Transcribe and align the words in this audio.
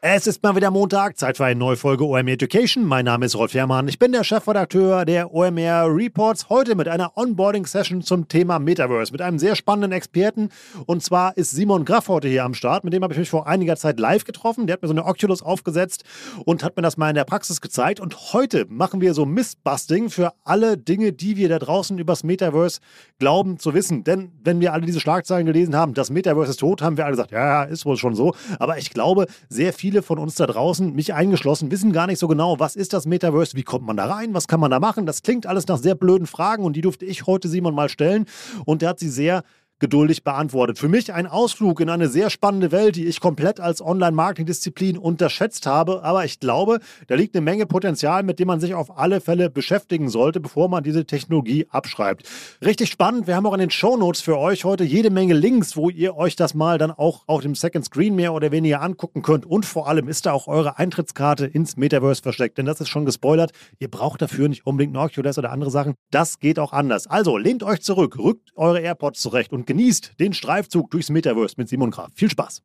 Es 0.00 0.28
ist 0.28 0.44
mal 0.44 0.54
wieder 0.54 0.70
Montag, 0.70 1.18
Zeit 1.18 1.38
für 1.38 1.44
eine 1.44 1.58
neue 1.58 1.76
Folge 1.76 2.04
OMR 2.04 2.28
Education. 2.28 2.84
Mein 2.84 3.06
Name 3.06 3.26
ist 3.26 3.34
Rolf 3.34 3.52
Herrmann, 3.52 3.88
ich 3.88 3.98
bin 3.98 4.12
der 4.12 4.22
Chefredakteur 4.22 5.04
der 5.04 5.34
OMR 5.34 5.88
Reports. 5.92 6.48
Heute 6.48 6.76
mit 6.76 6.86
einer 6.86 7.16
Onboarding-Session 7.16 8.02
zum 8.02 8.28
Thema 8.28 8.60
Metaverse 8.60 9.10
mit 9.10 9.20
einem 9.20 9.40
sehr 9.40 9.56
spannenden 9.56 9.90
Experten. 9.90 10.50
Und 10.86 11.02
zwar 11.02 11.36
ist 11.36 11.50
Simon 11.50 11.84
Graff 11.84 12.06
heute 12.06 12.28
hier 12.28 12.44
am 12.44 12.54
Start. 12.54 12.84
Mit 12.84 12.92
dem 12.92 13.02
habe 13.02 13.12
ich 13.12 13.18
mich 13.18 13.28
vor 13.28 13.48
einiger 13.48 13.74
Zeit 13.74 13.98
live 13.98 14.22
getroffen. 14.22 14.68
Der 14.68 14.74
hat 14.74 14.82
mir 14.82 14.86
so 14.86 14.94
eine 14.94 15.04
Oculus 15.04 15.42
aufgesetzt 15.42 16.04
und 16.44 16.62
hat 16.62 16.76
mir 16.76 16.82
das 16.82 16.96
mal 16.96 17.08
in 17.08 17.16
der 17.16 17.24
Praxis 17.24 17.60
gezeigt. 17.60 17.98
Und 17.98 18.32
heute 18.32 18.66
machen 18.68 19.00
wir 19.00 19.14
so 19.14 19.26
Mistbusting 19.26 20.10
für 20.10 20.32
alle 20.44 20.78
Dinge, 20.78 21.12
die 21.12 21.36
wir 21.36 21.48
da 21.48 21.58
draußen 21.58 21.98
übers 21.98 22.22
Metaverse 22.22 22.78
glauben 23.18 23.58
zu 23.58 23.74
wissen. 23.74 24.04
Denn 24.04 24.30
wenn 24.44 24.60
wir 24.60 24.74
alle 24.74 24.86
diese 24.86 25.00
Schlagzeilen 25.00 25.44
gelesen 25.44 25.74
haben, 25.74 25.94
das 25.94 26.10
Metaverse 26.10 26.52
ist 26.52 26.60
tot, 26.60 26.82
haben 26.82 26.96
wir 26.96 27.04
alle 27.04 27.14
gesagt, 27.14 27.32
ja, 27.32 27.64
ist 27.64 27.84
wohl 27.84 27.96
schon 27.96 28.14
so. 28.14 28.36
Aber 28.60 28.78
ich 28.78 28.90
glaube, 28.90 29.26
sehr 29.48 29.72
viele 29.72 29.87
viele 29.88 30.02
von 30.02 30.18
uns 30.18 30.34
da 30.34 30.46
draußen, 30.46 30.94
mich 30.94 31.14
eingeschlossen, 31.14 31.70
wissen 31.70 31.92
gar 31.94 32.06
nicht 32.06 32.18
so 32.18 32.28
genau, 32.28 32.58
was 32.58 32.76
ist 32.76 32.92
das 32.92 33.06
Metaverse, 33.06 33.56
wie 33.56 33.62
kommt 33.62 33.86
man 33.86 33.96
da 33.96 34.04
rein, 34.04 34.34
was 34.34 34.46
kann 34.46 34.60
man 34.60 34.70
da 34.70 34.80
machen. 34.80 35.06
Das 35.06 35.22
klingt 35.22 35.46
alles 35.46 35.66
nach 35.66 35.78
sehr 35.78 35.94
blöden 35.94 36.26
Fragen 36.26 36.62
und 36.62 36.74
die 36.74 36.82
durfte 36.82 37.06
ich 37.06 37.26
heute 37.26 37.48
Simon 37.48 37.74
mal 37.74 37.88
stellen 37.88 38.26
und 38.66 38.82
der 38.82 38.90
hat 38.90 38.98
sie 38.98 39.08
sehr 39.08 39.44
geduldig 39.78 40.24
beantwortet. 40.24 40.78
Für 40.78 40.88
mich 40.88 41.12
ein 41.12 41.26
Ausflug 41.26 41.80
in 41.80 41.90
eine 41.90 42.08
sehr 42.08 42.30
spannende 42.30 42.72
Welt, 42.72 42.96
die 42.96 43.06
ich 43.06 43.20
komplett 43.20 43.60
als 43.60 43.80
Online-Marketing-Disziplin 43.80 44.98
unterschätzt 44.98 45.66
habe. 45.66 46.02
Aber 46.02 46.24
ich 46.24 46.40
glaube, 46.40 46.80
da 47.06 47.14
liegt 47.14 47.34
eine 47.34 47.44
Menge 47.44 47.66
Potenzial, 47.66 48.22
mit 48.22 48.38
dem 48.38 48.48
man 48.48 48.60
sich 48.60 48.74
auf 48.74 48.98
alle 48.98 49.20
Fälle 49.20 49.50
beschäftigen 49.50 50.08
sollte, 50.08 50.40
bevor 50.40 50.68
man 50.68 50.82
diese 50.82 51.04
Technologie 51.04 51.66
abschreibt. 51.70 52.28
Richtig 52.64 52.90
spannend. 52.90 53.26
Wir 53.26 53.36
haben 53.36 53.46
auch 53.46 53.54
in 53.54 53.60
den 53.60 53.70
Show 53.70 53.96
Notes 53.96 54.20
für 54.20 54.38
euch 54.38 54.64
heute 54.64 54.84
jede 54.84 55.10
Menge 55.10 55.34
Links, 55.34 55.76
wo 55.76 55.90
ihr 55.90 56.16
euch 56.16 56.36
das 56.36 56.54
mal 56.54 56.78
dann 56.78 56.90
auch 56.90 57.24
auf 57.26 57.42
dem 57.42 57.54
Second 57.54 57.84
Screen 57.84 58.14
mehr 58.14 58.32
oder 58.32 58.50
weniger 58.50 58.82
angucken 58.82 59.22
könnt. 59.22 59.46
Und 59.46 59.66
vor 59.66 59.88
allem 59.88 60.08
ist 60.08 60.26
da 60.26 60.32
auch 60.32 60.48
eure 60.48 60.78
Eintrittskarte 60.78 61.46
ins 61.46 61.76
Metaverse 61.76 62.22
versteckt. 62.22 62.58
Denn 62.58 62.66
das 62.66 62.80
ist 62.80 62.88
schon 62.88 63.04
gespoilert. 63.04 63.52
Ihr 63.78 63.88
braucht 63.88 64.22
dafür 64.22 64.48
nicht 64.48 64.66
unbedingt 64.66 64.96
ein 64.96 64.98
oder 64.98 65.52
andere 65.52 65.70
Sachen. 65.70 65.94
Das 66.10 66.38
geht 66.38 66.58
auch 66.58 66.72
anders. 66.72 67.06
Also 67.06 67.36
lehnt 67.36 67.62
euch 67.62 67.82
zurück, 67.82 68.18
rückt 68.18 68.50
eure 68.56 68.80
AirPods 68.80 69.20
zurecht 69.20 69.52
und 69.52 69.66
genießt 69.68 70.18
den 70.18 70.32
Streifzug 70.32 70.90
durchs 70.90 71.10
Metaverse 71.10 71.54
mit 71.58 71.68
Simon 71.68 71.90
Graf. 71.90 72.10
Viel 72.14 72.30
Spaß. 72.30 72.62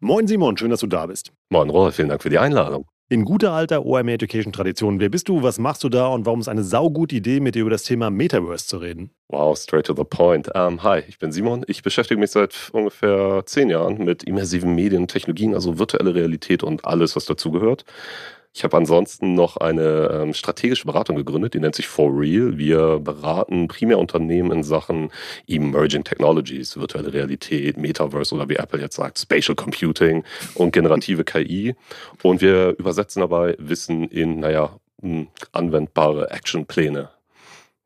Moin 0.00 0.26
Simon, 0.28 0.56
schön, 0.56 0.70
dass 0.70 0.80
du 0.80 0.86
da 0.86 1.06
bist. 1.06 1.32
Moin 1.50 1.68
Rolf, 1.68 1.96
vielen 1.96 2.08
Dank 2.08 2.22
für 2.22 2.30
die 2.30 2.38
Einladung. 2.38 2.86
In 3.08 3.24
guter 3.24 3.52
alter 3.52 3.84
OMR 3.84 4.14
Education 4.14 4.52
Tradition, 4.52 5.00
wer 5.00 5.08
bist 5.08 5.28
du, 5.28 5.42
was 5.42 5.58
machst 5.58 5.82
du 5.84 5.88
da 5.88 6.08
und 6.08 6.26
warum 6.26 6.40
ist 6.40 6.48
eine 6.48 6.64
saugute 6.64 7.16
Idee, 7.16 7.40
mit 7.40 7.54
dir 7.54 7.62
über 7.62 7.70
das 7.70 7.82
Thema 7.82 8.10
Metaverse 8.10 8.66
zu 8.66 8.78
reden? 8.78 9.10
Wow, 9.28 9.56
straight 9.56 9.86
to 9.86 9.94
the 9.96 10.04
point. 10.04 10.48
Um, 10.54 10.74
ähm, 10.74 10.82
hi, 10.82 11.02
ich 11.08 11.18
bin 11.18 11.32
Simon. 11.32 11.64
Ich 11.66 11.82
beschäftige 11.82 12.20
mich 12.20 12.30
seit 12.30 12.70
ungefähr 12.72 13.42
zehn 13.46 13.70
Jahren 13.70 14.04
mit 14.04 14.22
immersiven 14.24 14.74
Medien, 14.74 15.08
Technologien, 15.08 15.54
also 15.54 15.78
virtuelle 15.78 16.14
Realität 16.14 16.62
und 16.62 16.84
alles, 16.84 17.16
was 17.16 17.26
dazugehört. 17.26 17.84
Ich 18.56 18.64
habe 18.64 18.78
ansonsten 18.78 19.34
noch 19.34 19.58
eine 19.58 20.08
ähm, 20.10 20.32
strategische 20.32 20.86
Beratung 20.86 21.14
gegründet, 21.14 21.52
die 21.52 21.60
nennt 21.60 21.74
sich 21.74 21.88
For 21.88 22.10
Real. 22.10 22.56
Wir 22.56 23.00
beraten 23.00 23.68
primär 23.68 23.98
Unternehmen 23.98 24.50
in 24.50 24.62
Sachen 24.62 25.10
Emerging 25.46 26.04
Technologies, 26.04 26.78
virtuelle 26.78 27.12
Realität, 27.12 27.76
Metaverse 27.76 28.34
oder 28.34 28.48
wie 28.48 28.56
Apple 28.56 28.80
jetzt 28.80 28.96
sagt, 28.96 29.18
Spatial 29.18 29.54
Computing 29.54 30.24
und 30.54 30.72
generative 30.72 31.22
KI. 31.22 31.74
Und 32.22 32.40
wir 32.40 32.78
übersetzen 32.78 33.20
dabei 33.20 33.56
Wissen 33.58 34.04
in, 34.04 34.40
naja, 34.40 34.80
anwendbare 35.52 36.30
Actionpläne. 36.30 37.10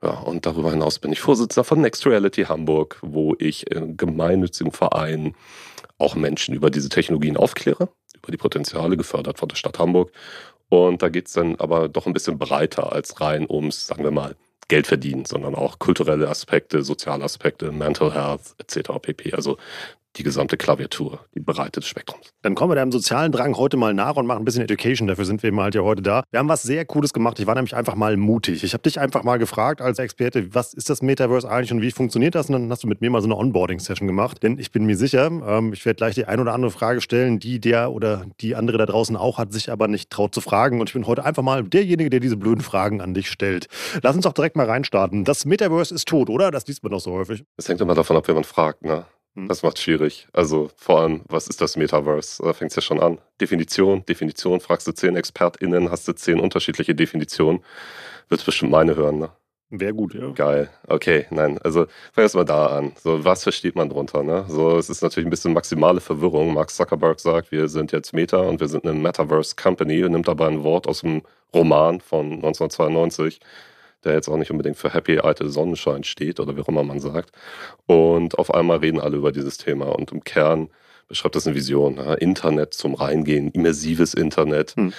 Ja, 0.05 0.21
und 0.21 0.47
darüber 0.47 0.71
hinaus 0.71 1.01
bin 1.01 1.11
ich 1.11 1.19
Vorsitzender 1.19 1.65
von 1.65 1.81
Next 1.81 2.07
Reality 2.07 2.45
Hamburg, 2.45 3.01
wo 3.03 3.35
ich 3.41 3.69
in 3.73 3.97
gemeinnützigen 3.97 4.71
Vereinen 4.71 5.35
auch 5.99 6.15
Menschen 6.15 6.55
über 6.55 6.71
diese 6.71 6.91
Technologien 6.91 7.37
aufkläre, 7.37 7.89
über 8.17 8.31
die 8.31 8.39
Potenziale, 8.39 8.97
gefördert 8.97 9.41
von 9.41 9.49
der 9.49 9.57
Stadt 9.57 9.81
Hamburg 9.81 10.13
und 10.71 11.03
da 11.03 11.11
geht 11.11 11.27
es 11.27 11.35
dann 11.35 11.57
aber 11.57 11.89
doch 11.89 12.07
ein 12.07 12.15
bisschen 12.15 12.39
breiter 12.39 12.93
als 12.93 13.21
rein 13.21 13.47
ums, 13.49 13.89
sagen 13.89 14.05
wir 14.05 14.13
mal, 14.13 14.37
Geld 14.69 14.87
verdienen, 14.87 15.25
sondern 15.25 15.57
auch 15.57 15.81
kulturelle 15.81 16.29
Aspekte, 16.29 16.85
soziale 16.85 17.25
Aspekte, 17.25 17.73
Mental 17.73 18.15
Health 18.15 18.55
etc. 18.59 18.91
pp. 19.03 19.35
Also 19.35 19.59
die 20.17 20.23
gesamte 20.23 20.57
Klaviatur, 20.57 21.21
die 21.35 21.41
Breite 21.41 21.81
des 21.81 21.89
Spektrums. 21.89 22.33
Dann 22.43 22.55
kommen 22.55 22.73
wir 22.73 22.75
deinem 22.75 22.91
sozialen 22.91 23.31
Drang 23.33 23.57
heute 23.57 23.77
mal 23.77 23.95
nach 23.95 24.17
und 24.17 24.27
machen 24.27 24.43
ein 24.43 24.45
bisschen 24.45 24.63
Education. 24.63 25.07
Dafür 25.07 25.25
sind 25.25 25.43
wir 25.43 25.49
eben 25.49 25.61
halt 25.61 25.75
ja 25.75 25.83
heute 25.83 26.03
da. 26.03 26.25
Wir 26.31 26.41
haben 26.41 26.49
was 26.49 26.63
sehr 26.63 26.85
Cooles 26.85 27.13
gemacht. 27.13 27.39
Ich 27.39 27.47
war 27.47 27.55
nämlich 27.55 27.77
einfach 27.77 27.95
mal 27.95 28.17
mutig. 28.17 28.65
Ich 28.65 28.73
habe 28.73 28.83
dich 28.83 28.99
einfach 28.99 29.23
mal 29.23 29.39
gefragt 29.39 29.81
als 29.81 29.99
Experte, 29.99 30.55
was 30.55 30.75
ist 30.75 30.91
das 30.91 31.03
Metaverse 31.03 31.49
eigentlich 31.49 31.73
und 31.73 31.81
wie 31.81 31.93
funktioniert 31.93 32.35
das? 32.35 32.49
Und 32.49 32.55
dann 32.55 32.71
hast 32.71 32.83
du 32.83 32.89
mit 32.89 33.01
mir 33.01 33.11
mal 33.11 33.21
so 33.21 33.29
eine 33.29 33.37
Onboarding-Session 33.37 34.07
gemacht. 34.07 34.43
Denn 34.43 34.59
ich 34.59 34.73
bin 34.73 34.85
mir 34.85 34.97
sicher, 34.97 35.27
ähm, 35.27 35.73
ich 35.73 35.85
werde 35.87 35.97
gleich 35.97 36.15
die 36.15 36.25
ein 36.27 36.41
oder 36.41 36.55
andere 36.55 36.71
Frage 36.71 37.01
stellen, 37.01 37.39
die 37.39 37.61
der 37.61 37.93
oder 37.93 38.27
die 38.41 38.57
andere 38.57 38.79
da 38.79 38.87
draußen 38.87 39.17
auch 39.17 39.39
hat, 39.39 39.53
sich 39.53 39.71
aber 39.71 39.87
nicht 39.87 40.11
traut 40.11 40.35
zu 40.35 40.41
fragen. 40.41 40.81
Und 40.81 40.89
ich 40.89 40.95
bin 40.95 41.07
heute 41.07 41.25
einfach 41.25 41.43
mal 41.43 41.63
derjenige, 41.63 42.11
der 42.11 42.21
diese 42.21 42.37
blöden 42.37 42.63
Fragen 42.63 43.01
an 43.01 43.15
dich 43.15 43.31
stellt. 43.31 43.69
Lass 44.03 44.17
uns 44.17 44.25
doch 44.25 44.33
direkt 44.33 44.57
mal 44.57 44.67
reinstarten. 44.67 45.25
Das 45.25 45.45
Metaverse 45.45 45.95
ist 45.95 46.09
tot, 46.09 46.29
oder? 46.31 46.51
Das 46.51 46.67
liest 46.67 46.83
man 46.83 46.93
doch 46.93 47.01
so 47.01 47.13
häufig. 47.13 47.45
Es 47.57 47.69
hängt 47.69 47.81
immer 47.81 47.95
davon 47.95 48.17
ab, 48.17 48.25
wer 48.27 48.35
man 48.35 48.45
fragt, 48.45 48.83
ne? 48.83 49.05
Hm. 49.35 49.49
Das 49.49 49.63
macht 49.63 49.79
schwierig. 49.79 50.27
Also 50.33 50.71
vor 50.77 51.01
allem, 51.01 51.23
was 51.29 51.47
ist 51.47 51.61
das 51.61 51.77
Metaverse? 51.77 52.43
Da 52.43 52.53
fängt 52.53 52.73
es 52.73 52.77
ja 52.77 52.83
schon 52.83 53.01
an. 53.01 53.19
Definition, 53.41 54.05
Definition, 54.07 54.61
fragst 54.61 54.87
du 54.87 54.93
zehn 54.93 55.17
ExpertInnen, 55.17 55.91
hast 55.91 56.09
du 56.09 56.13
zehn 56.15 56.41
unterschiedliche 56.41 56.95
Definitionen. 56.95 57.61
Wird 58.29 58.45
bestimmt 58.45 58.73
meine 58.73 58.97
hören, 58.97 59.19
ne? 59.19 59.31
Wäre 59.73 59.95
gut, 59.95 60.15
ja. 60.15 60.31
Geil. 60.31 60.69
Okay, 60.89 61.27
nein. 61.31 61.59
Also 61.59 61.85
fangen 61.85 62.17
wir 62.17 62.23
erstmal 62.25 62.45
da 62.45 62.67
an. 62.67 62.93
So, 63.01 63.25
was 63.25 63.45
versteht 63.45 63.77
man 63.77 63.89
drunter? 63.89 64.25
Ne? 64.25 64.45
So, 64.49 64.77
es 64.77 64.91
ist 64.91 65.01
natürlich 65.01 65.29
ein 65.29 65.31
bisschen 65.31 65.53
maximale 65.53 66.01
Verwirrung. 66.01 66.53
Mark 66.53 66.71
Zuckerberg 66.71 67.21
sagt, 67.21 67.53
wir 67.53 67.69
sind 67.69 67.93
jetzt 67.93 68.13
Meta 68.13 68.39
und 68.39 68.59
wir 68.59 68.67
sind 68.67 68.85
eine 68.85 68.99
Metaverse 68.99 69.55
Company 69.55 70.03
und 70.03 70.11
nimmt 70.11 70.27
dabei 70.27 70.49
ein 70.49 70.65
Wort 70.65 70.89
aus 70.89 71.03
dem 71.03 71.23
Roman 71.55 72.01
von 72.01 72.33
1992 72.33 73.39
der 74.05 74.15
jetzt 74.15 74.29
auch 74.29 74.37
nicht 74.37 74.51
unbedingt 74.51 74.77
für 74.77 74.93
Happy 74.93 75.19
alte 75.19 75.49
Sonnenschein 75.49 76.05
steht 76.05 76.41
oder 76.41 76.57
wie 76.57 76.61
auch 76.61 76.69
immer 76.69 76.83
man 76.83 77.01
sagt. 77.01 77.33
Und 77.87 78.39
auf 78.39 78.55
einmal 78.55 78.79
reden 78.79 79.01
alle 79.01 79.17
über 79.17 79.33
dieses 79.33 79.59
Thema 79.59 79.87
und 79.87 80.13
im 80.13 80.25
Kern 80.25 80.69
beschreibt 81.09 81.37
das 81.37 81.47
eine 81.47 81.57
Vision. 81.57 81.97
Ja? 81.97 82.15
Internet 82.15 82.73
zum 82.75 82.95
Reingehen, 82.95 83.51
immersives 83.51 84.15
Internet. 84.15 84.77
Hm. 84.77 84.93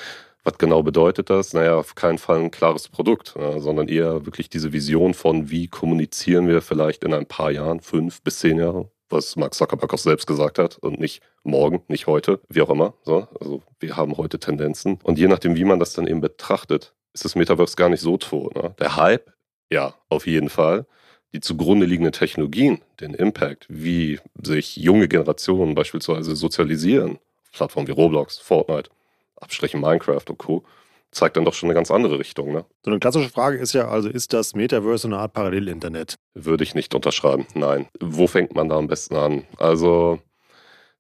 Was 0.44 0.58
genau 0.58 0.82
bedeutet 0.82 1.30
das? 1.30 1.54
Naja, 1.54 1.76
auf 1.76 1.94
keinen 1.94 2.18
Fall 2.18 2.40
ein 2.40 2.50
klares 2.50 2.90
Produkt, 2.90 3.36
ja, 3.38 3.60
sondern 3.60 3.88
eher 3.88 4.26
wirklich 4.26 4.50
diese 4.50 4.74
Vision 4.74 5.14
von, 5.14 5.52
wie 5.52 5.68
kommunizieren 5.68 6.48
wir 6.48 6.62
vielleicht 6.62 7.04
in 7.04 7.14
ein 7.14 7.28
paar 7.28 7.52
Jahren, 7.52 7.80
fünf 7.80 8.24
bis 8.24 8.40
zehn 8.40 8.58
Jahre, 8.58 8.90
was 9.10 9.36
Mark 9.36 9.54
Zuckerberg 9.54 9.94
auch 9.94 10.00
selbst 10.00 10.26
gesagt 10.26 10.58
hat 10.58 10.80
und 10.80 11.00
nicht 11.00 11.22
morgen, 11.44 11.84
nicht 11.88 12.08
heute, 12.08 12.40
wie 12.50 12.62
auch 12.64 12.72
immer. 12.72 12.96
So, 13.04 13.28
also 13.40 13.62
wir 13.80 13.96
haben 13.96 14.18
heute 14.18 14.40
Tendenzen. 14.40 14.98
Und 15.04 15.20
je 15.20 15.28
nachdem, 15.28 15.56
wie 15.56 15.64
man 15.64 15.80
das 15.80 15.94
dann 15.94 16.08
eben 16.08 16.22
betrachtet, 16.22 16.96
ist 17.14 17.26
das 17.26 17.36
Metaverse 17.36 17.76
gar 17.76 17.90
nicht 17.90 18.02
so 18.02 18.18
tot. 18.18 18.56
Ne? 18.56 18.74
Der 18.80 18.96
Hype, 18.96 19.32
ja, 19.70 19.94
auf 20.10 20.28
jeden 20.28 20.50
Fall. 20.50 20.86
Die 21.34 21.40
zugrunde 21.40 21.86
liegenden 21.86 22.12
Technologien, 22.12 22.82
den 23.00 23.14
Impact, 23.14 23.66
wie 23.70 24.20
sich 24.42 24.76
junge 24.76 25.08
Generationen 25.08 25.76
beispielsweise 25.76 26.36
sozialisieren, 26.36 27.20
Plattformen 27.54 27.88
wie 27.88 27.94
Roblox, 27.94 28.38
Fortnite, 28.40 28.90
Abstrichen 29.38 29.80
Minecraft 29.80 30.26
und 30.30 30.38
Co., 30.38 30.64
zeigt 31.12 31.36
dann 31.36 31.46
doch 31.46 31.54
schon 31.54 31.68
eine 31.68 31.74
ganz 31.74 31.92
andere 31.92 32.20
Richtung. 32.20 32.54
Ne? 32.54 32.66
So 32.84 32.92
eine 32.92 33.00
klassische 33.00 33.30
Frage 33.30 33.58
ist 33.58 33.74
ja 33.74 33.90
also, 33.90 34.10
ist 34.10 34.34
das 34.34 34.56
Metaverse 34.56 35.08
eine 35.08 35.18
Art 35.18 35.34
Parallelinternet? 35.34 36.16
Würde 36.34 36.64
ich 36.64 36.74
nicht 36.74 36.96
unterschreiben, 36.96 37.46
nein. 37.54 37.88
Wo 38.00 38.28
fängt 38.28 38.56
man 38.56 38.70
da 38.70 38.78
am 38.78 38.88
besten 38.88 39.16
an? 39.16 39.44
Also 39.58 40.20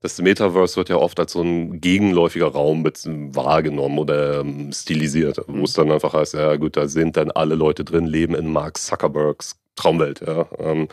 das 0.01 0.19
Metaverse 0.19 0.77
wird 0.77 0.89
ja 0.89 0.97
oft 0.97 1.19
als 1.19 1.33
so 1.33 1.41
ein 1.41 1.79
gegenläufiger 1.79 2.47
Raum 2.47 2.83
wahrgenommen 2.83 3.99
oder 3.99 4.41
ähm, 4.41 4.71
stilisiert, 4.71 5.39
wo 5.47 5.53
mhm. 5.53 5.63
es 5.63 5.73
dann 5.73 5.91
einfach 5.91 6.13
heißt, 6.13 6.33
ja 6.33 6.55
gut, 6.55 6.75
da 6.75 6.87
sind 6.87 7.17
dann 7.17 7.31
alle 7.31 7.55
Leute 7.55 7.83
drin, 7.83 8.05
leben 8.05 8.35
in 8.35 8.51
Mark 8.51 8.77
Zuckerbergs 8.77 9.57
Traumwelt, 9.75 10.21
ja. 10.21 10.47
Ähm, 10.59 10.89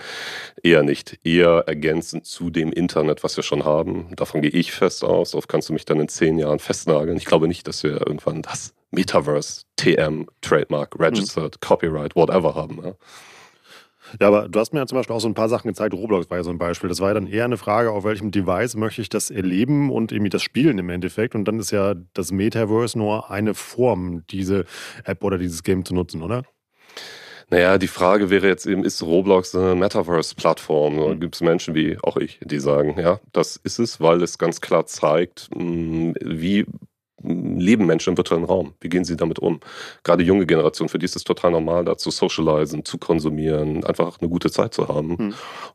eher 0.62 0.82
nicht. 0.82 1.18
Eher 1.24 1.64
ergänzend 1.66 2.26
zu 2.26 2.48
dem 2.48 2.72
Internet, 2.72 3.24
was 3.24 3.36
wir 3.36 3.42
schon 3.42 3.64
haben. 3.64 4.14
Davon 4.14 4.40
gehe 4.40 4.52
ich 4.52 4.72
fest 4.72 5.02
aus. 5.02 5.32
Darauf 5.32 5.48
kannst 5.48 5.68
du 5.68 5.72
mich 5.72 5.84
dann 5.84 5.98
in 6.00 6.08
zehn 6.08 6.38
Jahren 6.38 6.60
festnageln. 6.60 7.16
Ich 7.16 7.24
glaube 7.24 7.48
nicht, 7.48 7.66
dass 7.66 7.82
wir 7.82 8.06
irgendwann 8.06 8.42
das 8.42 8.74
Metaverse, 8.90 9.64
TM, 9.76 10.26
Trademark, 10.40 10.98
Registered, 10.98 11.56
mhm. 11.56 11.60
Copyright, 11.60 12.14
whatever 12.14 12.54
haben. 12.54 12.80
Ja. 12.82 12.92
Ja, 14.20 14.28
aber 14.28 14.48
du 14.48 14.58
hast 14.58 14.72
mir 14.72 14.80
ja 14.80 14.86
zum 14.86 14.96
Beispiel 14.96 15.14
auch 15.14 15.20
so 15.20 15.28
ein 15.28 15.34
paar 15.34 15.48
Sachen 15.48 15.68
gezeigt. 15.68 15.94
Roblox 15.94 16.30
war 16.30 16.38
ja 16.38 16.44
so 16.44 16.50
ein 16.50 16.58
Beispiel. 16.58 16.88
Das 16.88 17.00
war 17.00 17.08
ja 17.08 17.14
dann 17.14 17.26
eher 17.26 17.44
eine 17.44 17.56
Frage, 17.56 17.90
auf 17.90 18.04
welchem 18.04 18.30
Device 18.30 18.76
möchte 18.76 19.02
ich 19.02 19.08
das 19.08 19.30
erleben 19.30 19.90
und 19.90 20.12
irgendwie 20.12 20.30
das 20.30 20.42
Spielen 20.42 20.78
im 20.78 20.90
Endeffekt. 20.90 21.34
Und 21.34 21.44
dann 21.46 21.58
ist 21.58 21.70
ja 21.70 21.94
das 22.14 22.32
Metaverse 22.32 22.98
nur 22.98 23.30
eine 23.30 23.54
Form, 23.54 24.24
diese 24.30 24.64
App 25.04 25.24
oder 25.24 25.38
dieses 25.38 25.62
Game 25.62 25.84
zu 25.84 25.94
nutzen, 25.94 26.22
oder? 26.22 26.44
Naja, 27.50 27.78
die 27.78 27.88
Frage 27.88 28.28
wäre 28.28 28.46
jetzt 28.46 28.66
eben, 28.66 28.84
ist 28.84 29.02
Roblox 29.02 29.54
eine 29.54 29.74
Metaverse-Plattform? 29.74 30.96
Da 30.98 31.06
mhm. 31.14 31.20
gibt 31.20 31.34
es 31.34 31.40
Menschen 31.40 31.74
wie 31.74 31.96
auch 32.02 32.18
ich, 32.18 32.40
die 32.42 32.60
sagen, 32.60 32.98
ja, 32.98 33.20
das 33.32 33.56
ist 33.56 33.78
es, 33.78 34.00
weil 34.00 34.22
es 34.22 34.36
ganz 34.36 34.60
klar 34.60 34.84
zeigt, 34.84 35.48
mm, 35.54 36.12
wie 36.20 36.66
leben 37.28 37.86
Menschen 37.86 38.10
im 38.10 38.16
virtuellen 38.16 38.44
Raum? 38.44 38.74
Wie 38.80 38.88
gehen 38.88 39.04
sie 39.04 39.16
damit 39.16 39.38
um? 39.38 39.60
Gerade 40.04 40.22
junge 40.22 40.46
Generation, 40.46 40.88
für 40.88 40.98
die 40.98 41.04
ist 41.04 41.16
es 41.16 41.24
total 41.24 41.50
normal, 41.50 41.84
da 41.84 41.96
zu 41.96 42.10
socialisen, 42.10 42.84
zu 42.84 42.98
konsumieren, 42.98 43.84
einfach 43.84 44.20
eine 44.20 44.28
gute 44.28 44.50
Zeit 44.50 44.74
zu 44.74 44.88
haben. 44.88 45.16
Mhm. 45.18 45.34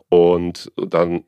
Und 0.10 0.72
dann 0.76 1.24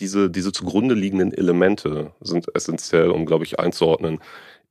diese, 0.00 0.30
diese 0.30 0.52
zugrunde 0.52 0.94
liegenden 0.94 1.32
Elemente 1.32 2.12
sind 2.20 2.46
essentiell, 2.54 3.10
um, 3.10 3.26
glaube 3.26 3.44
ich, 3.44 3.60
einzuordnen, 3.60 4.18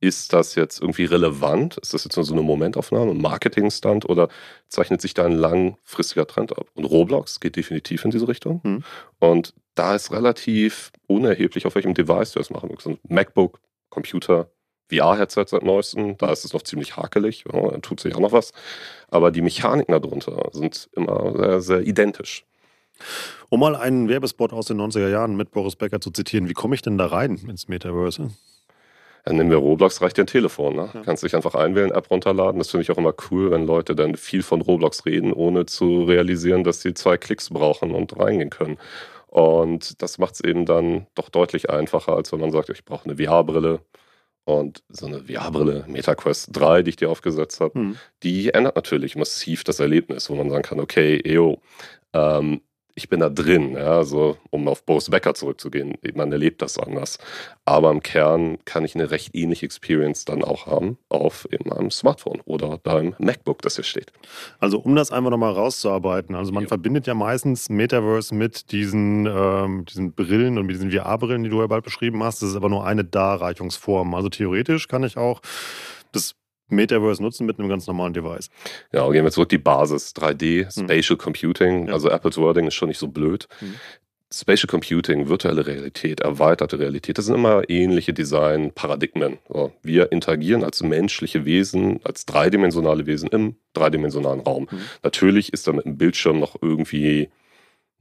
ist 0.00 0.32
das 0.32 0.54
jetzt 0.54 0.80
irgendwie 0.80 1.04
relevant? 1.04 1.76
Ist 1.76 1.92
das 1.92 2.04
jetzt 2.04 2.16
nur 2.16 2.24
so 2.24 2.32
eine 2.32 2.42
Momentaufnahme, 2.42 3.10
ein 3.10 3.20
Marketingstand 3.20 4.08
oder 4.08 4.28
zeichnet 4.68 5.02
sich 5.02 5.12
da 5.12 5.26
ein 5.26 5.32
langfristiger 5.32 6.26
Trend 6.26 6.56
ab? 6.56 6.68
Und 6.74 6.84
Roblox 6.84 7.38
geht 7.38 7.56
definitiv 7.56 8.04
in 8.04 8.10
diese 8.10 8.26
Richtung. 8.26 8.60
Mhm. 8.64 8.84
Und 9.18 9.54
da 9.74 9.94
ist 9.94 10.10
relativ 10.10 10.90
unerheblich, 11.06 11.66
auf 11.66 11.74
welchem 11.74 11.94
Device 11.94 12.32
du 12.32 12.38
das 12.38 12.50
machen 12.50 12.70
willst. 12.70 12.88
MacBook, 13.08 13.60
Computer, 13.90 14.50
VR-Headset 14.90 15.46
seit 15.46 15.62
neuestem, 15.62 16.16
da 16.18 16.32
ist 16.32 16.44
es 16.44 16.52
noch 16.52 16.62
ziemlich 16.62 16.96
hakelig, 16.96 17.44
ja, 17.50 17.70
da 17.70 17.78
tut 17.78 18.00
sich 18.00 18.14
auch 18.14 18.20
noch 18.20 18.32
was. 18.32 18.52
Aber 19.08 19.30
die 19.30 19.42
Mechaniken 19.42 19.92
darunter 19.92 20.50
sind 20.52 20.88
immer 20.94 21.32
sehr, 21.36 21.60
sehr 21.60 21.80
identisch. 21.80 22.44
Um 23.48 23.60
mal 23.60 23.74
einen 23.74 24.08
Werbespot 24.08 24.52
aus 24.52 24.66
den 24.66 24.80
90er 24.80 25.08
Jahren 25.08 25.36
mit 25.36 25.50
Boris 25.50 25.76
Becker 25.76 26.00
zu 26.00 26.10
zitieren, 26.10 26.48
wie 26.48 26.54
komme 26.54 26.74
ich 26.74 26.82
denn 26.82 26.98
da 26.98 27.06
rein 27.06 27.40
ins 27.48 27.68
Metaverse? 27.68 28.30
Dann 29.24 29.36
nehmen 29.36 29.50
wir 29.50 29.58
Roblox, 29.58 30.00
reicht 30.00 30.16
dir 30.16 30.24
ein 30.24 30.26
Telefon. 30.26 30.76
Ne? 30.76 30.88
Ja. 30.94 31.02
Kannst 31.02 31.22
dich 31.22 31.34
einfach 31.36 31.54
einwählen, 31.54 31.90
App 31.90 32.10
runterladen. 32.10 32.58
Das 32.58 32.70
finde 32.70 32.82
ich 32.82 32.90
auch 32.90 32.96
immer 32.96 33.14
cool, 33.30 33.50
wenn 33.50 33.66
Leute 33.66 33.94
dann 33.94 34.16
viel 34.16 34.42
von 34.42 34.62
Roblox 34.62 35.04
reden, 35.04 35.32
ohne 35.32 35.66
zu 35.66 36.04
realisieren, 36.04 36.64
dass 36.64 36.80
sie 36.80 36.94
zwei 36.94 37.18
Klicks 37.18 37.50
brauchen 37.50 37.94
und 37.94 38.18
reingehen 38.18 38.50
können. 38.50 38.78
Und 39.26 40.02
das 40.02 40.18
macht 40.18 40.34
es 40.34 40.40
eben 40.40 40.64
dann 40.66 41.06
doch 41.14 41.28
deutlich 41.28 41.70
einfacher, 41.70 42.16
als 42.16 42.32
wenn 42.32 42.40
man 42.40 42.50
sagt, 42.50 42.70
ich 42.70 42.84
brauche 42.84 43.08
eine 43.08 43.16
VR-Brille. 43.16 43.80
Und 44.44 44.82
so 44.88 45.06
eine 45.06 45.24
VR-Brille, 45.24 45.84
MetaQuest 45.86 46.48
3, 46.52 46.82
die 46.82 46.90
ich 46.90 46.96
dir 46.96 47.10
aufgesetzt 47.10 47.60
habe, 47.60 47.78
mhm. 47.78 47.96
die 48.22 48.52
ändert 48.52 48.76
natürlich 48.76 49.14
massiv 49.14 49.64
das 49.64 49.80
Erlebnis, 49.80 50.28
wo 50.30 50.34
man 50.34 50.50
sagen 50.50 50.62
kann, 50.62 50.80
okay, 50.80 51.20
yo, 51.24 51.60
ähm, 52.12 52.62
ich 53.00 53.08
bin 53.08 53.20
da 53.20 53.30
drin, 53.30 53.72
ja, 53.72 54.04
so, 54.04 54.36
um 54.50 54.68
auf 54.68 54.84
Boris 54.84 55.08
Becker 55.08 55.34
zurückzugehen. 55.34 55.94
Man 56.14 56.30
erlebt 56.30 56.60
das 56.60 56.78
anders. 56.78 57.18
Aber 57.64 57.90
im 57.90 58.02
Kern 58.02 58.58
kann 58.66 58.84
ich 58.84 58.94
eine 58.94 59.10
recht 59.10 59.34
ähnliche 59.34 59.64
Experience 59.64 60.26
dann 60.26 60.44
auch 60.44 60.66
haben 60.66 60.98
auf 61.08 61.48
in 61.50 61.66
meinem 61.68 61.90
Smartphone 61.90 62.40
oder 62.44 62.78
deinem 62.82 63.14
MacBook, 63.18 63.62
das 63.62 63.76
hier 63.76 63.84
steht. 63.84 64.12
Also 64.58 64.78
um 64.78 64.94
das 64.94 65.10
einfach 65.10 65.30
nochmal 65.30 65.52
rauszuarbeiten, 65.52 66.34
also 66.34 66.52
man 66.52 66.64
ja. 66.64 66.68
verbindet 66.68 67.06
ja 67.06 67.14
meistens 67.14 67.70
Metaverse 67.70 68.34
mit 68.34 68.70
diesen, 68.70 69.26
ähm, 69.26 69.84
diesen 69.86 70.12
Brillen 70.12 70.58
und 70.58 70.66
mit 70.66 70.76
diesen 70.76 70.90
VR-Brillen, 70.90 71.42
die 71.42 71.50
du 71.50 71.60
ja 71.60 71.66
bald 71.66 71.84
beschrieben 71.84 72.22
hast. 72.22 72.42
Das 72.42 72.50
ist 72.50 72.56
aber 72.56 72.68
nur 72.68 72.84
eine 72.84 73.04
Darreichungsform. 73.04 74.14
Also 74.14 74.28
theoretisch 74.28 74.88
kann 74.88 75.04
ich 75.04 75.16
auch 75.16 75.40
das 76.12 76.34
Metaverse 76.70 77.22
nutzen 77.22 77.46
mit 77.46 77.58
einem 77.58 77.68
ganz 77.68 77.86
normalen 77.86 78.12
Device. 78.12 78.50
Ja, 78.92 79.08
gehen 79.10 79.24
wir 79.24 79.30
zurück, 79.30 79.48
die 79.48 79.58
Basis, 79.58 80.14
3D, 80.16 80.64
hm. 80.64 80.84
Spatial 80.84 81.16
mhm. 81.16 81.22
Computing, 81.22 81.86
ja. 81.88 81.92
also 81.92 82.10
Apples 82.10 82.36
Wording 82.38 82.66
ist 82.66 82.74
schon 82.74 82.88
nicht 82.88 82.98
so 82.98 83.08
blöd. 83.08 83.48
Mhm. 83.60 83.74
Spatial 84.32 84.68
Computing, 84.68 85.28
virtuelle 85.28 85.66
Realität, 85.66 86.20
erweiterte 86.20 86.78
Realität, 86.78 87.18
das 87.18 87.26
sind 87.26 87.34
immer 87.34 87.68
ähnliche 87.68 88.12
Design-Paradigmen. 88.12 89.38
Wir 89.82 90.12
interagieren 90.12 90.62
als 90.62 90.84
menschliche 90.84 91.44
Wesen, 91.44 91.98
als 92.04 92.26
dreidimensionale 92.26 93.06
Wesen 93.06 93.28
im 93.30 93.56
dreidimensionalen 93.72 94.40
Raum. 94.40 94.68
Mhm. 94.70 94.78
Natürlich 95.02 95.52
ist 95.52 95.66
da 95.66 95.72
mit 95.72 95.84
dem 95.84 95.98
Bildschirm 95.98 96.38
noch 96.38 96.54
irgendwie 96.62 97.28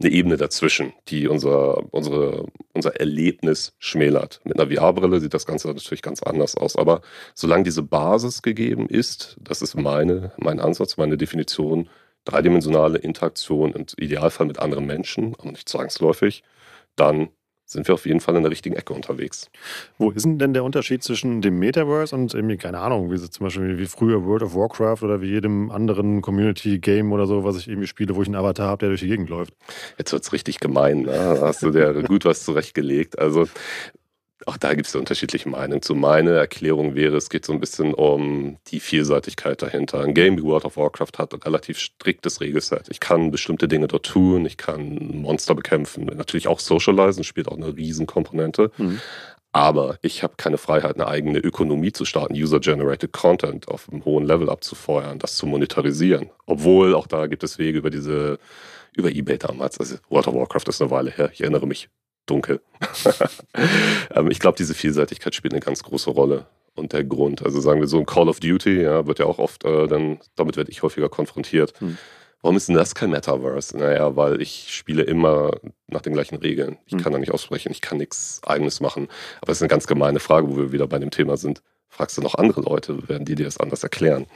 eine 0.01 0.11
Ebene 0.11 0.37
dazwischen, 0.37 0.93
die 1.09 1.27
unser, 1.27 1.93
unsere, 1.93 2.45
unser 2.73 2.99
Erlebnis 2.99 3.73
schmälert. 3.79 4.39
Mit 4.45 4.59
einer 4.59 4.71
VR-Brille 4.73 5.19
sieht 5.19 5.33
das 5.33 5.45
Ganze 5.45 5.67
natürlich 5.67 6.01
ganz 6.01 6.23
anders 6.23 6.55
aus. 6.55 6.75
Aber 6.77 7.01
solange 7.35 7.63
diese 7.63 7.83
Basis 7.83 8.41
gegeben 8.41 8.87
ist, 8.87 9.37
das 9.41 9.61
ist 9.61 9.75
meine, 9.75 10.31
mein 10.37 10.59
Ansatz, 10.59 10.97
meine 10.97 11.17
Definition, 11.17 11.89
dreidimensionale 12.23 12.99
Interaktion 12.99 13.73
im 13.73 13.85
Idealfall 13.97 14.47
mit 14.47 14.59
anderen 14.59 14.85
Menschen, 14.85 15.35
aber 15.37 15.51
nicht 15.51 15.67
zwangsläufig, 15.67 16.43
dann 16.95 17.29
sind 17.69 17.87
wir 17.87 17.93
auf 17.93 18.05
jeden 18.07 18.19
Fall 18.19 18.35
in 18.35 18.41
der 18.41 18.51
richtigen 18.51 18.75
Ecke 18.75 18.93
unterwegs. 18.93 19.49
Wo 19.99 20.09
ist 20.09 20.25
denn 20.25 20.53
der 20.53 20.63
Unterschied 20.63 21.03
zwischen 21.03 21.41
dem 21.41 21.59
Metaverse 21.59 22.15
und 22.15 22.33
irgendwie, 22.33 22.57
keine 22.57 22.79
Ahnung, 22.79 23.11
wie 23.11 23.17
zum 23.17 23.43
Beispiel 23.43 23.77
wie 23.77 23.85
früher 23.85 24.25
World 24.25 24.41
of 24.41 24.55
Warcraft 24.55 25.03
oder 25.03 25.21
wie 25.21 25.27
jedem 25.27 25.69
anderen 25.69 26.21
Community-Game 26.21 27.11
oder 27.11 27.27
so, 27.27 27.43
was 27.43 27.57
ich 27.57 27.67
irgendwie 27.67 27.87
spiele, 27.87 28.15
wo 28.15 28.23
ich 28.23 28.27
einen 28.27 28.35
Avatar 28.35 28.67
habe, 28.67 28.79
der 28.79 28.89
durch 28.89 29.01
die 29.01 29.07
Gegend 29.07 29.29
läuft? 29.29 29.53
Jetzt 29.99 30.11
wird 30.11 30.23
es 30.23 30.33
richtig 30.33 30.59
gemein, 30.59 31.03
ne? 31.03 31.11
Da 31.11 31.41
hast 31.41 31.61
du 31.61 31.69
dir 31.69 32.01
gut 32.03 32.25
was 32.25 32.43
zurechtgelegt. 32.43 33.19
Also 33.19 33.47
auch 34.45 34.57
da 34.57 34.73
gibt 34.73 34.87
es 34.87 34.95
unterschiedliche 34.95 35.49
Meinungen. 35.49 35.81
Zu 35.81 35.95
meiner 35.95 36.31
Erklärung 36.31 36.95
wäre, 36.95 37.17
es 37.17 37.29
geht 37.29 37.45
so 37.45 37.53
ein 37.53 37.59
bisschen 37.59 37.93
um 37.93 38.57
die 38.67 38.79
Vielseitigkeit 38.79 39.61
dahinter. 39.61 40.01
Ein 40.01 40.13
Game 40.13 40.37
wie 40.37 40.43
World 40.43 40.65
of 40.65 40.77
Warcraft 40.77 41.17
hat 41.17 41.33
ein 41.33 41.41
relativ 41.41 41.77
striktes 41.77 42.39
Regelset. 42.39 42.87
Ich 42.89 42.99
kann 42.99 43.31
bestimmte 43.31 43.67
Dinge 43.67 43.87
dort 43.87 44.05
tun, 44.05 44.45
ich 44.45 44.57
kann 44.57 45.21
Monster 45.21 45.55
bekämpfen, 45.55 46.05
natürlich 46.05 46.47
auch 46.47 46.59
socialisen, 46.59 47.23
spielt 47.23 47.49
auch 47.49 47.57
eine 47.57 47.75
Riesenkomponente. 47.75 48.71
Mhm. 48.77 49.01
Aber 49.51 49.97
ich 50.03 50.21
habe 50.21 50.35
keine 50.37 50.59
Freiheit, 50.59 50.95
eine 50.95 51.07
eigene 51.07 51.39
Ökonomie 51.39 51.91
zu 51.91 52.05
starten, 52.05 52.35
User-Generated 52.35 53.11
Content 53.11 53.67
auf 53.67 53.89
einem 53.89 54.05
hohen 54.05 54.25
Level 54.25 54.49
abzufeuern, 54.49 55.17
das 55.17 55.37
zu 55.37 55.47
monetarisieren. 55.47 56.29
Obwohl 56.45 56.93
auch 56.93 57.07
da 57.07 57.25
gibt 57.25 57.43
es 57.43 57.57
Wege 57.57 57.79
über 57.79 57.89
diese, 57.89 58.37
über 58.95 59.09
Ebay 59.09 59.39
damals. 59.39 59.79
Also 59.79 59.95
World 60.09 60.27
of 60.27 60.35
Warcraft 60.35 60.67
ist 60.67 60.81
eine 60.81 60.91
Weile 60.91 61.09
her. 61.09 61.31
Ich 61.33 61.41
erinnere 61.41 61.65
mich 61.65 61.89
dunkel. 62.25 62.61
ähm, 64.15 64.31
ich 64.31 64.39
glaube, 64.39 64.57
diese 64.57 64.73
Vielseitigkeit 64.73 65.35
spielt 65.35 65.53
eine 65.53 65.61
ganz 65.61 65.83
große 65.83 66.09
Rolle. 66.09 66.47
Und 66.75 66.93
der 66.93 67.03
Grund, 67.03 67.43
also 67.43 67.59
sagen 67.59 67.81
wir 67.81 67.87
so 67.87 67.97
ein 67.97 68.05
Call 68.05 68.29
of 68.29 68.39
Duty, 68.39 68.81
ja, 68.81 69.05
wird 69.05 69.19
ja 69.19 69.25
auch 69.25 69.39
oft, 69.39 69.65
äh, 69.65 69.87
dann, 69.87 70.19
damit 70.35 70.55
werde 70.55 70.71
ich 70.71 70.81
häufiger 70.81 71.09
konfrontiert. 71.09 71.73
Hm. 71.79 71.97
Warum 72.41 72.55
ist 72.55 72.69
denn 72.69 72.75
das 72.75 72.95
kein 72.95 73.09
Metaverse? 73.09 73.77
Naja, 73.77 74.15
weil 74.15 74.41
ich 74.41 74.67
spiele 74.69 75.03
immer 75.03 75.51
nach 75.87 76.01
den 76.01 76.13
gleichen 76.13 76.35
Regeln. 76.35 76.77
Ich 76.85 76.93
hm. 76.93 77.01
kann 77.01 77.11
da 77.11 77.19
nicht 77.19 77.33
aussprechen, 77.33 77.71
ich 77.71 77.81
kann 77.81 77.97
nichts 77.97 78.39
eigenes 78.45 78.79
machen. 78.79 79.09
Aber 79.41 79.51
es 79.51 79.57
ist 79.57 79.61
eine 79.61 79.69
ganz 79.69 79.87
gemeine 79.87 80.19
Frage, 80.19 80.49
wo 80.49 80.55
wir 80.55 80.71
wieder 80.71 80.87
bei 80.87 80.99
dem 80.99 81.11
Thema 81.11 81.35
sind. 81.35 81.61
Fragst 81.89 82.17
du 82.17 82.21
noch 82.21 82.35
andere 82.35 82.61
Leute, 82.61 83.09
werden 83.09 83.25
die 83.25 83.35
dir 83.35 83.45
das 83.45 83.57
anders 83.57 83.83
erklären. 83.83 84.27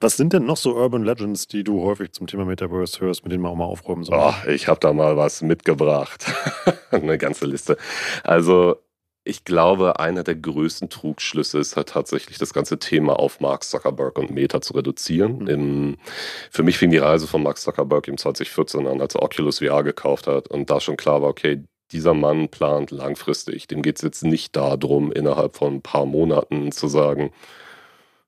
Was 0.00 0.16
sind 0.16 0.32
denn 0.32 0.46
noch 0.46 0.56
so 0.56 0.74
Urban 0.74 1.04
Legends, 1.04 1.46
die 1.46 1.64
du 1.64 1.82
häufig 1.82 2.12
zum 2.12 2.26
Thema 2.26 2.44
Metaverse 2.44 3.00
hörst, 3.00 3.24
mit 3.24 3.32
denen 3.32 3.42
man 3.42 3.52
auch 3.52 3.56
mal 3.56 3.64
aufräumen 3.64 4.04
soll? 4.04 4.18
Oh, 4.18 4.48
ich 4.48 4.68
habe 4.68 4.80
da 4.80 4.92
mal 4.92 5.16
was 5.16 5.42
mitgebracht. 5.42 6.24
Eine 6.90 7.18
ganze 7.18 7.46
Liste. 7.46 7.76
Also 8.22 8.76
ich 9.26 9.44
glaube, 9.44 9.98
einer 9.98 10.22
der 10.22 10.36
größten 10.36 10.88
Trugschlüsse 10.88 11.58
ist 11.58 11.76
halt 11.76 11.88
tatsächlich 11.88 12.38
das 12.38 12.54
ganze 12.54 12.78
Thema 12.78 13.18
auf 13.18 13.40
Mark 13.40 13.64
Zuckerberg 13.64 14.16
und 14.18 14.30
Meta 14.30 14.60
zu 14.60 14.74
reduzieren. 14.74 15.40
Mhm. 15.40 15.48
Im, 15.48 15.96
für 16.50 16.62
mich 16.62 16.78
fing 16.78 16.90
die 16.90 16.98
Reise 16.98 17.26
von 17.26 17.42
Mark 17.42 17.58
Zuckerberg 17.58 18.06
im 18.06 18.16
2014 18.16 18.86
an, 18.86 19.00
als 19.00 19.16
er 19.16 19.22
Oculus 19.22 19.58
VR 19.58 19.82
gekauft 19.82 20.28
hat 20.28 20.48
und 20.48 20.70
da 20.70 20.80
schon 20.80 20.96
klar 20.96 21.22
war, 21.22 21.30
okay, 21.30 21.64
dieser 21.92 22.14
Mann 22.14 22.48
plant 22.48 22.90
langfristig. 22.90 23.68
Dem 23.68 23.82
geht 23.82 23.96
es 23.96 24.02
jetzt 24.02 24.24
nicht 24.24 24.56
darum, 24.56 25.12
innerhalb 25.12 25.56
von 25.56 25.76
ein 25.76 25.82
paar 25.82 26.06
Monaten 26.06 26.72
zu 26.72 26.88
sagen, 26.88 27.32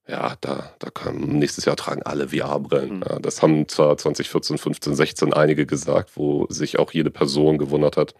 ja, 0.08 0.36
da, 0.40 0.72
da 0.78 0.90
kann, 0.90 1.18
nächstes 1.18 1.66
Jahr 1.66 1.76
tragen 1.76 2.02
alle 2.02 2.28
VR-Brillen. 2.28 2.96
Mhm. 2.96 3.04
Ja, 3.08 3.18
das 3.18 3.42
haben 3.42 3.68
zwar 3.68 3.96
2014, 3.96 4.56
15, 4.56 4.94
16 4.94 5.32
einige 5.34 5.66
gesagt, 5.66 6.16
wo 6.16 6.46
sich 6.48 6.78
auch 6.78 6.92
jede 6.92 7.10
Person 7.10 7.58
gewundert 7.58 7.96
hat, 7.96 8.14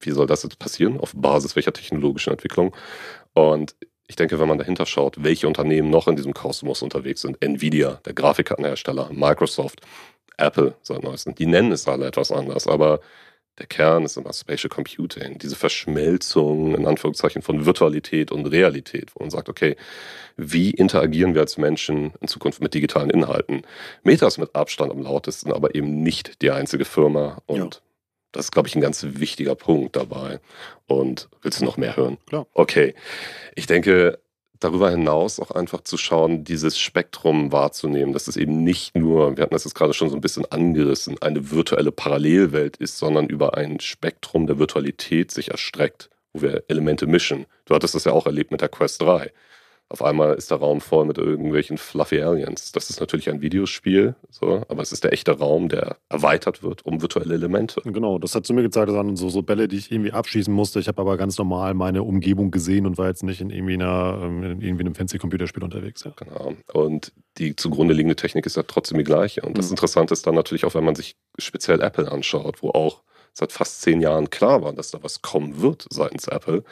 wie 0.00 0.10
soll 0.10 0.26
das 0.26 0.42
jetzt 0.42 0.58
passieren, 0.58 0.98
auf 0.98 1.12
Basis 1.14 1.54
welcher 1.54 1.72
technologischen 1.72 2.32
Entwicklung. 2.32 2.74
Und 3.34 3.76
ich 4.08 4.16
denke, 4.16 4.40
wenn 4.40 4.48
man 4.48 4.58
dahinter 4.58 4.86
schaut, 4.86 5.22
welche 5.22 5.46
Unternehmen 5.46 5.90
noch 5.90 6.08
in 6.08 6.16
diesem 6.16 6.34
Kosmos 6.34 6.82
unterwegs 6.82 7.20
sind, 7.20 7.42
Nvidia, 7.42 8.00
der 8.04 8.14
Grafikkartenhersteller, 8.14 9.10
Microsoft, 9.12 9.82
Apple 10.38 10.74
seit 10.82 11.02
neuestem, 11.02 11.34
die 11.34 11.46
nennen 11.46 11.72
es 11.72 11.86
alle 11.86 12.06
etwas 12.06 12.32
anders, 12.32 12.66
aber 12.66 13.00
der 13.62 13.68
Kern 13.68 14.04
ist 14.04 14.16
immer 14.16 14.32
Spatial 14.32 14.68
Computing, 14.68 15.38
diese 15.38 15.54
Verschmelzung 15.54 16.74
in 16.74 16.84
Anführungszeichen 16.84 17.42
von 17.42 17.64
Virtualität 17.64 18.32
und 18.32 18.46
Realität, 18.46 19.12
wo 19.14 19.22
man 19.22 19.30
sagt, 19.30 19.48
okay, 19.48 19.76
wie 20.36 20.70
interagieren 20.70 21.34
wir 21.34 21.42
als 21.42 21.58
Menschen 21.58 22.12
in 22.20 22.26
Zukunft 22.26 22.60
mit 22.60 22.74
digitalen 22.74 23.08
Inhalten? 23.08 23.62
Meta 24.02 24.26
ist 24.26 24.38
mit 24.38 24.56
Abstand 24.56 24.90
am 24.90 25.00
lautesten, 25.02 25.52
aber 25.52 25.76
eben 25.76 26.02
nicht 26.02 26.42
die 26.42 26.50
einzige 26.50 26.84
Firma 26.84 27.40
und 27.46 27.56
ja. 27.56 27.80
das 28.32 28.46
ist, 28.46 28.50
glaube 28.50 28.66
ich, 28.66 28.74
ein 28.74 28.80
ganz 28.80 29.06
wichtiger 29.08 29.54
Punkt 29.54 29.94
dabei. 29.94 30.40
Und 30.88 31.28
willst 31.42 31.60
du 31.60 31.64
noch 31.64 31.76
mehr 31.76 31.96
hören? 31.96 32.18
Klar. 32.26 32.48
Okay. 32.54 32.94
Ich 33.54 33.68
denke, 33.68 34.18
darüber 34.64 34.90
hinaus 34.90 35.40
auch 35.40 35.50
einfach 35.50 35.82
zu 35.82 35.96
schauen, 35.96 36.44
dieses 36.44 36.78
Spektrum 36.78 37.52
wahrzunehmen, 37.52 38.12
dass 38.12 38.28
es 38.28 38.36
eben 38.36 38.62
nicht 38.64 38.96
nur, 38.96 39.36
wir 39.36 39.42
hatten 39.42 39.54
das 39.54 39.64
jetzt 39.64 39.74
gerade 39.74 39.94
schon 39.94 40.10
so 40.10 40.16
ein 40.16 40.20
bisschen 40.20 40.50
angerissen, 40.50 41.16
eine 41.20 41.50
virtuelle 41.50 41.92
Parallelwelt 41.92 42.76
ist, 42.76 42.98
sondern 42.98 43.26
über 43.26 43.56
ein 43.56 43.80
Spektrum 43.80 44.46
der 44.46 44.58
Virtualität 44.58 45.30
sich 45.30 45.50
erstreckt, 45.50 46.10
wo 46.32 46.42
wir 46.42 46.64
Elemente 46.68 47.06
mischen. 47.06 47.46
Du 47.64 47.74
hattest 47.74 47.94
das 47.94 48.04
ja 48.04 48.12
auch 48.12 48.26
erlebt 48.26 48.50
mit 48.50 48.60
der 48.60 48.68
Quest 48.68 49.02
3. 49.02 49.32
Auf 49.92 50.02
einmal 50.02 50.32
ist 50.36 50.50
der 50.50 50.56
Raum 50.56 50.80
voll 50.80 51.04
mit 51.04 51.18
irgendwelchen 51.18 51.76
fluffy 51.76 52.22
Aliens. 52.22 52.72
Das 52.72 52.88
ist 52.88 52.98
natürlich 52.98 53.28
ein 53.28 53.42
Videospiel, 53.42 54.14
so, 54.30 54.62
aber 54.68 54.80
es 54.80 54.90
ist 54.90 55.04
der 55.04 55.12
echte 55.12 55.32
Raum, 55.32 55.68
der 55.68 55.98
erweitert 56.08 56.62
wird 56.62 56.86
um 56.86 57.02
virtuelle 57.02 57.34
Elemente. 57.34 57.82
Genau, 57.84 58.18
das 58.18 58.34
hat 58.34 58.46
zu 58.46 58.54
mir 58.54 58.62
gezeigt, 58.62 58.88
das 58.88 58.96
waren 58.96 59.16
so, 59.16 59.28
so 59.28 59.42
Bälle, 59.42 59.68
die 59.68 59.76
ich 59.76 59.92
irgendwie 59.92 60.12
abschießen 60.12 60.52
musste. 60.52 60.80
Ich 60.80 60.88
habe 60.88 61.02
aber 61.02 61.18
ganz 61.18 61.36
normal 61.36 61.74
meine 61.74 62.04
Umgebung 62.04 62.50
gesehen 62.50 62.86
und 62.86 62.96
war 62.96 63.08
jetzt 63.08 63.22
nicht 63.22 63.42
in 63.42 63.50
irgendwie, 63.50 63.74
einer, 63.74 64.18
ähm, 64.22 64.42
in 64.42 64.60
irgendwie 64.62 64.84
einem 64.84 64.94
fancy 64.94 65.18
Computerspiel 65.18 65.62
unterwegs. 65.62 66.04
Ja. 66.04 66.12
Genau. 66.16 66.54
Und 66.72 67.12
die 67.36 67.54
zugrunde 67.54 67.92
liegende 67.92 68.16
Technik 68.16 68.46
ist 68.46 68.56
ja 68.56 68.62
trotzdem 68.62 68.96
die 68.96 69.04
gleiche. 69.04 69.42
Und 69.42 69.58
das 69.58 69.66
mhm. 69.66 69.72
Interessante 69.72 70.14
ist 70.14 70.26
dann 70.26 70.34
natürlich 70.34 70.64
auch, 70.64 70.74
wenn 70.74 70.84
man 70.84 70.94
sich 70.94 71.16
speziell 71.36 71.82
Apple 71.82 72.10
anschaut, 72.10 72.62
wo 72.62 72.70
auch 72.70 73.02
seit 73.34 73.52
fast 73.52 73.82
zehn 73.82 74.00
Jahren 74.00 74.30
klar 74.30 74.62
war, 74.62 74.72
dass 74.72 74.90
da 74.90 75.02
was 75.02 75.20
kommen 75.20 75.60
wird 75.60 75.84
seitens 75.90 76.28
Apple. 76.28 76.64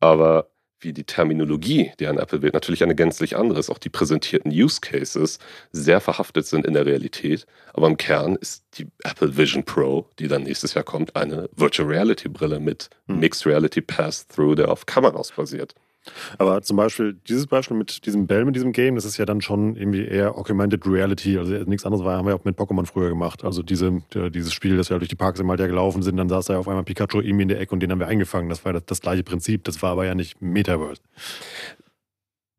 Aber 0.00 0.48
wie 0.80 0.92
die 0.92 1.04
Terminologie, 1.04 1.92
die 2.00 2.06
an 2.06 2.18
Apple 2.18 2.42
wählt, 2.42 2.54
natürlich 2.54 2.82
eine 2.82 2.94
gänzlich 2.94 3.36
andere 3.36 3.58
ist. 3.58 3.70
Auch 3.70 3.78
die 3.78 3.88
präsentierten 3.88 4.50
Use 4.50 4.80
Cases 4.80 5.38
sehr 5.72 6.00
verhaftet 6.00 6.46
sind 6.46 6.66
in 6.66 6.74
der 6.74 6.86
Realität. 6.86 7.46
Aber 7.72 7.86
im 7.86 7.96
Kern 7.96 8.36
ist 8.36 8.64
die 8.78 8.86
Apple 9.04 9.36
Vision 9.36 9.64
Pro, 9.64 10.08
die 10.18 10.28
dann 10.28 10.44
nächstes 10.44 10.74
Jahr 10.74 10.84
kommt, 10.84 11.16
eine 11.16 11.48
Virtual 11.54 11.88
Reality 11.88 12.28
Brille 12.28 12.60
mit 12.60 12.90
hm. 13.06 13.20
Mixed 13.20 13.46
Reality 13.46 13.80
Pass-Through, 13.80 14.56
der 14.56 14.70
auf 14.70 14.86
Kameras 14.86 15.32
basiert. 15.32 15.74
Aber 16.38 16.62
zum 16.62 16.76
Beispiel, 16.76 17.18
dieses 17.28 17.46
Beispiel 17.46 17.76
mit 17.76 18.06
diesem 18.06 18.26
Bell, 18.26 18.44
mit 18.44 18.56
diesem 18.56 18.72
Game, 18.72 18.94
das 18.94 19.04
ist 19.04 19.18
ja 19.18 19.26
dann 19.26 19.40
schon 19.40 19.76
irgendwie 19.76 20.04
eher 20.04 20.36
Augmented 20.36 20.86
Reality. 20.86 21.38
Also 21.38 21.52
nichts 21.52 21.84
anderes 21.84 22.04
war, 22.04 22.16
haben 22.16 22.26
wir 22.26 22.34
auch 22.34 22.44
mit 22.44 22.58
Pokémon 22.58 22.86
früher 22.86 23.10
gemacht. 23.10 23.44
Also 23.44 23.62
diese, 23.62 24.02
dieses 24.30 24.52
Spiel, 24.52 24.76
das 24.76 24.90
wir 24.90 24.98
durch 24.98 25.08
die 25.08 25.16
Parks 25.16 25.40
immer 25.40 25.50
halt 25.50 25.60
ja 25.60 25.66
gelaufen 25.66 26.02
sind, 26.02 26.16
dann 26.16 26.28
saß 26.28 26.46
da 26.46 26.58
auf 26.58 26.68
einmal 26.68 26.84
Pikachu 26.84 27.20
irgendwie 27.20 27.42
in 27.42 27.48
der 27.48 27.60
Ecke 27.60 27.72
und 27.72 27.80
den 27.80 27.92
haben 27.92 28.00
wir 28.00 28.08
eingefangen. 28.08 28.48
Das 28.48 28.64
war 28.64 28.72
das, 28.72 28.84
das 28.86 29.00
gleiche 29.00 29.22
Prinzip. 29.22 29.64
Das 29.64 29.82
war 29.82 29.92
aber 29.92 30.06
ja 30.06 30.14
nicht 30.14 30.40
Metaverse 30.40 31.00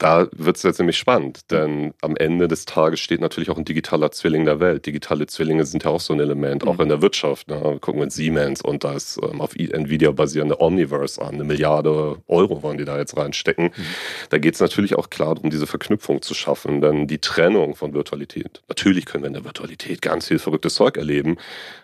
da 0.01 0.27
wird 0.31 0.58
es 0.58 0.63
jetzt 0.63 0.79
nämlich 0.79 0.98
spannend, 0.98 1.51
denn 1.51 1.93
am 2.01 2.15
Ende 2.15 2.48
des 2.48 2.65
Tages 2.65 3.00
steht 3.00 3.22
natürlich 3.22 3.51
auch 3.51 3.58
ein 3.58 3.65
digitaler 3.65 4.12
Zwilling 4.12 4.46
der 4.46 4.60
Welt. 4.60 4.88
Digitale 4.88 5.27
Zwillinge 5.27 5.63
sind 5.63 5.84
ja 5.84 5.91
auch 5.91 6.00
so 6.00 6.13
ein 6.13 6.20
Element, 6.20 6.65
auch 6.65 6.77
mhm. 6.77 6.81
in 6.81 6.89
der 6.89 7.01
Wirtschaft. 7.03 7.50
Ne? 7.50 7.77
Gucken 7.79 8.00
wir 8.00 8.05
uns 8.05 8.15
Siemens 8.15 8.62
und 8.63 8.84
das 8.84 9.20
ähm, 9.22 9.39
auf 9.41 9.55
Nvidia 9.55 10.10
basierende 10.10 10.60
Omniverse 10.60 11.22
an. 11.22 11.36
Eine 11.36 11.43
Milliarde 11.43 12.17
Euro 12.27 12.63
wollen 12.63 12.79
die 12.79 12.86
da 12.86 12.98
jetzt 12.98 13.15
reinstecken. 13.15 13.65
Mhm. 13.65 13.86
Da 14.31 14.39
geht 14.39 14.55
es 14.55 14.60
natürlich 14.60 14.96
auch 14.96 15.12
klar 15.12 15.36
darum, 15.36 15.51
diese 15.51 15.67
Verknüpfung 15.67 16.24
zu 16.24 16.34
schaffen, 16.34 16.81
denn 16.81 17.05
die 17.05 17.20
Trennung 17.20 17.75
von 17.75 17.93
Virtualität. 17.93 18.62
Natürlich 18.70 19.05
können 19.05 19.24
wir 19.24 19.27
in 19.27 19.36
der 19.36 19.46
Virtualität 19.46 20.01
ganz 20.01 20.29
viel 20.29 20.39
verrücktes 20.39 20.74
Zeug 20.74 20.98
erleben. 20.98 21.38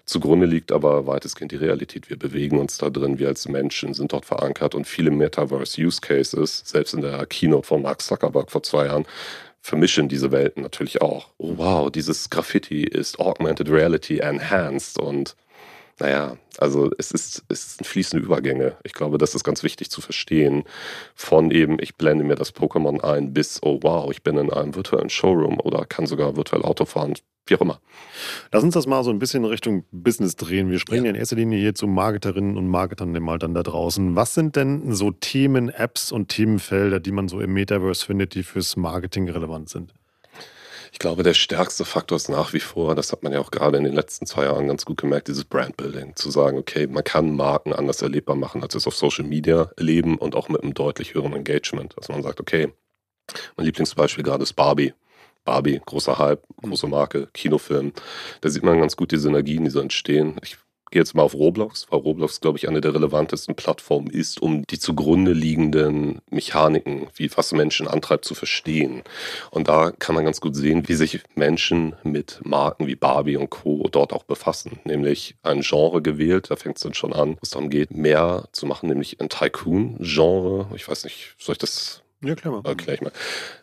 Zugrunde 0.05 0.47
liegt 0.47 0.71
aber 0.71 1.05
weitestgehend 1.05 1.51
die 1.51 1.57
Realität. 1.57 2.09
Wir 2.09 2.17
bewegen 2.17 2.57
uns 2.57 2.77
da 2.77 2.89
drin, 2.89 3.19
wir 3.19 3.27
als 3.27 3.47
Menschen 3.47 3.93
sind 3.93 4.13
dort 4.13 4.25
verankert 4.25 4.73
und 4.73 4.87
viele 4.87 5.11
Metaverse-Use-Cases, 5.11 6.63
selbst 6.65 6.93
in 6.93 7.01
der 7.01 7.25
Keynote 7.27 7.67
von 7.67 7.81
Max 7.81 8.06
Zuckerberg 8.07 8.51
vor 8.51 8.63
zwei 8.63 8.87
Jahren, 8.87 9.05
vermischen 9.61 10.07
diese 10.07 10.31
Welten 10.31 10.63
natürlich 10.63 11.01
auch. 11.01 11.27
Oh 11.37 11.57
wow, 11.57 11.91
dieses 11.91 12.29
Graffiti 12.29 12.83
ist 12.83 13.19
Augmented 13.19 13.69
Reality 13.69 14.19
enhanced 14.19 14.99
und 14.99 15.35
naja, 15.99 16.37
also 16.59 16.91
es 16.99 17.11
ist, 17.11 17.43
es 17.49 17.75
sind 17.75 17.85
fließende 17.85 18.23
Übergänge. 18.23 18.77
Ich 18.83 18.93
glaube, 18.93 19.17
das 19.17 19.33
ist 19.33 19.43
ganz 19.43 19.63
wichtig 19.63 19.89
zu 19.89 19.99
verstehen. 19.99 20.63
Von 21.15 21.49
eben, 21.49 21.77
ich 21.81 21.95
blende 21.95 22.23
mir 22.23 22.35
das 22.35 22.53
Pokémon 22.53 23.01
ein, 23.01 23.33
bis, 23.33 23.61
oh 23.63 23.79
wow, 23.81 24.11
ich 24.11 24.21
bin 24.21 24.37
in 24.37 24.53
einem 24.53 24.75
virtuellen 24.75 25.09
Showroom 25.09 25.59
oder 25.59 25.85
kann 25.85 26.05
sogar 26.05 26.35
virtuell 26.35 26.61
Auto 26.61 26.85
fahren 26.85 27.15
wie 27.49 27.55
auch 27.55 27.61
immer. 27.61 27.79
Lass 28.51 28.63
uns 28.63 28.73
das 28.73 28.87
mal 28.87 29.03
so 29.03 29.09
ein 29.09 29.19
bisschen 29.19 29.45
Richtung 29.45 29.85
Business 29.91 30.35
drehen. 30.35 30.69
Wir 30.69 30.79
sprechen 30.79 31.05
ja. 31.05 31.11
in 31.11 31.15
erster 31.15 31.35
Linie 31.35 31.59
hier 31.59 31.75
zu 31.75 31.87
Marketerinnen 31.87 32.57
und 32.57 32.67
Marketern 32.67 33.11
mal 33.11 33.39
dann 33.39 33.53
da 33.53 33.63
draußen. 33.63 34.15
Was 34.15 34.33
sind 34.33 34.55
denn 34.55 34.93
so 34.93 35.11
Themen, 35.11 35.69
Apps 35.69 36.11
und 36.11 36.29
Themenfelder, 36.29 36.99
die 36.99 37.11
man 37.11 37.27
so 37.27 37.39
im 37.39 37.53
Metaverse 37.53 38.05
findet, 38.05 38.35
die 38.35 38.43
fürs 38.43 38.75
Marketing 38.75 39.29
relevant 39.29 39.69
sind? 39.69 39.93
Ich 40.91 40.99
glaube, 40.99 41.23
der 41.23 41.33
stärkste 41.33 41.85
Faktor 41.85 42.15
ist 42.15 42.29
nach 42.29 42.53
wie 42.53 42.59
vor, 42.59 42.95
das 42.95 43.11
hat 43.11 43.21
man 43.21 43.33
ja 43.33 43.39
auch 43.39 43.51
gerade 43.51 43.77
in 43.77 43.83
den 43.83 43.93
letzten 43.93 44.25
zwei 44.25 44.45
Jahren 44.45 44.67
ganz 44.67 44.85
gut 44.85 44.97
gemerkt, 44.97 45.27
dieses 45.27 45.45
Brandbuilding. 45.45 46.15
Zu 46.15 46.31
sagen, 46.31 46.57
okay, 46.57 46.87
man 46.87 47.03
kann 47.03 47.35
Marken 47.35 47.73
anders 47.73 48.01
erlebbar 48.01 48.35
machen, 48.35 48.63
als 48.63 48.73
es 48.73 48.87
auf 48.87 48.95
Social 48.95 49.25
Media 49.25 49.69
erleben 49.77 50.17
und 50.17 50.35
auch 50.35 50.49
mit 50.49 50.63
einem 50.63 50.73
deutlich 50.73 51.13
höheren 51.13 51.33
Engagement. 51.33 51.95
Dass 51.97 52.09
man 52.09 52.23
sagt, 52.23 52.39
okay, 52.39 52.73
mein 53.57 53.65
Lieblingsbeispiel 53.65 54.23
gerade 54.23 54.43
ist 54.43 54.53
Barbie. 54.53 54.93
Barbie, 55.47 55.81
großer 55.85 56.19
Hype, 56.19 56.43
große 56.61 56.87
Marke, 56.87 57.29
Kinofilm. 57.33 57.93
Da 58.41 58.49
sieht 58.49 58.63
man 58.63 58.79
ganz 58.79 58.97
gut 58.97 59.11
die 59.13 59.17
Synergien, 59.17 59.63
die 59.63 59.69
so 59.69 59.79
entstehen. 59.79 60.35
Ich 60.43 60.57
gehe 60.91 61.01
jetzt 61.01 61.15
mal 61.15 61.23
auf 61.23 61.33
Roblox, 61.33 61.87
weil 61.89 61.99
Roblox, 61.99 62.41
glaube 62.41 62.57
ich, 62.57 62.67
eine 62.67 62.81
der 62.81 62.93
relevantesten 62.93 63.55
Plattformen 63.55 64.09
ist, 64.09 64.41
um 64.41 64.63
die 64.67 64.77
zugrunde 64.77 65.31
liegenden 65.31 66.19
Mechaniken, 66.29 67.07
wie 67.15 67.31
was 67.35 67.53
Menschen 67.53 67.87
antreibt, 67.87 68.25
zu 68.25 68.35
verstehen. 68.35 69.03
Und 69.49 69.69
da 69.69 69.91
kann 69.91 70.15
man 70.15 70.25
ganz 70.25 70.41
gut 70.41 70.55
sehen, 70.55 70.87
wie 70.87 70.95
sich 70.95 71.21
Menschen 71.35 71.95
mit 72.03 72.41
Marken 72.43 72.85
wie 72.85 72.95
Barbie 72.95 73.37
und 73.37 73.49
Co. 73.49 73.87
dort 73.89 74.11
auch 74.11 74.23
befassen. 74.23 74.79
Nämlich 74.83 75.35
ein 75.43 75.61
Genre 75.61 76.01
gewählt, 76.01 76.51
da 76.51 76.57
fängt 76.57 76.75
es 76.75 76.83
dann 76.83 76.93
schon 76.93 77.13
an, 77.13 77.35
wo 77.35 77.39
es 77.41 77.51
darum 77.51 77.69
geht, 77.69 77.91
mehr 77.91 78.49
zu 78.51 78.65
machen, 78.65 78.89
nämlich 78.89 79.21
ein 79.21 79.29
Tycoon-Genre. 79.29 80.67
Ich 80.75 80.87
weiß 80.87 81.05
nicht, 81.05 81.35
soll 81.39 81.53
ich 81.53 81.59
das 81.59 82.03
ja, 82.21 82.35
klar. 82.35 82.61
Mal. 82.61 82.69
Erklär 82.69 82.95
ich 82.95 83.01
mal. 83.01 83.11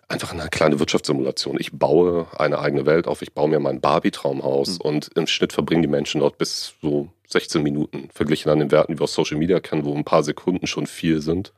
Einfach 0.08 0.32
eine 0.32 0.48
kleine 0.48 0.78
Wirtschaftssimulation. 0.78 1.58
Ich 1.58 1.72
baue 1.72 2.26
eine 2.38 2.58
eigene 2.58 2.86
Welt 2.86 3.06
auf. 3.06 3.22
Ich 3.22 3.32
baue 3.32 3.48
mir 3.48 3.60
mein 3.60 3.80
Barbie-Traumhaus 3.80 4.78
mhm. 4.78 4.80
und 4.80 5.10
im 5.16 5.26
Schnitt 5.26 5.52
verbringen 5.52 5.82
die 5.82 5.88
Menschen 5.88 6.20
dort 6.20 6.38
bis 6.38 6.74
so 6.80 7.08
16 7.28 7.62
Minuten. 7.62 8.08
Verglichen 8.12 8.50
an 8.50 8.60
den 8.60 8.70
Werten, 8.70 8.92
die 8.92 8.98
wir 8.98 9.04
aus 9.04 9.14
Social 9.14 9.38
Media 9.38 9.60
kennen, 9.60 9.84
wo 9.84 9.94
ein 9.94 10.04
paar 10.04 10.22
Sekunden 10.22 10.66
schon 10.66 10.86
viel 10.86 11.20
sind. 11.20 11.52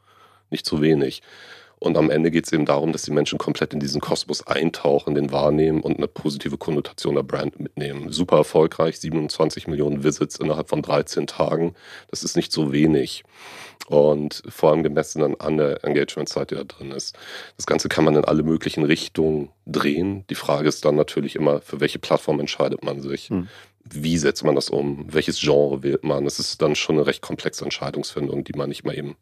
Nicht 0.51 0.65
zu 0.65 0.81
wenig. 0.81 1.23
Und 1.79 1.97
am 1.99 2.11
Ende 2.11 2.31
geht 2.31 2.47
es 2.47 2.53
eben 2.53 2.65
darum, 2.65 2.93
dass 2.93 3.03
die 3.03 3.11
Menschen 3.11 3.39
komplett 3.39 3.75
in 3.75 3.81
diesen 3.81 4.01
Kosmos 4.01 4.47
eintauchen, 4.47 5.15
den 5.15 5.31
wahrnehmen 5.31 5.83
und 5.83 5.99
eine 5.99 6.09
positive 6.09 6.57
Konnotation 6.57 7.17
der 7.17 7.23
Brand 7.23 7.61
mitnehmen. 7.61 8.13
Super 8.13 8.39
erfolgreich, 8.39 8.99
27 8.99 9.67
Millionen 9.67 10.03
Visits 10.03 10.37
innerhalb 10.37 10.71
von 10.71 10.81
13 10.81 11.27
Tagen. 11.27 11.75
Das 12.11 12.23
ist 12.23 12.35
nicht 12.35 12.51
so 12.51 12.73
wenig. 12.73 13.25
Und 13.89 14.43
vor 14.49 14.71
allem 14.71 14.83
gemessen 14.83 15.39
an 15.39 15.57
der 15.59 15.85
Engagement-Zeit, 15.85 16.51
die 16.51 16.55
da 16.55 16.65
drin 16.65 16.93
ist. 16.93 17.17
Das 17.57 17.67
Ganze 17.67 17.89
kann 17.89 18.05
man 18.05 18.17
in 18.17 18.25
alle 18.25 18.43
möglichen 18.43 18.85
Richtungen 18.85 19.51
drehen. 19.67 20.25
Die 20.29 20.35
Frage 20.35 20.69
ist 20.69 20.85
dann 20.85 20.97
natürlich 20.97 21.37
immer, 21.37 21.61
für 21.61 21.79
welche 21.79 21.99
Plattform 21.99 22.41
entscheidet 22.41 22.83
man 22.83 23.01
sich? 23.01 23.29
Hm. 23.29 23.49
Wie 23.85 24.19
setzt 24.19 24.43
man 24.43 24.57
das 24.57 24.71
um? 24.71 25.07
Welches 25.13 25.39
Genre 25.41 25.85
wählt 25.85 26.03
man? 26.03 26.25
Das 26.25 26.41
ist 26.41 26.61
dann 26.63 26.75
schon 26.75 26.97
eine 26.97 27.07
recht 27.07 27.23
komplexe 27.23 27.63
Entscheidungsfindung, 27.63 28.43
die 28.43 28.55
man 28.57 28.69
nicht 28.69 28.85
mal 28.85 28.97
eben 28.97 29.17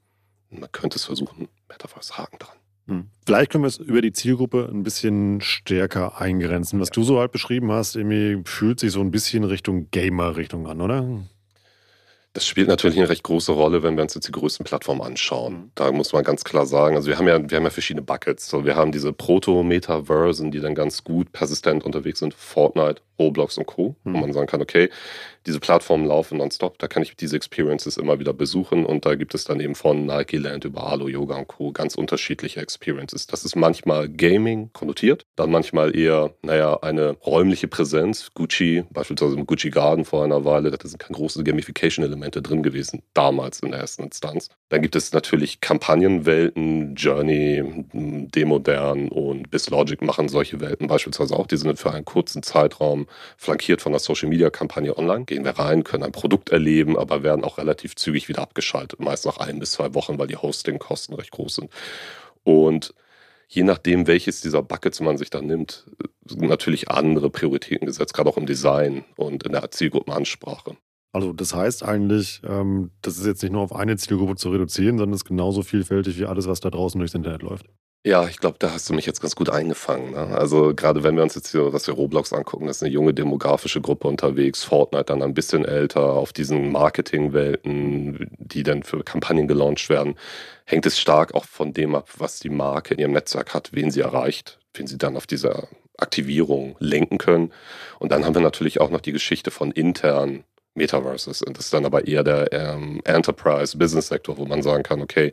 man 0.50 0.70
könnte 0.72 0.96
es 0.96 1.04
versuchen, 1.04 1.48
Metaverse 1.68 2.16
Haken 2.16 2.38
dran. 2.38 2.56
Hm. 2.86 3.08
Vielleicht 3.26 3.50
können 3.50 3.64
wir 3.64 3.68
es 3.68 3.78
über 3.78 4.02
die 4.02 4.12
Zielgruppe 4.12 4.68
ein 4.70 4.82
bisschen 4.82 5.40
stärker 5.40 6.20
eingrenzen. 6.20 6.80
Was 6.80 6.88
ja. 6.88 6.94
du 6.94 7.02
so 7.02 7.18
halt 7.18 7.32
beschrieben 7.32 7.72
hast, 7.72 7.96
irgendwie 7.96 8.42
fühlt 8.44 8.78
sich 8.78 8.92
so 8.92 9.00
ein 9.00 9.10
bisschen 9.10 9.44
Richtung 9.44 9.90
Gamer-Richtung 9.90 10.66
an, 10.66 10.80
oder? 10.80 11.06
Das 12.34 12.44
spielt 12.48 12.66
natürlich 12.66 12.98
eine 12.98 13.08
recht 13.08 13.22
große 13.22 13.52
Rolle, 13.52 13.84
wenn 13.84 13.94
wir 13.94 14.02
uns 14.02 14.14
jetzt 14.14 14.26
die 14.26 14.32
größten 14.32 14.64
Plattformen 14.64 15.02
anschauen. 15.02 15.54
Mhm. 15.54 15.70
Da 15.76 15.92
muss 15.92 16.12
man 16.12 16.24
ganz 16.24 16.42
klar 16.42 16.66
sagen, 16.66 16.96
also 16.96 17.08
wir 17.08 17.16
haben 17.16 17.28
ja, 17.28 17.48
wir 17.48 17.56
haben 17.56 17.64
ja 17.64 17.70
verschiedene 17.70 18.02
Buckets. 18.02 18.48
So, 18.48 18.64
wir 18.64 18.74
haben 18.74 18.90
diese 18.90 19.12
Proto-Metaversen, 19.12 20.50
die 20.50 20.58
dann 20.58 20.74
ganz 20.74 21.04
gut 21.04 21.30
persistent 21.30 21.84
unterwegs 21.84 22.18
sind. 22.18 22.34
Fortnite, 22.34 23.02
Roblox 23.18 23.58
und 23.58 23.66
Co. 23.66 23.96
Wo 24.04 24.10
man 24.10 24.32
sagen 24.32 24.46
kann, 24.46 24.62
okay, 24.62 24.90
diese 25.46 25.60
Plattformen 25.60 26.06
laufen 26.06 26.38
nonstop, 26.38 26.78
da 26.78 26.88
kann 26.88 27.02
ich 27.02 27.16
diese 27.16 27.36
Experiences 27.36 27.96
immer 27.96 28.18
wieder 28.18 28.32
besuchen 28.32 28.86
und 28.86 29.04
da 29.04 29.14
gibt 29.14 29.34
es 29.34 29.44
dann 29.44 29.60
eben 29.60 29.74
von 29.74 30.06
Nike 30.06 30.38
Land 30.38 30.64
über 30.64 30.90
Halo 30.90 31.08
Yoga 31.08 31.36
und 31.36 31.48
Co. 31.48 31.72
ganz 31.72 31.96
unterschiedliche 31.96 32.60
Experiences. 32.60 33.26
Das 33.26 33.44
ist 33.44 33.54
manchmal 33.54 34.08
Gaming 34.08 34.70
konnotiert, 34.72 35.26
dann 35.36 35.50
manchmal 35.50 35.94
eher, 35.94 36.34
naja, 36.42 36.78
eine 36.80 37.10
räumliche 37.26 37.68
Präsenz. 37.68 38.30
Gucci, 38.34 38.84
beispielsweise 38.90 39.36
im 39.36 39.46
Gucci 39.46 39.70
Garden 39.70 40.04
vor 40.04 40.24
einer 40.24 40.44
Weile, 40.44 40.70
da 40.70 40.78
sind 40.88 40.98
keine 40.98 41.16
großen 41.16 41.44
Gamification-Elemente 41.44 42.40
drin 42.40 42.62
gewesen, 42.62 43.02
damals 43.12 43.60
in 43.60 43.70
der 43.70 43.80
ersten 43.80 44.04
Instanz. 44.04 44.48
Dann 44.70 44.82
gibt 44.82 44.96
es 44.96 45.12
natürlich 45.12 45.60
Kampagnenwelten, 45.60 46.94
Journey, 46.94 47.62
Demodern 47.92 49.08
und 49.08 49.50
BizLogic 49.50 50.02
machen 50.02 50.28
solche 50.28 50.60
Welten 50.60 50.86
beispielsweise 50.86 51.36
auch. 51.36 51.46
Die 51.46 51.56
sind 51.56 51.78
für 51.78 51.92
einen 51.92 52.04
kurzen 52.04 52.42
Zeitraum 52.42 53.03
flankiert 53.36 53.82
von 53.82 53.92
der 53.92 54.00
Social-Media-Kampagne 54.00 54.96
online 54.96 55.24
gehen 55.24 55.44
wir 55.44 55.52
rein, 55.52 55.84
können 55.84 56.04
ein 56.04 56.12
Produkt 56.12 56.50
erleben, 56.50 56.96
aber 56.98 57.22
werden 57.22 57.44
auch 57.44 57.58
relativ 57.58 57.96
zügig 57.96 58.28
wieder 58.28 58.42
abgeschaltet. 58.42 59.00
Meist 59.00 59.26
nach 59.26 59.38
ein 59.38 59.58
bis 59.58 59.72
zwei 59.72 59.94
Wochen, 59.94 60.18
weil 60.18 60.26
die 60.26 60.36
Hosting-Kosten 60.36 61.14
recht 61.14 61.30
groß 61.30 61.56
sind. 61.56 61.70
Und 62.42 62.94
je 63.48 63.62
nachdem, 63.62 64.06
welches 64.06 64.40
dieser 64.40 64.62
Buckets 64.62 65.00
man 65.00 65.18
sich 65.18 65.30
dann 65.30 65.46
nimmt, 65.46 65.86
sind 66.26 66.42
natürlich 66.42 66.90
andere 66.90 67.30
Prioritäten 67.30 67.86
gesetzt, 67.86 68.14
gerade 68.14 68.30
auch 68.30 68.36
im 68.36 68.46
Design 68.46 69.04
und 69.16 69.44
in 69.44 69.52
der 69.52 69.70
Zielgruppenansprache. 69.70 70.76
Also 71.12 71.32
das 71.32 71.54
heißt 71.54 71.84
eigentlich, 71.84 72.42
ähm, 72.44 72.90
das 73.00 73.18
ist 73.18 73.26
jetzt 73.26 73.42
nicht 73.42 73.52
nur 73.52 73.62
auf 73.62 73.74
eine 73.74 73.96
Zielgruppe 73.96 74.34
zu 74.34 74.50
reduzieren, 74.50 74.98
sondern 74.98 75.14
es 75.14 75.20
ist 75.20 75.28
genauso 75.28 75.62
vielfältig 75.62 76.18
wie 76.18 76.26
alles, 76.26 76.48
was 76.48 76.58
da 76.58 76.70
draußen 76.70 76.98
durchs 76.98 77.14
Internet 77.14 77.42
läuft. 77.42 77.66
Ja, 78.06 78.28
ich 78.28 78.36
glaube, 78.38 78.56
da 78.58 78.70
hast 78.70 78.90
du 78.90 78.92
mich 78.92 79.06
jetzt 79.06 79.22
ganz 79.22 79.34
gut 79.34 79.48
eingefangen. 79.48 80.10
Ne? 80.10 80.36
Also 80.36 80.74
gerade 80.74 81.02
wenn 81.02 81.16
wir 81.16 81.22
uns 81.22 81.34
jetzt 81.36 81.52
hier, 81.52 81.72
was 81.72 81.86
wir 81.86 81.94
Roblox 81.94 82.34
angucken, 82.34 82.66
das 82.66 82.76
ist 82.76 82.82
eine 82.82 82.92
junge 82.92 83.14
demografische 83.14 83.80
Gruppe 83.80 84.08
unterwegs, 84.08 84.62
Fortnite 84.62 85.06
dann 85.06 85.22
ein 85.22 85.32
bisschen 85.32 85.64
älter, 85.64 86.12
auf 86.12 86.34
diesen 86.34 86.70
Marketingwelten, 86.70 88.28
die 88.36 88.62
dann 88.62 88.82
für 88.82 89.02
Kampagnen 89.02 89.48
gelauncht 89.48 89.88
werden, 89.88 90.16
hängt 90.66 90.84
es 90.84 90.98
stark 90.98 91.34
auch 91.34 91.46
von 91.46 91.72
dem 91.72 91.94
ab, 91.94 92.10
was 92.18 92.40
die 92.40 92.50
Marke 92.50 92.92
in 92.92 93.00
ihrem 93.00 93.12
Netzwerk 93.12 93.54
hat, 93.54 93.70
wen 93.72 93.90
sie 93.90 94.02
erreicht, 94.02 94.58
wen 94.74 94.86
sie 94.86 94.98
dann 94.98 95.16
auf 95.16 95.26
dieser 95.26 95.68
Aktivierung 95.96 96.76
lenken 96.80 97.16
können. 97.16 97.52
Und 98.00 98.12
dann 98.12 98.26
haben 98.26 98.34
wir 98.34 98.42
natürlich 98.42 98.82
auch 98.82 98.90
noch 98.90 99.00
die 99.00 99.12
Geschichte 99.12 99.50
von 99.50 99.70
intern 99.70 100.44
Metaverses. 100.74 101.42
Und 101.42 101.56
das 101.56 101.66
ist 101.66 101.74
dann 101.74 101.84
aber 101.84 102.06
eher 102.06 102.24
der 102.24 102.52
ähm, 102.52 103.00
Enterprise-Business-Sektor, 103.04 104.38
wo 104.38 104.46
man 104.46 104.62
sagen 104.62 104.82
kann, 104.82 105.00
okay, 105.00 105.32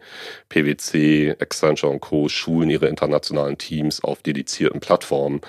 PwC, 0.50 1.36
Accenture 1.40 1.92
und 1.92 2.00
Co. 2.00 2.30
schulen 2.30 2.70
ihre 2.70 2.88
internationalen 2.88 3.58
Teams 3.58 4.04
auf 4.04 4.22
dedizierten 4.22 4.80
Plattformen. 4.80 5.42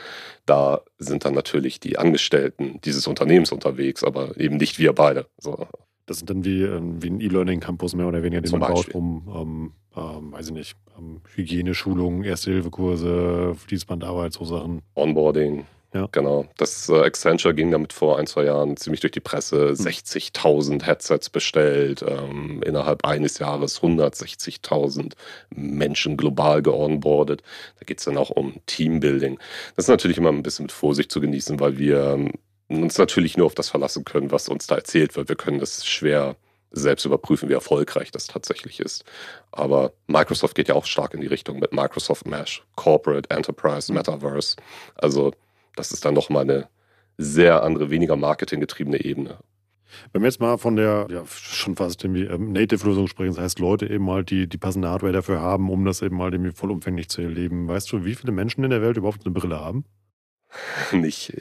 Da 0.47 0.81
sind 0.99 1.25
dann 1.25 1.35
natürlich 1.35 1.79
die 1.81 1.99
Angestellten 1.99 2.81
dieses 2.85 3.07
Unternehmens 3.07 3.53
unterwegs, 3.53 4.03
aber 4.03 4.39
eben 4.39 4.57
nicht 4.57 4.79
wir 4.79 4.93
beide. 4.93 5.27
So. 5.39 5.67
Das 6.07 6.19
sind 6.19 6.31
dann 6.31 6.45
wie, 6.45 6.63
ähm, 6.63 7.03
wie 7.03 7.11
ein 7.11 7.21
E-Learning-Campus 7.21 7.95
mehr 7.95 8.07
oder 8.07 8.23
weniger, 8.23 8.41
den 8.41 8.51
Zum 8.51 8.61
man 8.61 8.73
Beispiel. 8.73 8.93
baut, 8.95 9.03
um, 9.03 9.29
ähm, 9.35 9.73
ähm, 9.97 10.33
weiß 10.33 10.49
ich 10.49 10.53
nicht, 10.53 10.77
ähm, 10.99 11.21
Hygieneschulungen, 11.35 12.25
Erste-Hilfe-Kurse, 12.25 13.55
Fließbandarbeit, 13.55 14.33
so 14.33 14.45
Sachen. 14.45 14.83
Onboarding. 14.95 15.65
Ja. 15.95 16.09
Genau. 16.11 16.47
Das 16.57 16.89
äh, 16.89 17.01
Accenture 17.01 17.55
ging 17.55 17.71
damit 17.71 17.93
vor 17.93 18.19
ein, 18.19 18.27
zwei 18.27 18.45
Jahren 18.45 18.77
ziemlich 18.79 19.01
durch 19.01 19.13
die 19.13 19.21
Presse. 19.21 19.73
60.000 19.73 20.71
hm. 20.73 20.81
Headsets 20.81 21.29
bestellt, 21.29 22.03
ähm, 22.07 22.63
innerhalb 22.65 23.05
eines 23.05 23.39
Jahres 23.39 23.83
160.000 23.83 25.13
Menschen 25.55 26.17
global 26.17 26.63
geonboardet. 26.63 27.43
Da 27.79 27.85
geht 27.85 27.99
es 27.99 28.07
dann 28.07 28.17
auch 28.17 28.31
um 28.31 28.55
Teambuilding. 28.67 29.39
Das 29.77 29.85
ist 29.85 29.91
natürlich 29.91 30.17
immer 30.17 30.31
ein 30.31 30.43
bisschen 30.43 30.65
mit 30.65 30.73
Vorsicht 30.73 31.13
zu 31.13 31.21
genießen, 31.21 31.61
weil 31.61 31.77
wir 31.77 32.15
ähm, 32.15 32.33
uns 32.69 32.97
natürlich 32.97 33.37
nur 33.37 33.47
auf 33.47 33.55
das 33.55 33.69
verlassen 33.69 34.05
können, 34.05 34.31
was 34.31 34.49
uns 34.49 34.67
da 34.67 34.77
erzählt 34.77 35.15
wird. 35.17 35.29
Wir 35.29 35.37
können 35.37 35.59
das 35.59 35.85
schwer 35.85 36.37
selbst 36.71 37.05
überprüfen, 37.05 37.51
wie 37.51 37.55
erfolgreich 37.55 38.11
das 38.11 38.29
tatsächlich 38.29 38.81
ist. 38.81 39.05
Aber 39.51 39.93
Microsoft 40.07 40.55
geht 40.55 40.69
ja 40.69 40.75
auch 40.75 40.87
stark 40.87 41.13
in 41.13 41.21
die 41.21 41.27
Richtung 41.27 41.59
mit 41.59 41.75
Microsoft 41.75 42.27
Mesh, 42.27 42.65
Corporate, 42.77 43.29
Enterprise, 43.29 43.89
hm. 43.89 43.97
Metaverse. 43.97 44.57
Also 44.95 45.33
das 45.77 45.93
ist 45.93 46.05
dann 46.05 46.15
nochmal 46.15 46.43
eine 46.43 46.69
sehr 47.19 47.63
andere, 47.63 47.91
weniger 47.91 48.17
marketinggetriebene 48.17 49.05
Ebene. 49.05 49.39
Wenn 50.13 50.23
wir 50.23 50.29
jetzt 50.29 50.41
mal 50.41 50.59
von 50.59 50.77
der 50.77 51.07
ja, 51.11 51.23
schon 51.27 51.77
fast 51.77 52.03
irgendwie 52.03 52.25
ähm, 52.25 52.53
Native-Lösung 52.53 53.09
sprechen, 53.09 53.35
das 53.35 53.43
heißt 53.43 53.59
Leute 53.59 53.87
eben 53.87 54.05
mal, 54.05 54.25
die 54.25 54.49
die 54.49 54.59
passende 54.59 54.89
Hardware 54.89 55.13
dafür 55.13 55.41
haben, 55.41 55.71
um 55.71 55.85
das 55.85 56.03
eben 56.03 56.17
mal 56.17 56.33
irgendwie 56.33 56.53
vollumfänglich 56.53 57.09
zu 57.09 57.23
erleben. 57.23 57.69
Weißt 57.69 57.93
du, 57.93 58.05
wie 58.05 58.15
viele 58.15 58.33
Menschen 58.33 58.65
in 58.65 58.71
der 58.71 58.83
Welt 58.83 58.97
überhaupt 58.97 59.25
eine 59.25 59.35
Brille 59.35 59.61
haben? 59.61 59.85
Nicht. 60.93 61.35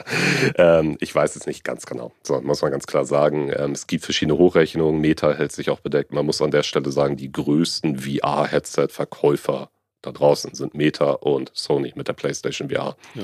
ähm, 0.56 0.96
ich 1.00 1.14
weiß 1.14 1.34
es 1.36 1.46
nicht 1.46 1.64
ganz 1.64 1.86
genau. 1.86 2.12
So, 2.22 2.40
muss 2.40 2.62
man 2.62 2.70
ganz 2.70 2.86
klar 2.86 3.04
sagen. 3.04 3.50
Ähm, 3.54 3.72
es 3.72 3.86
gibt 3.86 4.04
verschiedene 4.04 4.38
Hochrechnungen. 4.38 5.00
Meta 5.00 5.32
hält 5.32 5.52
sich 5.52 5.70
auch 5.70 5.80
bedeckt. 5.80 6.12
Man 6.12 6.26
muss 6.26 6.40
an 6.40 6.52
der 6.52 6.62
Stelle 6.62 6.92
sagen, 6.92 7.16
die 7.16 7.32
größten 7.32 7.98
VR-Headset-Verkäufer 7.98 9.70
da 10.02 10.12
draußen 10.12 10.54
sind 10.54 10.74
Meta 10.74 11.10
und 11.10 11.50
Sony 11.54 11.92
mit 11.96 12.08
der 12.08 12.12
PlayStation 12.12 12.70
VR. 12.70 12.96
Ja. 13.14 13.22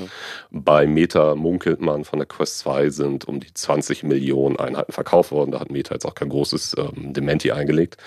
Bei 0.51 0.85
Meta 0.85 1.35
munkelt 1.35 1.79
man, 1.79 2.03
von 2.03 2.19
der 2.19 2.27
Quest 2.27 2.59
2 2.59 2.89
sind 2.89 3.25
um 3.25 3.39
die 3.39 3.53
20 3.53 4.03
Millionen 4.03 4.57
Einheiten 4.57 4.91
verkauft 4.91 5.31
worden. 5.31 5.51
Da 5.51 5.59
hat 5.59 5.71
Meta 5.71 5.93
jetzt 5.93 6.05
auch 6.05 6.15
kein 6.15 6.29
großes 6.29 6.75
ähm, 6.77 7.13
Dementi 7.13 7.51
eingelegt. 7.51 7.97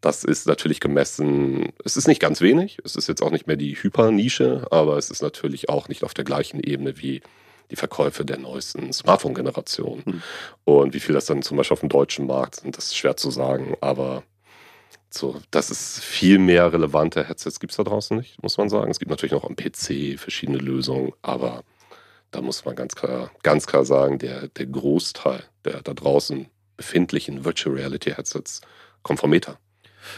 Das 0.00 0.24
ist 0.24 0.46
natürlich 0.46 0.80
gemessen, 0.80 1.72
es 1.84 1.96
ist 1.96 2.08
nicht 2.08 2.20
ganz 2.20 2.40
wenig, 2.40 2.78
es 2.84 2.96
ist 2.96 3.06
jetzt 3.06 3.22
auch 3.22 3.30
nicht 3.30 3.46
mehr 3.46 3.56
die 3.56 3.74
Hypernische, 3.74 4.66
aber 4.70 4.96
es 4.96 5.10
ist 5.10 5.20
natürlich 5.20 5.68
auch 5.68 5.88
nicht 5.88 6.04
auf 6.04 6.14
der 6.14 6.24
gleichen 6.24 6.58
Ebene 6.58 6.96
wie 6.96 7.20
die 7.70 7.76
Verkäufe 7.76 8.24
der 8.24 8.38
neuesten 8.38 8.92
Smartphone-Generation. 8.92 10.02
Hm. 10.04 10.22
Und 10.64 10.94
wie 10.94 11.00
viel 11.00 11.14
das 11.14 11.26
dann 11.26 11.42
zum 11.42 11.58
Beispiel 11.58 11.74
auf 11.74 11.80
dem 11.80 11.90
deutschen 11.90 12.26
Markt 12.26 12.56
sind, 12.56 12.76
das 12.76 12.86
ist 12.86 12.96
schwer 12.96 13.16
zu 13.16 13.30
sagen, 13.30 13.76
aber 13.80 14.24
so, 15.12 15.40
dass 15.50 15.70
es 15.70 16.00
viel 16.00 16.38
mehr 16.38 16.72
relevante 16.72 17.26
Headsets 17.26 17.60
gibt 17.60 17.72
es 17.72 17.76
da 17.76 17.84
draußen 17.84 18.16
nicht, 18.16 18.42
muss 18.42 18.58
man 18.58 18.68
sagen. 18.68 18.90
Es 18.90 18.98
gibt 18.98 19.10
natürlich 19.10 19.32
noch 19.32 19.44
am 19.44 19.56
PC 19.56 20.18
verschiedene 20.18 20.58
Lösungen, 20.58 21.12
aber 21.22 21.62
da 22.30 22.40
muss 22.40 22.64
man 22.64 22.76
ganz 22.76 22.94
klar, 22.94 23.30
ganz 23.42 23.66
klar 23.66 23.84
sagen, 23.84 24.18
der, 24.18 24.48
der 24.48 24.66
Großteil 24.66 25.44
der 25.64 25.82
da 25.82 25.94
draußen 25.94 26.46
befindlichen 26.76 27.44
Virtual 27.44 27.76
Reality 27.76 28.12
Headsets 28.12 28.60
kommt 29.02 29.20
vom 29.20 29.30
Meta. 29.30 29.58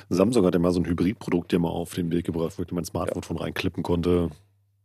Samsung 0.09 0.47
hat 0.47 0.55
ja 0.55 0.61
mal 0.61 0.73
so 0.73 0.81
ein 0.81 0.87
Hybridprodukt 0.87 1.53
ja 1.53 1.59
mal 1.59 1.69
auf 1.69 1.95
den 1.95 2.11
Weg 2.13 2.27
gebracht, 2.27 2.55
wo 2.57 2.63
ich 2.63 2.71
mein 2.71 2.85
Smartphone 2.85 3.23
ja. 3.23 3.27
von 3.27 3.37
reinklippen 3.37 3.83
konnte. 3.83 4.31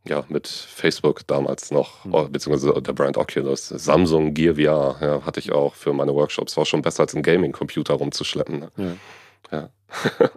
Ja, 0.07 0.25
mit 0.29 0.47
Facebook 0.47 1.27
damals 1.27 1.69
noch, 1.69 2.05
mhm. 2.05 2.31
beziehungsweise 2.31 2.81
der 2.81 2.93
Brand 2.93 3.17
Oculus. 3.17 3.67
Samsung 3.67 4.33
Gear 4.33 4.55
VR 4.55 4.97
ja, 5.01 5.25
hatte 5.25 5.39
ich 5.39 5.51
auch 5.51 5.75
für 5.75 5.93
meine 5.93 6.15
Workshops. 6.15 6.55
War 6.55 6.65
schon 6.65 6.81
besser 6.81 7.03
als 7.03 7.15
ein 7.15 7.23
Gaming-Computer 7.23 7.95
rumzuschleppen. 7.95 8.59
Ne? 8.59 8.71
Ja. 8.77 8.95
Ja. 9.51 9.69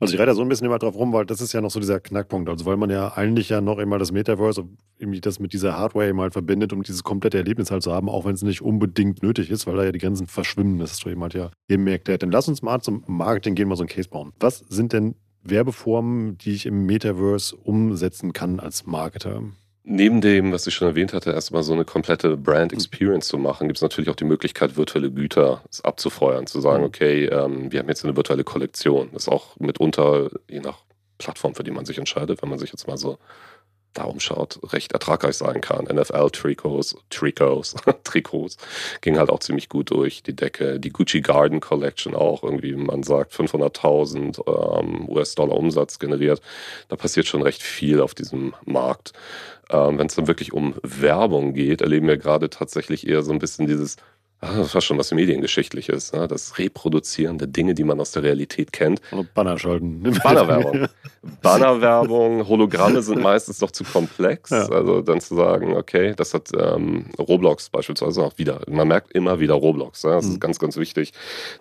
also 0.00 0.14
ich 0.14 0.20
reite 0.20 0.30
da 0.30 0.34
so 0.34 0.42
ein 0.42 0.48
bisschen 0.48 0.66
immer 0.66 0.78
drauf 0.78 0.94
rum, 0.94 1.12
weil 1.12 1.26
das 1.26 1.40
ist 1.40 1.52
ja 1.52 1.60
noch 1.60 1.70
so 1.70 1.80
dieser 1.80 2.00
Knackpunkt. 2.00 2.48
Also 2.48 2.66
weil 2.66 2.76
man 2.76 2.90
ja 2.90 3.16
eigentlich 3.16 3.48
ja 3.48 3.60
noch 3.60 3.78
einmal 3.78 3.98
das 3.98 4.12
Metaverse, 4.12 4.68
irgendwie 4.98 5.20
das 5.20 5.38
mit 5.38 5.52
dieser 5.52 5.78
Hardware 5.78 6.08
eben 6.08 6.20
halt 6.20 6.32
verbindet, 6.32 6.72
um 6.72 6.82
dieses 6.82 7.02
komplette 7.04 7.38
Erlebnis 7.38 7.70
halt 7.70 7.82
zu 7.82 7.92
haben, 7.92 8.08
auch 8.08 8.24
wenn 8.24 8.34
es 8.34 8.42
nicht 8.42 8.62
unbedingt 8.62 9.22
nötig 9.22 9.50
ist, 9.50 9.66
weil 9.66 9.76
da 9.76 9.84
ja 9.84 9.92
die 9.92 9.98
Grenzen 9.98 10.26
verschwimmen. 10.26 10.78
Das 10.78 10.92
ist 10.92 11.00
so 11.00 11.08
jemand 11.08 11.34
ja 11.34 11.50
eben 11.68 11.84
merkt. 11.84 12.08
Dann 12.08 12.30
lass 12.30 12.48
uns 12.48 12.62
mal 12.62 12.80
zum 12.80 13.04
Marketing 13.06 13.54
gehen, 13.54 13.68
mal 13.68 13.76
so 13.76 13.84
ein 13.84 13.88
Case 13.88 14.08
bauen. 14.08 14.32
Was 14.40 14.58
sind 14.58 14.92
denn 14.92 15.14
Werbeformen, 15.42 16.38
die 16.38 16.52
ich 16.52 16.66
im 16.66 16.86
Metaverse 16.86 17.56
umsetzen 17.56 18.32
kann 18.32 18.60
als 18.60 18.86
Marketer? 18.86 19.42
Neben 19.88 20.20
dem, 20.20 20.50
was 20.50 20.66
ich 20.66 20.74
schon 20.74 20.88
erwähnt 20.88 21.12
hatte, 21.12 21.30
erstmal 21.30 21.62
so 21.62 21.72
eine 21.72 21.84
komplette 21.84 22.36
Brand 22.36 22.72
mhm. 22.72 22.78
Experience 22.78 23.28
zu 23.28 23.38
machen, 23.38 23.68
gibt 23.68 23.78
es 23.78 23.82
natürlich 23.82 24.10
auch 24.10 24.16
die 24.16 24.24
Möglichkeit, 24.24 24.76
virtuelle 24.76 25.12
Güter 25.12 25.62
abzufeuern, 25.84 26.48
zu 26.48 26.60
sagen, 26.60 26.80
mhm. 26.80 26.88
okay, 26.88 27.26
ähm, 27.26 27.70
wir 27.70 27.78
haben 27.78 27.88
jetzt 27.88 28.04
eine 28.04 28.16
virtuelle 28.16 28.42
Kollektion. 28.42 29.10
Das 29.12 29.22
ist 29.22 29.28
auch 29.28 29.56
mitunter, 29.60 30.28
je 30.50 30.58
nach 30.58 30.78
Plattform, 31.18 31.54
für 31.54 31.62
die 31.62 31.70
man 31.70 31.86
sich 31.86 31.98
entscheidet, 31.98 32.42
wenn 32.42 32.48
man 32.48 32.58
sich 32.58 32.72
jetzt 32.72 32.88
mal 32.88 32.98
so 32.98 33.18
da 33.98 34.04
umschaut, 34.04 34.58
recht 34.72 34.92
ertragreich 34.92 35.36
sein 35.36 35.60
kann. 35.60 35.86
NFL-Trikots, 35.86 36.96
Trikots, 37.10 37.74
Trikots 38.04 38.56
ging 39.00 39.18
halt 39.18 39.30
auch 39.30 39.40
ziemlich 39.40 39.68
gut 39.68 39.90
durch 39.90 40.22
die 40.22 40.34
Decke. 40.34 40.78
Die 40.80 40.90
Gucci 40.90 41.20
Garden 41.20 41.60
Collection 41.60 42.14
auch 42.14 42.42
irgendwie, 42.42 42.74
man 42.74 43.02
sagt, 43.02 43.32
500.000 43.32 44.80
ähm, 44.80 45.08
US-Dollar 45.08 45.56
Umsatz 45.56 45.98
generiert. 45.98 46.40
Da 46.88 46.96
passiert 46.96 47.26
schon 47.26 47.42
recht 47.42 47.62
viel 47.62 48.00
auf 48.00 48.14
diesem 48.14 48.54
Markt. 48.64 49.12
Ähm, 49.70 49.98
Wenn 49.98 50.06
es 50.06 50.14
dann 50.14 50.28
wirklich 50.28 50.52
um 50.52 50.74
Werbung 50.82 51.54
geht, 51.54 51.80
erleben 51.80 52.06
wir 52.06 52.18
gerade 52.18 52.50
tatsächlich 52.50 53.06
eher 53.06 53.22
so 53.22 53.32
ein 53.32 53.38
bisschen 53.38 53.66
dieses 53.66 53.96
Ah, 54.40 54.58
das 54.58 54.74
war 54.74 54.82
schon 54.82 54.98
was 54.98 55.12
Mediengeschichtliches. 55.12 56.12
Ne? 56.12 56.28
Das 56.28 56.58
Reproduzieren 56.58 57.38
der 57.38 57.48
Dinge, 57.48 57.74
die 57.74 57.84
man 57.84 57.98
aus 58.00 58.12
der 58.12 58.22
Realität 58.22 58.72
kennt. 58.72 59.00
Und 59.10 59.32
Banner 59.32 59.58
schalten. 59.58 60.02
Bannerwerbung. 60.22 60.88
Bannerwerbung, 61.42 62.46
Hologramme 62.46 63.02
sind 63.02 63.22
meistens 63.22 63.58
doch 63.58 63.70
zu 63.70 63.82
komplex. 63.82 64.50
Ja. 64.50 64.68
Also 64.68 65.00
dann 65.00 65.20
zu 65.20 65.34
sagen, 65.34 65.74
okay, 65.74 66.14
das 66.16 66.34
hat 66.34 66.50
ähm, 66.56 67.06
Roblox 67.18 67.70
beispielsweise 67.70 68.22
auch 68.22 68.36
wieder. 68.36 68.60
Man 68.68 68.88
merkt 68.88 69.12
immer 69.12 69.40
wieder 69.40 69.54
Roblox. 69.54 70.04
Ne? 70.04 70.12
Das 70.12 70.26
mhm. 70.26 70.32
ist 70.32 70.40
ganz, 70.40 70.58
ganz 70.58 70.76
wichtig, 70.76 71.12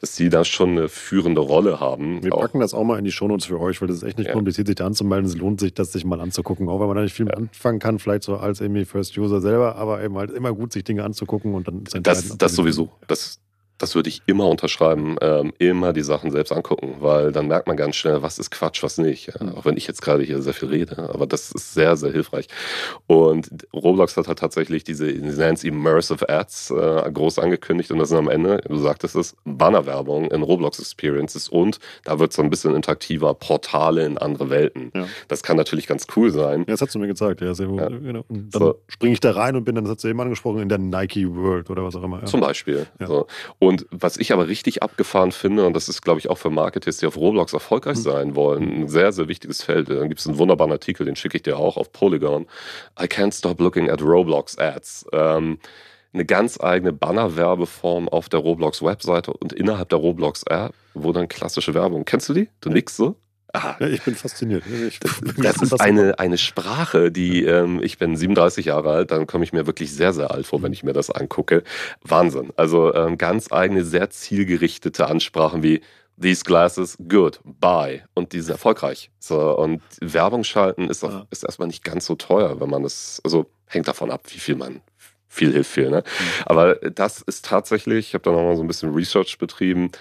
dass 0.01 0.15
die 0.15 0.29
da 0.29 0.43
schon 0.43 0.71
eine 0.71 0.89
führende 0.89 1.41
Rolle 1.41 1.79
haben. 1.79 2.23
Wir 2.23 2.33
auch. 2.35 2.41
packen 2.41 2.59
das 2.59 2.73
auch 2.73 2.83
mal 2.83 2.99
in 2.99 3.05
die 3.05 3.11
Shownotes 3.11 3.45
für 3.45 3.59
euch, 3.59 3.81
weil 3.81 3.88
das 3.88 3.97
ist 3.97 4.03
echt 4.03 4.17
nicht 4.17 4.27
ja. 4.27 4.33
kompliziert, 4.33 4.67
sich 4.67 4.75
da 4.75 4.85
anzumelden. 4.85 5.25
Es 5.29 5.38
lohnt 5.38 5.61
sich, 5.61 5.73
das 5.73 5.93
sich 5.93 6.03
mal 6.03 6.19
anzugucken. 6.19 6.67
Auch 6.67 6.81
wenn 6.81 6.88
man 6.88 6.97
da 6.97 7.03
nicht 7.03 7.15
viel 7.15 7.27
ja. 7.27 7.33
anfangen 7.33 7.79
kann, 7.79 7.99
vielleicht 7.99 8.23
so 8.23 8.35
als 8.35 8.59
irgendwie 8.59 8.83
First 8.83 9.17
User 9.17 9.39
selber, 9.39 9.77
aber 9.77 10.03
eben 10.03 10.17
halt 10.17 10.31
immer 10.31 10.53
gut, 10.53 10.73
sich 10.73 10.83
Dinge 10.83 11.03
anzugucken 11.03 11.53
und 11.55 11.67
dann 11.67 11.83
das, 12.03 12.38
das 12.38 12.55
sowieso. 12.65 12.89
Das, 13.08 13.39
das 13.77 13.95
würde 13.95 14.09
ich 14.09 14.21
immer 14.25 14.47
unterschreiben, 14.47 15.17
ähm, 15.21 15.53
immer 15.59 15.93
die 15.93 16.01
Sachen 16.01 16.31
selbst 16.31 16.51
angucken, 16.51 16.95
weil 16.99 17.31
dann 17.31 17.47
merkt 17.47 17.67
man 17.67 17.77
ganz 17.77 17.95
schnell, 17.95 18.21
was 18.21 18.39
ist 18.39 18.51
Quatsch, 18.51 18.83
was 18.83 18.97
nicht. 18.97 19.27
Ja? 19.27 19.53
Auch 19.55 19.65
wenn 19.65 19.77
ich 19.77 19.88
jetzt 19.88 20.01
gerade 20.01 20.23
hier 20.23 20.41
sehr 20.41 20.53
viel 20.53 20.69
rede, 20.69 21.09
aber 21.13 21.27
das 21.27 21.51
ist 21.51 21.73
sehr, 21.73 21.97
sehr 21.97 22.11
hilfreich. 22.11 22.47
Und 23.07 23.49
Roblox 23.73 24.15
hat 24.17 24.27
halt 24.27 24.39
tatsächlich 24.39 24.83
diese, 24.83 25.07
sie 25.07 25.19
nennen 25.19 25.55
es 25.55 25.63
Immersive 25.63 26.29
Ads, 26.29 26.71
äh, 26.71 27.11
groß 27.11 27.39
angekündigt 27.39 27.91
und 27.91 27.99
das 27.99 28.09
sind 28.09 28.17
am 28.17 28.29
Ende, 28.29 28.61
du 28.67 28.77
sagtest 28.77 29.15
es, 29.15 29.35
Bannerwerbung 29.43 30.31
in 30.31 30.41
Roblox 30.41 30.79
Experiences 30.79 31.49
und 31.49 31.79
da 32.03 32.19
wird 32.19 32.31
es 32.31 32.38
so 32.38 32.41
ein 32.41 32.49
bisschen 32.49 32.75
interaktiver, 32.75 33.33
Portale 33.33 34.05
in 34.05 34.17
andere 34.17 34.49
Welten. 34.49 34.91
Ja. 34.95 35.07
Das 35.27 35.43
kann 35.43 35.57
natürlich 35.57 35.88
ganz 35.88 36.07
cool 36.15 36.31
sein. 36.31 36.59
Ja, 36.61 36.65
das 36.73 36.81
hast 36.81 36.95
du 36.95 36.99
mir 36.99 37.07
gezeigt, 37.07 37.41
ja, 37.41 37.53
sehr 37.53 37.67
gut. 37.67 37.79
Ja. 37.79 37.89
Genau. 37.89 38.23
Dann 38.29 38.49
so. 38.51 38.81
springe 38.88 39.13
ich 39.13 39.19
da 39.19 39.31
rein 39.31 39.55
und 39.55 39.65
bin 39.65 39.75
dann, 39.75 39.83
das 39.83 39.91
hat 39.91 40.03
du 40.03 40.07
eben 40.07 40.21
angesprochen, 40.21 40.59
in 40.59 40.69
der 40.69 40.77
Nike 40.77 41.27
World 41.35 41.69
oder 41.69 41.83
was 41.83 41.95
auch 41.95 42.03
immer. 42.03 42.23
Zum 42.25 42.39
Beispiel. 42.39 42.85
So. 43.05 43.27
Und 43.65 43.88
was 43.89 44.17
ich 44.17 44.32
aber 44.32 44.47
richtig 44.47 44.84
abgefahren 44.84 45.32
finde, 45.32 45.65
und 45.65 45.73
das 45.75 45.89
ist, 45.89 46.04
glaube 46.04 46.19
ich, 46.19 46.30
auch 46.30 46.38
für 46.38 46.51
Marketers, 46.51 46.97
die 46.97 47.08
auf 47.08 47.17
Roblox 47.17 47.51
erfolgreich 47.51 47.97
mhm. 47.97 48.01
sein 48.01 48.36
wollen, 48.36 48.82
ein 48.82 48.88
sehr, 48.88 49.12
sehr 49.12 49.28
wichtiges 49.28 49.63
Feld. 49.63 49.89
Dann 49.89 50.08
gibt 50.08 50.19
es 50.19 50.28
einen 50.28 50.38
wunderbaren 50.38 50.71
Artikel, 50.71 51.04
den 51.04 51.15
schicke 51.15 51.38
ich 51.38 51.41
dir 51.41 51.58
auch 51.58 51.75
auf 51.75 51.91
Polygon. 51.91 52.45
I 53.01 53.06
can't 53.06 53.36
stop 53.36 53.60
looking 53.60 53.89
at 53.89 54.04
Roblox 54.04 54.60
Ads. 54.60 55.08
Ähm, 55.13 55.58
eine 56.13 56.25
ganz 56.25 56.60
eigene 56.62 56.93
Banner-Werbeform 56.93 58.08
auf 58.08 58.30
der 58.30 58.41
Roblox-Webseite 58.41 59.34
und 59.34 59.51
innerhalb 59.51 59.89
der 59.89 59.97
Roblox-App, 59.97 60.75
wo 60.93 61.12
dann 61.12 61.28
klassische 61.28 61.73
Werbung. 61.73 62.06
Kennst 62.06 62.30
du 62.30 62.34
die? 62.34 62.49
Du 62.62 62.69
nix 62.69 62.95
so? 62.95 63.15
Ah, 63.53 63.75
ja, 63.79 63.88
ich 63.88 64.01
bin 64.01 64.15
fasziniert. 64.15 64.63
Ich 64.67 64.99
das, 64.99 65.21
das 65.38 65.62
ist 65.62 65.79
eine, 65.79 66.19
eine 66.19 66.38
Sprache, 66.38 67.12
die, 67.12 67.45
ähm, 67.45 67.81
ich 67.81 67.97
bin 67.97 68.15
37 68.15 68.65
Jahre 68.65 68.91
alt, 68.91 69.12
dann 69.12 69.27
komme 69.27 69.43
ich 69.43 69.53
mir 69.53 69.65
wirklich 69.65 69.93
sehr, 69.93 70.13
sehr 70.13 70.31
alt 70.31 70.45
vor, 70.45 70.62
wenn 70.62 70.73
ich 70.73 70.84
mir 70.84 70.93
das 70.93 71.10
angucke. 71.10 71.63
Wahnsinn. 72.01 72.51
Also 72.58 72.93
ähm, 72.93 73.17
ganz 73.17 73.51
eigene, 73.51 73.86
sehr 73.86 74.10
zielgerichtete 74.10 75.08
Ansprachen 75.08 75.63
wie 75.63 75.81
These 76.21 76.43
glasses, 76.43 76.97
good, 77.10 77.39
buy. 77.43 78.01
Und 78.13 78.31
die 78.31 78.39
sind 78.39 78.53
erfolgreich. 78.53 79.12
So, 79.19 79.58
und 79.58 79.81
Werbung 80.01 80.43
schalten 80.43 80.89
ist, 80.89 81.03
auch, 81.03 81.12
ja. 81.12 81.27
ist 81.29 81.43
erstmal 81.43 81.67
nicht 81.67 81.84
ganz 81.84 82.05
so 82.05 82.15
teuer, 82.15 82.60
wenn 82.62 82.69
man 82.69 82.84
das, 82.84 83.21
also 83.23 83.49
hängt 83.67 83.88
davon 83.88 84.12
ab, 84.12 84.23
wie 84.29 84.39
viel 84.39 84.55
man 84.55 84.81
viel 85.27 85.51
hilft 85.51 85.71
viel. 85.71 85.89
Ne? 85.89 85.97
Mhm. 85.97 86.43
Aber 86.45 86.75
das 86.75 87.21
ist 87.21 87.45
tatsächlich, 87.45 88.08
ich 88.08 88.13
habe 88.13 88.23
da 88.23 88.31
nochmal 88.31 88.55
so 88.55 88.63
ein 88.63 88.67
bisschen 88.67 88.93
Research 88.93 89.38
betrieben, 89.38 89.91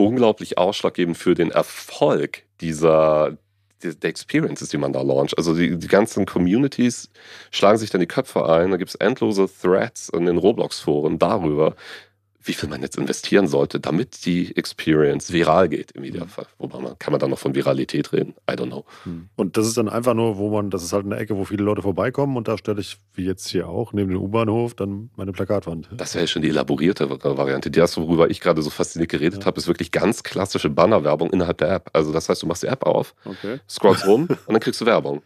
unglaublich 0.00 0.58
ausschlaggebend 0.58 1.16
für 1.16 1.34
den 1.34 1.50
Erfolg 1.50 2.42
dieser 2.60 3.36
der 3.82 4.10
Experiences, 4.10 4.68
die 4.68 4.76
man 4.76 4.92
da 4.92 5.00
launcht. 5.00 5.38
Also 5.38 5.54
die, 5.54 5.78
die 5.78 5.86
ganzen 5.86 6.26
Communities 6.26 7.08
schlagen 7.50 7.78
sich 7.78 7.88
dann 7.88 8.00
die 8.00 8.06
Köpfe 8.06 8.46
ein. 8.46 8.70
Da 8.70 8.76
gibt 8.76 8.90
es 8.90 8.94
endlose 8.94 9.48
Threads 9.48 10.10
in 10.10 10.26
den 10.26 10.36
Roblox-Foren 10.36 11.18
darüber, 11.18 11.74
wie 12.42 12.54
viel 12.54 12.68
man 12.68 12.80
jetzt 12.80 12.96
investieren 12.96 13.46
sollte, 13.46 13.80
damit 13.80 14.24
die 14.24 14.56
Experience 14.56 15.32
viral 15.32 15.68
geht 15.68 15.92
im 15.92 16.04
Idealfall. 16.04 16.46
Wobei 16.58 16.78
man, 16.78 16.98
kann 16.98 17.12
man 17.12 17.20
dann 17.20 17.30
noch 17.30 17.38
von 17.38 17.54
Viralität 17.54 18.12
reden? 18.12 18.34
I 18.50 18.54
don't 18.54 18.68
know. 18.68 18.84
Hm. 19.04 19.28
Und 19.36 19.56
das 19.56 19.66
ist 19.66 19.76
dann 19.76 19.88
einfach 19.88 20.14
nur, 20.14 20.38
wo 20.38 20.50
man, 20.50 20.70
das 20.70 20.82
ist 20.82 20.92
halt 20.92 21.04
eine 21.04 21.16
Ecke, 21.16 21.36
wo 21.36 21.44
viele 21.44 21.64
Leute 21.64 21.82
vorbeikommen 21.82 22.36
und 22.36 22.48
da 22.48 22.56
stelle 22.56 22.80
ich, 22.80 22.98
wie 23.14 23.26
jetzt 23.26 23.48
hier 23.48 23.68
auch, 23.68 23.92
neben 23.92 24.10
dem 24.10 24.22
U-Bahnhof, 24.22 24.74
dann 24.74 25.10
meine 25.16 25.32
Plakatwand. 25.32 25.90
Das 25.94 26.14
wäre 26.14 26.26
schon 26.26 26.42
die 26.42 26.48
elaborierte 26.48 27.10
Variante. 27.10 27.70
Das, 27.70 27.96
worüber 27.98 28.30
ich 28.30 28.40
gerade 28.40 28.62
so 28.62 28.70
fasziniert 28.70 29.10
geredet 29.10 29.40
ja. 29.40 29.46
habe, 29.46 29.58
ist 29.58 29.68
wirklich 29.68 29.90
ganz 29.90 30.22
klassische 30.22 30.70
Bannerwerbung 30.70 31.30
innerhalb 31.30 31.58
der 31.58 31.70
App. 31.70 31.90
Also 31.92 32.12
das 32.12 32.28
heißt, 32.28 32.42
du 32.42 32.46
machst 32.46 32.62
die 32.62 32.68
App 32.68 32.84
auf, 32.84 33.14
okay. 33.24 33.60
scrollst 33.68 34.06
rum 34.06 34.28
und 34.28 34.52
dann 34.52 34.60
kriegst 34.60 34.80
du 34.80 34.86
Werbung. 34.86 35.22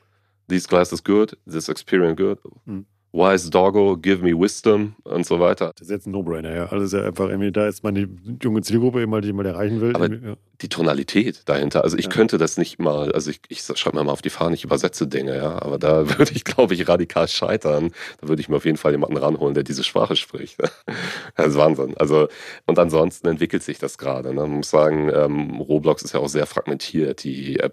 These 0.48 0.68
glass 0.68 0.92
is 0.92 1.02
good, 1.02 1.36
this 1.50 1.68
experience 1.68 2.16
good. 2.16 2.38
Hm. 2.66 2.86
Wise 3.14 3.48
Doggo, 3.48 3.96
Give 3.96 4.22
Me 4.22 4.36
Wisdom 4.38 4.96
und 5.04 5.24
so 5.24 5.38
weiter. 5.38 5.72
Das 5.76 5.86
ist 5.86 5.90
jetzt 5.90 6.06
ein 6.06 6.10
No-Brainer, 6.10 6.52
ja. 6.52 6.66
Also 6.66 6.96
ja 6.96 7.04
einfach 7.04 7.28
irgendwie, 7.28 7.52
da 7.52 7.68
ist 7.68 7.84
meine 7.84 8.08
junge 8.42 8.60
Zielgruppe 8.62 9.02
immer, 9.02 9.20
die 9.20 9.32
mal 9.32 9.46
erreichen 9.46 9.80
will. 9.80 9.94
Aber 9.94 10.12
ja. 10.12 10.34
Die 10.60 10.68
Tonalität 10.68 11.42
dahinter, 11.46 11.82
also 11.82 11.96
ich 11.96 12.06
ja. 12.06 12.10
könnte 12.10 12.38
das 12.38 12.56
nicht 12.56 12.78
mal, 12.78 13.12
also 13.12 13.30
ich, 13.30 13.40
ich 13.48 13.62
schreibe 13.62 13.96
mir 13.96 14.04
mal 14.04 14.12
auf 14.12 14.22
die 14.22 14.30
Fahne, 14.30 14.54
ich 14.54 14.64
übersetze 14.64 15.06
Dinge, 15.06 15.36
ja, 15.36 15.60
aber 15.60 15.78
da 15.78 16.08
würde 16.18 16.32
ich, 16.32 16.44
glaube 16.44 16.74
ich, 16.74 16.88
radikal 16.88 17.28
scheitern. 17.28 17.92
Da 18.20 18.28
würde 18.28 18.40
ich 18.40 18.48
mir 18.48 18.56
auf 18.56 18.64
jeden 18.64 18.76
Fall 18.76 18.92
jemanden 18.92 19.16
ranholen, 19.16 19.54
der 19.54 19.64
diese 19.64 19.84
Sprache 19.84 20.16
spricht. 20.16 20.58
das 21.36 21.48
ist 21.48 21.56
Wahnsinn. 21.56 21.96
Also, 21.96 22.28
und 22.66 22.78
ansonsten 22.78 23.26
entwickelt 23.28 23.62
sich 23.62 23.78
das 23.78 23.98
gerade. 23.98 24.28
Ne? 24.28 24.42
Man 24.42 24.50
muss 24.50 24.70
sagen, 24.70 25.10
ähm, 25.12 25.60
Roblox 25.60 26.02
ist 26.02 26.14
ja 26.14 26.20
auch 26.20 26.28
sehr 26.28 26.46
fragmentiert. 26.46 27.24
Die, 27.24 27.58
äh, 27.58 27.70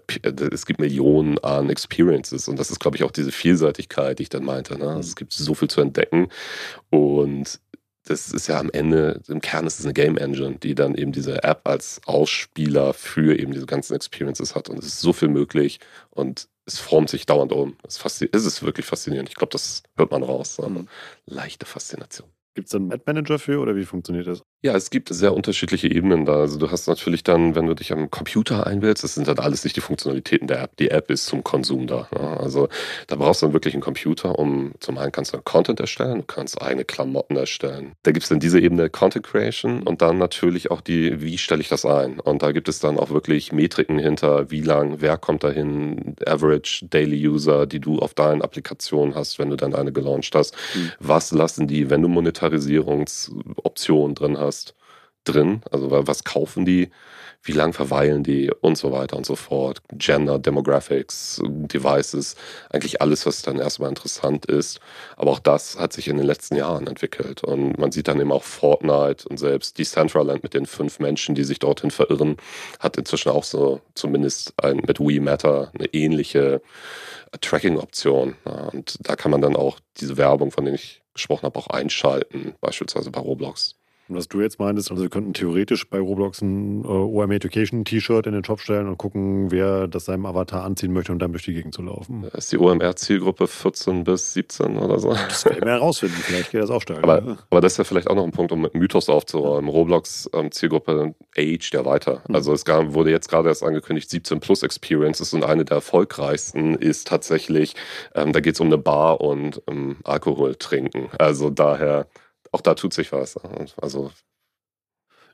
es 0.52 0.66
gibt 0.66 0.80
Millionen 0.80 1.38
an 1.38 1.70
Experiences 1.70 2.48
und 2.48 2.58
das 2.58 2.70
ist, 2.70 2.80
glaube 2.80 2.96
ich, 2.96 3.04
auch 3.04 3.12
diese 3.12 3.32
Vielseitigkeit, 3.32 4.18
die 4.18 4.24
ich 4.24 4.28
dann 4.28 4.44
meinte. 4.44 4.76
Ne? 4.78 4.88
Also 4.88 5.08
es 5.08 5.16
gibt 5.16 5.32
so 5.32 5.54
viel 5.54 5.68
zu 5.68 5.80
entdecken. 5.80 6.28
Und 6.90 7.60
das 8.04 8.30
ist 8.32 8.48
ja 8.48 8.58
am 8.58 8.70
Ende, 8.70 9.20
im 9.28 9.40
Kern 9.40 9.66
ist 9.66 9.78
es 9.78 9.84
eine 9.84 9.94
Game 9.94 10.16
Engine, 10.16 10.56
die 10.58 10.74
dann 10.74 10.94
eben 10.94 11.12
diese 11.12 11.42
App 11.44 11.66
als 11.68 12.00
Ausspieler 12.06 12.94
für 12.94 13.38
eben 13.38 13.52
diese 13.52 13.66
ganzen 13.66 13.94
Experiences 13.94 14.54
hat. 14.54 14.68
Und 14.68 14.78
es 14.78 14.86
ist 14.86 15.00
so 15.00 15.12
viel 15.12 15.28
möglich 15.28 15.78
und 16.10 16.48
es 16.66 16.78
formt 16.78 17.10
sich 17.10 17.26
dauernd 17.26 17.52
um. 17.52 17.76
Es, 17.86 18.04
ist 18.22 18.62
wirklich 18.62 18.86
faszinierend. 18.86 19.28
Ich 19.28 19.34
glaube, 19.34 19.50
das 19.52 19.82
hört 19.96 20.10
man 20.10 20.22
raus. 20.22 20.58
Mhm. 20.58 20.88
Leichte 21.26 21.66
Faszination. 21.66 22.28
Gibt 22.54 22.68
es 22.68 22.74
einen 22.74 22.92
Ad-Manager 22.92 23.38
für 23.38 23.60
oder 23.60 23.76
wie 23.76 23.84
funktioniert 23.84 24.26
das? 24.26 24.42
Ja, 24.64 24.76
es 24.76 24.90
gibt 24.90 25.08
sehr 25.08 25.34
unterschiedliche 25.34 25.88
Ebenen 25.88 26.24
da. 26.24 26.36
Also 26.36 26.56
du 26.56 26.70
hast 26.70 26.86
natürlich 26.86 27.24
dann, 27.24 27.56
wenn 27.56 27.66
du 27.66 27.74
dich 27.74 27.92
am 27.92 28.12
Computer 28.12 28.64
einwählst, 28.64 29.02
das 29.02 29.16
sind 29.16 29.26
dann 29.26 29.40
alles 29.40 29.64
nicht 29.64 29.74
die 29.74 29.80
Funktionalitäten 29.80 30.46
der 30.46 30.62
App. 30.62 30.76
Die 30.76 30.88
App 30.88 31.10
ist 31.10 31.26
zum 31.26 31.42
Konsum 31.42 31.88
da. 31.88 32.06
Ja. 32.16 32.36
Also 32.36 32.68
da 33.08 33.16
brauchst 33.16 33.42
du 33.42 33.46
dann 33.46 33.54
wirklich 33.54 33.74
einen 33.74 33.82
Computer, 33.82 34.38
um 34.38 34.70
zum 34.78 34.98
einen 34.98 35.10
kannst 35.10 35.34
du 35.34 35.42
Content 35.42 35.80
erstellen, 35.80 36.18
du 36.18 36.22
kannst 36.22 36.62
eigene 36.62 36.84
Klamotten 36.84 37.34
erstellen. 37.34 37.94
Da 38.04 38.12
gibt 38.12 38.22
es 38.22 38.28
dann 38.28 38.38
diese 38.38 38.60
Ebene 38.60 38.88
Content 38.88 39.26
Creation 39.26 39.82
und 39.82 40.00
dann 40.00 40.18
natürlich 40.18 40.70
auch 40.70 40.80
die, 40.80 41.20
wie 41.20 41.38
stelle 41.38 41.60
ich 41.60 41.68
das 41.68 41.84
ein? 41.84 42.20
Und 42.20 42.44
da 42.44 42.52
gibt 42.52 42.68
es 42.68 42.78
dann 42.78 43.00
auch 43.00 43.10
wirklich 43.10 43.50
Metriken 43.50 43.98
hinter, 43.98 44.52
wie 44.52 44.60
lang, 44.60 44.98
wer 45.00 45.18
kommt 45.18 45.42
dahin, 45.42 46.14
Average 46.24 46.86
Daily 46.86 47.26
User, 47.26 47.66
die 47.66 47.80
du 47.80 47.98
auf 47.98 48.14
deinen 48.14 48.42
Applikationen 48.42 49.16
hast, 49.16 49.40
wenn 49.40 49.50
du 49.50 49.56
dann 49.56 49.74
eine 49.74 49.90
gelauncht 49.90 50.36
hast. 50.36 50.54
Mhm. 50.76 50.92
Was 51.00 51.32
lassen 51.32 51.66
die, 51.66 51.90
wenn 51.90 52.00
du 52.00 52.06
Monetarisierungsoptionen 52.06 54.14
drin 54.14 54.38
hast? 54.38 54.51
Hast, 54.52 54.74
drin. 55.24 55.62
Also 55.70 55.88
was 55.90 56.24
kaufen 56.24 56.64
die, 56.64 56.90
wie 57.44 57.52
lang 57.52 57.72
verweilen 57.72 58.22
die 58.22 58.50
und 58.60 58.76
so 58.78 58.92
weiter 58.92 59.16
und 59.16 59.26
so 59.26 59.36
fort. 59.36 59.82
Gender, 59.92 60.38
Demographics, 60.38 61.40
Devices, 61.44 62.36
eigentlich 62.70 63.00
alles, 63.00 63.26
was 63.26 63.42
dann 63.42 63.58
erstmal 63.58 63.88
interessant 63.88 64.46
ist. 64.46 64.80
Aber 65.16 65.32
auch 65.32 65.38
das 65.38 65.78
hat 65.78 65.92
sich 65.92 66.08
in 66.08 66.16
den 66.16 66.26
letzten 66.26 66.56
Jahren 66.56 66.86
entwickelt. 66.86 67.42
Und 67.42 67.78
man 67.78 67.92
sieht 67.92 68.08
dann 68.08 68.20
eben 68.20 68.32
auch 68.32 68.44
Fortnite 68.44 69.28
und 69.28 69.38
selbst 69.38 69.78
Decentraland 69.78 70.42
mit 70.42 70.54
den 70.54 70.66
fünf 70.66 70.98
Menschen, 70.98 71.34
die 71.34 71.44
sich 71.44 71.58
dorthin 71.58 71.90
verirren, 71.90 72.36
hat 72.78 72.96
inzwischen 72.96 73.30
auch 73.30 73.44
so 73.44 73.80
zumindest 73.94 74.54
ein, 74.62 74.82
mit 74.86 75.00
Wii 75.00 75.20
Matter 75.20 75.72
eine 75.74 75.86
ähnliche 75.92 76.62
Tracking-Option. 77.40 78.36
Und 78.72 78.98
da 79.00 79.16
kann 79.16 79.30
man 79.30 79.40
dann 79.40 79.56
auch 79.56 79.78
diese 79.98 80.16
Werbung, 80.16 80.50
von 80.50 80.64
der 80.64 80.74
ich 80.74 81.02
gesprochen 81.14 81.44
habe, 81.44 81.58
auch 81.58 81.68
einschalten, 81.68 82.54
beispielsweise 82.60 83.10
bei 83.10 83.20
Roblox. 83.20 83.76
Und 84.12 84.18
was 84.18 84.28
du 84.28 84.42
jetzt 84.42 84.58
meintest, 84.58 84.90
also 84.90 85.02
wir 85.02 85.08
könnten 85.08 85.32
theoretisch 85.32 85.88
bei 85.88 85.98
Roblox 85.98 86.42
ein 86.42 86.84
äh, 86.84 86.86
OM 86.86 87.30
Education 87.30 87.86
T-Shirt 87.86 88.26
in 88.26 88.34
den 88.34 88.44
Shop 88.44 88.60
stellen 88.60 88.86
und 88.86 88.98
gucken, 88.98 89.50
wer 89.50 89.88
das 89.88 90.04
seinem 90.04 90.26
Avatar 90.26 90.64
anziehen 90.64 90.92
möchte 90.92 91.12
und 91.12 91.18
dann 91.18 91.32
durch 91.32 91.44
die 91.44 91.54
Gegend 91.54 91.72
zu 91.72 91.80
laufen. 91.80 92.24
Ist 92.36 92.52
die 92.52 92.58
OMR-Zielgruppe 92.58 93.46
14 93.46 94.04
bis 94.04 94.34
17 94.34 94.76
oder 94.76 94.98
so? 94.98 95.14
Das 95.14 95.46
werden 95.46 95.64
wir 95.64 95.72
herausfinden, 95.72 96.16
vielleicht 96.20 96.50
geht 96.50 96.60
das 96.60 96.68
auch 96.68 96.82
stärker. 96.82 97.04
Aber, 97.04 97.38
aber, 97.48 97.60
das 97.62 97.72
ist 97.72 97.78
ja 97.78 97.84
vielleicht 97.84 98.10
auch 98.10 98.14
noch 98.14 98.24
ein 98.24 98.32
Punkt, 98.32 98.52
um 98.52 98.60
mit 98.60 98.74
Mythos 98.74 99.08
aufzuräumen. 99.08 99.70
Roblox-Zielgruppe 99.70 100.92
ähm, 100.92 101.14
Age 101.34 101.70
der 101.70 101.86
weiter. 101.86 102.22
Mhm. 102.28 102.34
Also 102.34 102.52
es 102.52 102.66
gab, 102.66 102.92
wurde 102.92 103.10
jetzt 103.10 103.30
gerade 103.30 103.48
erst 103.48 103.62
angekündigt, 103.62 104.10
17 104.10 104.40
Plus 104.40 104.62
Experiences 104.62 105.32
und 105.32 105.42
eine 105.42 105.64
der 105.64 105.76
erfolgreichsten 105.76 106.74
ist 106.74 107.08
tatsächlich, 107.08 107.76
ähm, 108.14 108.34
da 108.34 108.40
geht 108.40 108.56
es 108.56 108.60
um 108.60 108.66
eine 108.66 108.76
Bar 108.76 109.22
und 109.22 109.66
um 109.66 109.96
Alkohol 110.04 110.54
trinken. 110.56 111.08
Also 111.18 111.48
daher 111.48 112.08
auch 112.52 112.60
da 112.60 112.74
tut 112.74 112.94
sich 112.94 113.10
was. 113.10 113.36
Also 113.76 114.12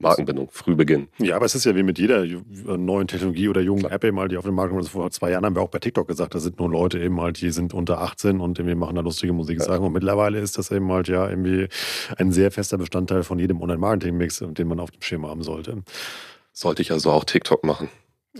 Markenbindung, 0.00 0.48
früh 0.52 0.76
beginnen. 0.76 1.08
Ja, 1.18 1.34
aber 1.34 1.46
es 1.46 1.56
ist 1.56 1.64
ja 1.64 1.74
wie 1.74 1.82
mit 1.82 1.98
jeder 1.98 2.24
neuen 2.24 3.08
Technologie 3.08 3.48
oder 3.48 3.60
jungen 3.60 3.80
Klar. 3.80 3.92
App 3.92 4.04
eben 4.04 4.18
halt, 4.20 4.30
die 4.30 4.36
auf 4.36 4.44
den 4.44 4.54
Markt 4.54 4.72
kommt. 4.72 4.88
Vor 4.88 5.10
zwei 5.10 5.32
Jahren 5.32 5.44
haben 5.44 5.56
wir 5.56 5.62
auch 5.62 5.70
bei 5.70 5.80
TikTok 5.80 6.06
gesagt, 6.06 6.36
da 6.36 6.38
sind 6.38 6.60
nur 6.60 6.70
Leute 6.70 7.00
eben 7.00 7.20
halt, 7.20 7.40
die 7.40 7.50
sind 7.50 7.74
unter 7.74 8.00
18 8.00 8.38
und 8.38 8.60
irgendwie 8.60 8.76
machen 8.76 8.94
da 8.94 9.00
lustige 9.00 9.32
Musik 9.32 9.58
ja. 9.58 9.76
Und 9.76 9.92
mittlerweile 9.92 10.38
ist 10.38 10.56
das 10.56 10.70
eben 10.70 10.90
halt 10.92 11.08
ja 11.08 11.28
irgendwie 11.28 11.66
ein 12.16 12.30
sehr 12.30 12.52
fester 12.52 12.78
Bestandteil 12.78 13.24
von 13.24 13.40
jedem 13.40 13.60
Online-Marketing-Mix, 13.60 14.44
den 14.50 14.68
man 14.68 14.78
auf 14.78 14.92
dem 14.92 15.02
Schirm 15.02 15.26
haben 15.26 15.42
sollte. 15.42 15.82
Sollte 16.52 16.82
ich 16.82 16.92
also 16.92 17.10
auch 17.10 17.24
TikTok 17.24 17.64
machen? 17.64 17.88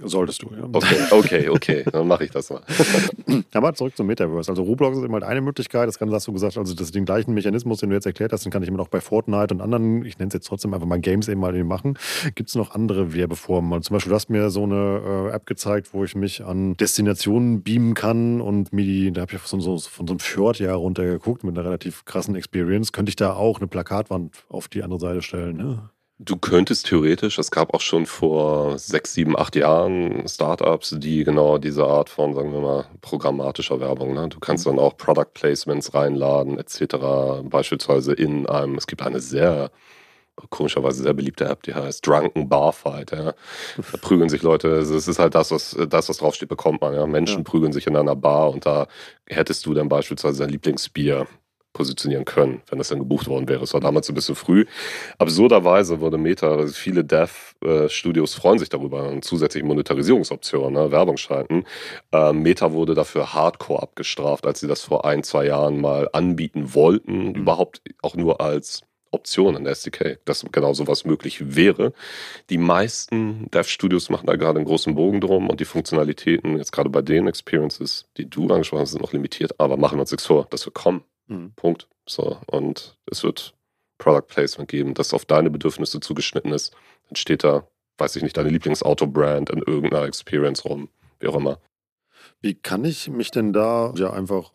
Solltest 0.04 0.42
du, 0.42 0.50
ja. 0.54 0.64
Okay, 0.72 0.96
okay, 1.10 1.48
okay, 1.48 1.84
dann 1.90 2.06
mache 2.06 2.24
ich 2.24 2.30
das 2.30 2.50
mal. 2.50 2.62
Aber 3.52 3.74
zurück 3.74 3.96
zum 3.96 4.06
Metaverse. 4.06 4.50
Also 4.50 4.62
Roblox 4.62 4.98
ist 4.98 5.04
immer 5.04 5.14
halt 5.14 5.24
eine 5.24 5.40
Möglichkeit, 5.40 5.88
das 5.88 5.98
kann, 5.98 6.10
hast 6.12 6.26
du 6.26 6.32
gesagt, 6.32 6.56
also 6.56 6.74
das 6.74 6.90
den 6.90 7.04
gleichen 7.04 7.34
Mechanismus, 7.34 7.80
den 7.80 7.90
du 7.90 7.96
jetzt 7.96 8.06
erklärt 8.06 8.32
hast, 8.32 8.44
den 8.44 8.52
kann 8.52 8.62
ich 8.62 8.68
immer 8.68 8.78
noch 8.78 8.88
bei 8.88 9.00
Fortnite 9.00 9.54
und 9.54 9.60
anderen, 9.60 10.04
ich 10.04 10.18
nenne 10.18 10.28
es 10.28 10.34
jetzt 10.34 10.46
trotzdem 10.46 10.74
einfach 10.74 10.86
mal 10.86 11.00
Games 11.00 11.28
eben 11.28 11.40
mal 11.40 11.52
machen. 11.64 11.98
Gibt 12.34 12.50
es 12.50 12.54
noch 12.54 12.74
andere 12.74 13.12
Werbeformen? 13.14 13.82
Zum 13.82 13.94
Beispiel, 13.94 14.10
du 14.10 14.16
hast 14.16 14.30
mir 14.30 14.50
so 14.50 14.64
eine 14.64 15.28
äh, 15.30 15.34
App 15.34 15.46
gezeigt, 15.46 15.92
wo 15.92 16.04
ich 16.04 16.14
mich 16.14 16.44
an 16.44 16.76
Destinationen 16.76 17.62
beamen 17.62 17.94
kann 17.94 18.40
und 18.40 18.72
mir 18.72 18.84
die, 18.84 19.12
da 19.12 19.22
habe 19.22 19.34
ich 19.34 19.40
von 19.40 19.60
so, 19.60 19.78
von 19.78 20.06
so 20.06 20.12
einem 20.12 20.20
Fjord 20.20 20.58
ja 20.58 20.74
runtergeguckt 20.74 21.44
mit 21.44 21.56
einer 21.56 21.66
relativ 21.66 22.04
krassen 22.04 22.34
Experience. 22.34 22.92
Könnte 22.92 23.10
ich 23.10 23.16
da 23.16 23.34
auch 23.34 23.58
eine 23.58 23.68
Plakatwand 23.68 24.44
auf 24.48 24.68
die 24.68 24.82
andere 24.82 25.00
Seite 25.00 25.22
stellen, 25.22 25.56
ne? 25.56 25.90
Du 26.20 26.36
könntest 26.36 26.86
theoretisch, 26.86 27.38
es 27.38 27.52
gab 27.52 27.72
auch 27.72 27.80
schon 27.80 28.04
vor 28.04 28.76
sechs, 28.76 29.14
sieben, 29.14 29.38
acht 29.38 29.54
Jahren 29.54 30.26
Startups, 30.26 30.96
die 30.98 31.22
genau 31.22 31.58
diese 31.58 31.84
Art 31.86 32.08
von, 32.10 32.34
sagen 32.34 32.52
wir 32.52 32.60
mal, 32.60 32.86
programmatischer 33.02 33.78
Werbung, 33.78 34.14
ne? 34.14 34.28
du 34.28 34.40
kannst 34.40 34.66
mhm. 34.66 34.70
dann 34.70 34.78
auch 34.80 34.96
Product 34.96 35.32
Placements 35.32 35.94
reinladen, 35.94 36.58
etc. 36.58 37.44
Beispielsweise 37.44 38.14
in 38.14 38.48
einem, 38.48 38.74
es 38.74 38.88
gibt 38.88 39.02
eine 39.02 39.20
sehr, 39.20 39.70
komischerweise 40.50 41.04
sehr 41.04 41.14
beliebte 41.14 41.44
App, 41.44 41.62
die 41.62 41.74
heißt 41.74 42.04
Drunken 42.04 42.48
Barfight. 42.48 43.12
Ja. 43.12 43.34
Da 43.76 43.98
prügeln 44.00 44.28
sich 44.28 44.42
Leute, 44.42 44.70
es 44.70 44.90
ist 44.90 45.20
halt 45.20 45.36
das, 45.36 45.52
was, 45.52 45.76
das, 45.88 46.08
was 46.08 46.16
draufsteht, 46.16 46.48
bekommt 46.48 46.80
man. 46.80 46.94
Ja. 46.94 47.06
Menschen 47.06 47.38
ja. 47.38 47.44
prügeln 47.44 47.72
sich 47.72 47.86
in 47.86 47.96
einer 47.96 48.16
Bar 48.16 48.50
und 48.50 48.66
da 48.66 48.88
hättest 49.26 49.64
du 49.66 49.72
dann 49.72 49.88
beispielsweise 49.88 50.40
dein 50.40 50.50
Lieblingsbier 50.50 51.28
positionieren 51.72 52.24
können, 52.24 52.62
wenn 52.68 52.78
das 52.78 52.88
dann 52.88 52.98
gebucht 52.98 53.28
worden 53.28 53.48
wäre. 53.48 53.62
Es 53.62 53.74
war 53.74 53.80
damals 53.80 54.08
ein 54.08 54.14
bisschen 54.14 54.34
früh. 54.34 54.66
Absurderweise 55.18 56.00
wurde 56.00 56.18
Meta, 56.18 56.50
also 56.56 56.72
viele 56.72 57.04
Dev-Studios 57.04 58.34
freuen 58.34 58.58
sich 58.58 58.68
darüber, 58.68 59.08
und 59.08 59.24
zusätzliche 59.24 59.66
Monetarisierungsoptionen, 59.66 60.72
ne, 60.72 60.90
Werbung 60.90 61.16
schalten. 61.16 61.64
Ähm, 62.12 62.42
Meta 62.42 62.72
wurde 62.72 62.94
dafür 62.94 63.32
hardcore 63.34 63.82
abgestraft, 63.82 64.46
als 64.46 64.60
sie 64.60 64.66
das 64.66 64.82
vor 64.82 65.04
ein, 65.04 65.22
zwei 65.22 65.46
Jahren 65.46 65.80
mal 65.80 66.08
anbieten 66.12 66.74
wollten, 66.74 67.28
mhm. 67.28 67.34
überhaupt 67.34 67.80
auch 68.02 68.16
nur 68.16 68.40
als 68.40 68.82
Option 69.10 69.56
in 69.56 69.64
der 69.64 69.72
SDK, 69.72 70.18
dass 70.24 70.44
genau 70.52 70.74
sowas 70.74 71.04
möglich 71.04 71.56
wäre. 71.56 71.92
Die 72.50 72.58
meisten 72.58 73.50
Dev-Studios 73.50 74.10
machen 74.10 74.26
da 74.26 74.36
gerade 74.36 74.58
einen 74.58 74.66
großen 74.66 74.94
Bogen 74.94 75.20
drum 75.20 75.48
und 75.48 75.60
die 75.60 75.64
Funktionalitäten, 75.64 76.58
jetzt 76.58 76.72
gerade 76.72 76.90
bei 76.90 77.02
den 77.02 77.26
Experiences, 77.26 78.06
die 78.16 78.28
du 78.28 78.48
angesprochen 78.48 78.82
hast, 78.82 78.92
sind 78.92 79.02
noch 79.02 79.12
limitiert, 79.12 79.58
aber 79.58 79.76
machen 79.76 79.96
wir 79.96 80.02
uns 80.02 80.10
nichts 80.10 80.26
vor, 80.26 80.46
das 80.50 80.66
wird 80.66 80.74
kommen. 80.74 81.04
Mhm. 81.28 81.52
Punkt. 81.56 81.88
So, 82.08 82.38
und 82.46 82.96
es 83.10 83.22
wird 83.22 83.54
Product 83.98 84.26
Placement 84.28 84.68
geben, 84.68 84.94
das 84.94 85.14
auf 85.14 85.24
deine 85.24 85.50
Bedürfnisse 85.50 86.00
zugeschnitten 86.00 86.52
ist. 86.52 86.74
Dann 87.08 87.16
steht 87.16 87.44
da, 87.44 87.68
weiß 87.98 88.16
ich 88.16 88.22
nicht, 88.22 88.36
deine 88.36 88.50
Lieblingsauto-Brand 88.50 89.50
in 89.50 89.58
irgendeiner 89.58 90.06
Experience 90.06 90.64
rum, 90.64 90.88
wie 91.20 91.28
auch 91.28 91.36
immer. 91.36 91.60
Wie 92.40 92.54
kann 92.54 92.84
ich 92.84 93.08
mich 93.08 93.32
denn 93.32 93.52
da 93.52 93.92
ja 93.96 94.12
einfach 94.12 94.52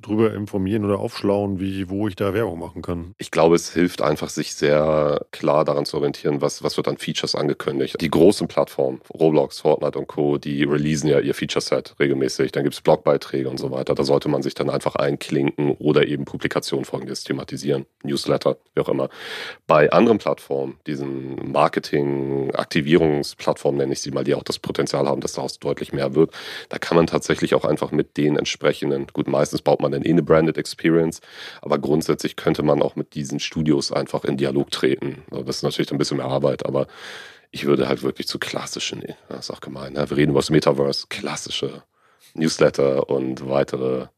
drüber 0.00 0.32
informieren 0.34 0.84
oder 0.84 1.00
aufschlauen, 1.00 1.58
wie, 1.58 1.90
wo 1.90 2.06
ich 2.06 2.14
da 2.14 2.32
Werbung 2.32 2.60
machen 2.60 2.80
kann? 2.80 3.16
Ich 3.18 3.32
glaube, 3.32 3.56
es 3.56 3.72
hilft 3.72 4.02
einfach, 4.02 4.28
sich 4.28 4.54
sehr 4.54 5.26
klar 5.32 5.64
daran 5.64 5.84
zu 5.84 5.96
orientieren, 5.96 6.40
was, 6.40 6.62
was 6.62 6.76
wird 6.76 6.86
an 6.86 6.96
Features 6.96 7.34
angekündigt. 7.34 7.96
Die 8.00 8.08
großen 8.08 8.46
Plattformen, 8.46 9.00
Roblox, 9.12 9.58
Fortnite 9.58 9.98
und 9.98 10.06
Co., 10.06 10.38
die 10.38 10.62
releasen 10.62 11.10
ja 11.10 11.18
ihr 11.18 11.34
Feature-Set 11.34 11.96
regelmäßig. 11.98 12.52
Dann 12.52 12.62
gibt 12.62 12.76
es 12.76 12.80
Blogbeiträge 12.80 13.50
und 13.50 13.58
so 13.58 13.72
weiter. 13.72 13.96
Da 13.96 14.04
sollte 14.04 14.28
man 14.28 14.42
sich 14.42 14.54
dann 14.54 14.70
einfach 14.70 14.94
einklinken 14.94 15.72
oder 15.80 16.06
eben 16.06 16.26
Publikationen 16.26 16.84
folgendes 16.84 17.24
thematisieren. 17.24 17.86
Newsletter, 18.04 18.58
wie 18.74 18.80
auch 18.80 18.88
immer. 18.88 19.08
Bei 19.66 19.90
anderen 19.90 20.18
Plattformen, 20.18 20.78
diesen 20.86 21.50
Marketing-Aktivierungsplattformen 21.50 23.78
nenne 23.78 23.94
ich 23.94 24.02
sie 24.02 24.12
mal, 24.12 24.22
die 24.22 24.36
auch 24.36 24.44
das 24.44 24.60
Potenzial 24.60 25.08
haben, 25.08 25.20
dass 25.20 25.32
daraus 25.32 25.58
deutlich 25.58 25.92
mehr 25.92 26.14
wird, 26.14 26.32
da 26.68 26.78
kann 26.78 26.96
man 26.96 27.08
tatsächlich 27.08 27.23
tatsächlich 27.24 27.54
auch 27.54 27.64
einfach 27.64 27.90
mit 27.90 28.18
den 28.18 28.36
entsprechenden, 28.36 29.06
gut, 29.14 29.28
meistens 29.28 29.62
baut 29.62 29.80
man 29.80 29.90
dann 29.92 30.04
eh 30.04 30.10
eine 30.10 30.22
Branded 30.22 30.58
Experience, 30.58 31.22
aber 31.62 31.78
grundsätzlich 31.78 32.36
könnte 32.36 32.62
man 32.62 32.82
auch 32.82 32.96
mit 32.96 33.14
diesen 33.14 33.40
Studios 33.40 33.92
einfach 33.92 34.24
in 34.24 34.36
Dialog 34.36 34.70
treten. 34.70 35.22
Das 35.30 35.56
ist 35.56 35.62
natürlich 35.62 35.90
ein 35.90 35.96
bisschen 35.96 36.18
mehr 36.18 36.26
Arbeit, 36.26 36.66
aber 36.66 36.86
ich 37.50 37.64
würde 37.64 37.88
halt 37.88 38.02
wirklich 38.02 38.28
zu 38.28 38.38
klassischen, 38.38 39.02
das 39.30 39.48
ist 39.48 39.50
auch 39.50 39.62
gemein, 39.62 39.94
ne? 39.94 40.10
wir 40.10 40.18
reden 40.18 40.32
über 40.32 40.40
das 40.40 40.50
Metaverse, 40.50 41.06
klassische 41.08 41.82
Newsletter 42.34 43.08
und 43.08 43.48
weitere 43.48 44.08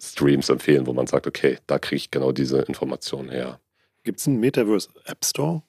Streams 0.00 0.50
empfehlen, 0.50 0.86
wo 0.86 0.92
man 0.92 1.08
sagt, 1.08 1.26
okay, 1.26 1.58
da 1.66 1.80
kriege 1.80 1.96
ich 1.96 2.10
genau 2.12 2.30
diese 2.30 2.60
Informationen 2.60 3.28
her. 3.30 3.58
Gibt 4.04 4.20
es 4.20 4.28
einen 4.28 4.38
Metaverse 4.38 4.88
App 5.04 5.24
Store? 5.24 5.64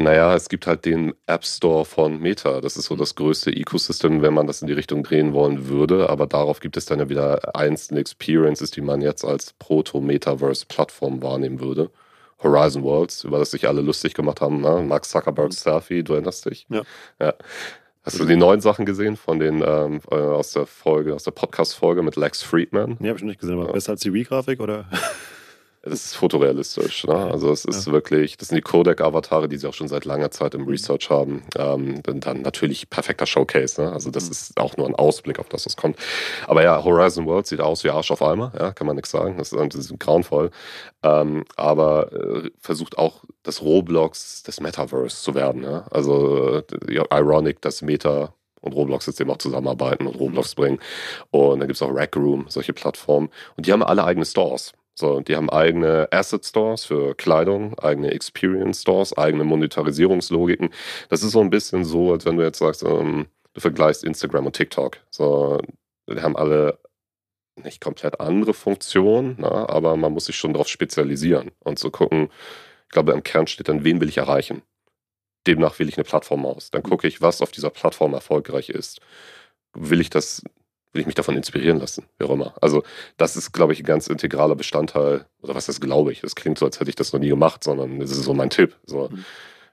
Naja, 0.00 0.32
es 0.36 0.48
gibt 0.48 0.68
halt 0.68 0.84
den 0.84 1.12
App 1.26 1.44
Store 1.44 1.84
von 1.84 2.20
Meta. 2.20 2.60
Das 2.60 2.76
ist 2.76 2.84
so 2.84 2.94
das 2.94 3.16
größte 3.16 3.50
Ecosystem, 3.50 4.22
wenn 4.22 4.32
man 4.32 4.46
das 4.46 4.62
in 4.62 4.68
die 4.68 4.72
Richtung 4.72 5.02
drehen 5.02 5.32
wollen 5.32 5.68
würde. 5.68 6.08
Aber 6.08 6.28
darauf 6.28 6.60
gibt 6.60 6.76
es 6.76 6.86
dann 6.86 7.00
ja 7.00 7.08
wieder 7.08 7.56
einzelne 7.56 7.98
Experiences, 7.98 8.70
die 8.70 8.80
man 8.80 9.00
jetzt 9.00 9.24
als 9.24 9.54
Proto-Metaverse-Plattform 9.54 11.20
wahrnehmen 11.20 11.58
würde. 11.58 11.90
Horizon 12.40 12.84
Worlds, 12.84 13.24
über 13.24 13.40
das 13.40 13.50
sich 13.50 13.66
alle 13.66 13.80
lustig 13.80 14.14
gemacht 14.14 14.40
haben. 14.40 14.60
Ne? 14.60 14.84
Mark 14.86 15.04
Zuckerberg, 15.04 15.48
mhm. 15.48 15.52
Selfie, 15.52 16.04
du 16.04 16.12
erinnerst 16.12 16.48
dich? 16.48 16.66
Ja. 16.70 16.82
ja. 17.20 17.34
Hast 18.04 18.20
du 18.20 18.24
die 18.24 18.36
neuen 18.36 18.60
Sachen 18.60 18.86
gesehen 18.86 19.16
von 19.16 19.40
den 19.40 19.62
ähm, 19.66 20.00
äh, 20.12 20.14
aus 20.14 20.52
der 20.52 20.66
Folge, 20.66 21.14
aus 21.14 21.24
der 21.24 21.32
Podcast-Folge 21.32 22.02
mit 22.02 22.14
Lex 22.14 22.42
Friedman? 22.42 22.96
Nee, 23.00 23.08
habe 23.08 23.18
ich 23.18 23.24
noch 23.24 23.30
nicht 23.30 23.40
gesehen, 23.40 23.56
aber 23.56 23.66
ja. 23.66 23.72
besser 23.72 23.92
als 23.92 24.00
die 24.02 24.14
Wii-Grafik 24.14 24.60
oder? 24.60 24.86
Das 25.88 26.04
ist 26.04 26.14
fotorealistisch. 26.14 27.04
Ne? 27.06 27.14
Also 27.14 27.50
es 27.50 27.64
ist 27.64 27.86
ja. 27.86 27.92
wirklich, 27.92 28.36
das 28.36 28.48
sind 28.48 28.56
die 28.56 28.62
Codec-Avatare, 28.62 29.48
die 29.48 29.56
sie 29.56 29.66
auch 29.66 29.74
schon 29.74 29.88
seit 29.88 30.04
langer 30.04 30.30
Zeit 30.30 30.54
im 30.54 30.66
Research 30.66 31.10
haben. 31.10 31.42
Ähm, 31.56 32.02
dann 32.02 32.42
natürlich 32.42 32.90
perfekter 32.90 33.26
Showcase. 33.26 33.82
Ne? 33.82 33.92
Also 33.92 34.10
das 34.10 34.26
mhm. 34.26 34.30
ist 34.32 34.60
auch 34.60 34.76
nur 34.76 34.86
ein 34.86 34.94
Ausblick 34.94 35.38
auf 35.38 35.48
das, 35.48 35.66
was 35.66 35.76
kommt. 35.76 35.96
Aber 36.46 36.62
ja, 36.62 36.82
Horizon 36.82 37.26
World 37.26 37.46
sieht 37.46 37.60
aus 37.60 37.84
wie 37.84 37.90
Arsch 37.90 38.10
auf 38.10 38.22
Eimer, 38.22 38.52
ja, 38.58 38.72
kann 38.72 38.86
man 38.86 38.96
nichts 38.96 39.10
sagen. 39.10 39.36
Das 39.38 39.52
ist, 39.52 39.74
das 39.74 39.90
ist 39.90 39.98
grauenvoll. 39.98 40.50
Ähm, 41.02 41.44
aber 41.56 42.12
äh, 42.12 42.50
versucht 42.58 42.98
auch 42.98 43.24
das 43.42 43.62
Roblox 43.62 44.42
des 44.42 44.60
Metaverse 44.60 45.22
zu 45.22 45.34
werden. 45.34 45.62
Ja? 45.62 45.86
Also 45.90 46.62
äh, 46.88 47.04
ironic, 47.10 47.60
dass 47.62 47.82
Meta 47.82 48.34
und 48.60 48.72
Roblox 48.72 49.06
jetzt 49.06 49.20
eben 49.20 49.30
auch 49.30 49.38
zusammenarbeiten 49.38 50.06
und 50.06 50.18
Roblox 50.18 50.54
bringen. 50.54 50.80
Und 51.30 51.60
dann 51.60 51.68
gibt 51.68 51.76
es 51.76 51.82
auch 51.82 51.94
Rack 51.94 52.16
Room, 52.16 52.46
solche 52.48 52.72
Plattformen. 52.72 53.30
Und 53.56 53.66
die 53.66 53.72
haben 53.72 53.82
alle 53.82 54.04
eigene 54.04 54.26
Stores. 54.26 54.72
So, 54.98 55.20
die 55.20 55.36
haben 55.36 55.48
eigene 55.48 56.08
Asset 56.10 56.44
Stores 56.44 56.84
für 56.84 57.14
Kleidung, 57.14 57.78
eigene 57.78 58.10
Experience 58.10 58.82
Stores, 58.82 59.16
eigene 59.16 59.44
Monetarisierungslogiken. 59.44 60.70
Das 61.08 61.22
ist 61.22 61.32
so 61.32 61.40
ein 61.40 61.50
bisschen 61.50 61.84
so, 61.84 62.12
als 62.12 62.24
wenn 62.24 62.36
du 62.36 62.42
jetzt 62.42 62.58
sagst, 62.58 62.82
ähm, 62.82 63.26
du 63.54 63.60
vergleichst 63.60 64.02
Instagram 64.02 64.46
und 64.46 64.56
TikTok. 64.56 64.98
So, 65.10 65.60
die 66.10 66.20
haben 66.20 66.36
alle 66.36 66.80
nicht 67.56 67.80
komplett 67.80 68.20
andere 68.20 68.54
Funktionen, 68.54 69.36
na, 69.38 69.50
ne, 69.50 69.68
aber 69.68 69.96
man 69.96 70.12
muss 70.12 70.26
sich 70.26 70.36
schon 70.36 70.52
darauf 70.52 70.68
spezialisieren 70.68 71.52
und 71.60 71.78
zu 71.78 71.88
so 71.88 71.90
gucken, 71.92 72.30
ich 72.86 72.90
glaube, 72.90 73.12
im 73.12 73.22
Kern 73.22 73.46
steht 73.46 73.68
dann, 73.68 73.84
wen 73.84 74.00
will 74.00 74.08
ich 74.08 74.18
erreichen? 74.18 74.62
Demnach 75.46 75.78
wähle 75.78 75.90
ich 75.90 75.96
eine 75.96 76.04
Plattform 76.04 76.44
aus. 76.44 76.70
Dann 76.72 76.82
gucke 76.82 77.06
ich, 77.06 77.22
was 77.22 77.42
auf 77.42 77.52
dieser 77.52 77.70
Plattform 77.70 78.14
erfolgreich 78.14 78.70
ist. 78.70 79.00
Will 79.74 80.00
ich 80.00 80.10
das 80.10 80.42
will 80.92 81.00
ich 81.00 81.06
mich 81.06 81.14
davon 81.14 81.36
inspirieren 81.36 81.78
lassen, 81.78 82.04
wie 82.18 82.24
auch 82.24 82.30
immer. 82.30 82.54
Also 82.60 82.82
das 83.16 83.36
ist, 83.36 83.52
glaube 83.52 83.72
ich, 83.72 83.80
ein 83.80 83.86
ganz 83.86 84.06
integraler 84.06 84.56
Bestandteil, 84.56 85.26
oder 85.42 85.54
was 85.54 85.66
das 85.66 85.80
glaube 85.80 86.12
ich. 86.12 86.20
Das 86.22 86.34
klingt 86.34 86.58
so, 86.58 86.66
als 86.66 86.80
hätte 86.80 86.90
ich 86.90 86.96
das 86.96 87.12
noch 87.12 87.20
nie 87.20 87.28
gemacht, 87.28 87.62
sondern 87.64 88.00
das 88.00 88.10
ist 88.10 88.22
so 88.22 88.34
mein 88.34 88.50
Tipp. 88.50 88.74
So, 88.86 89.08
mhm. 89.10 89.24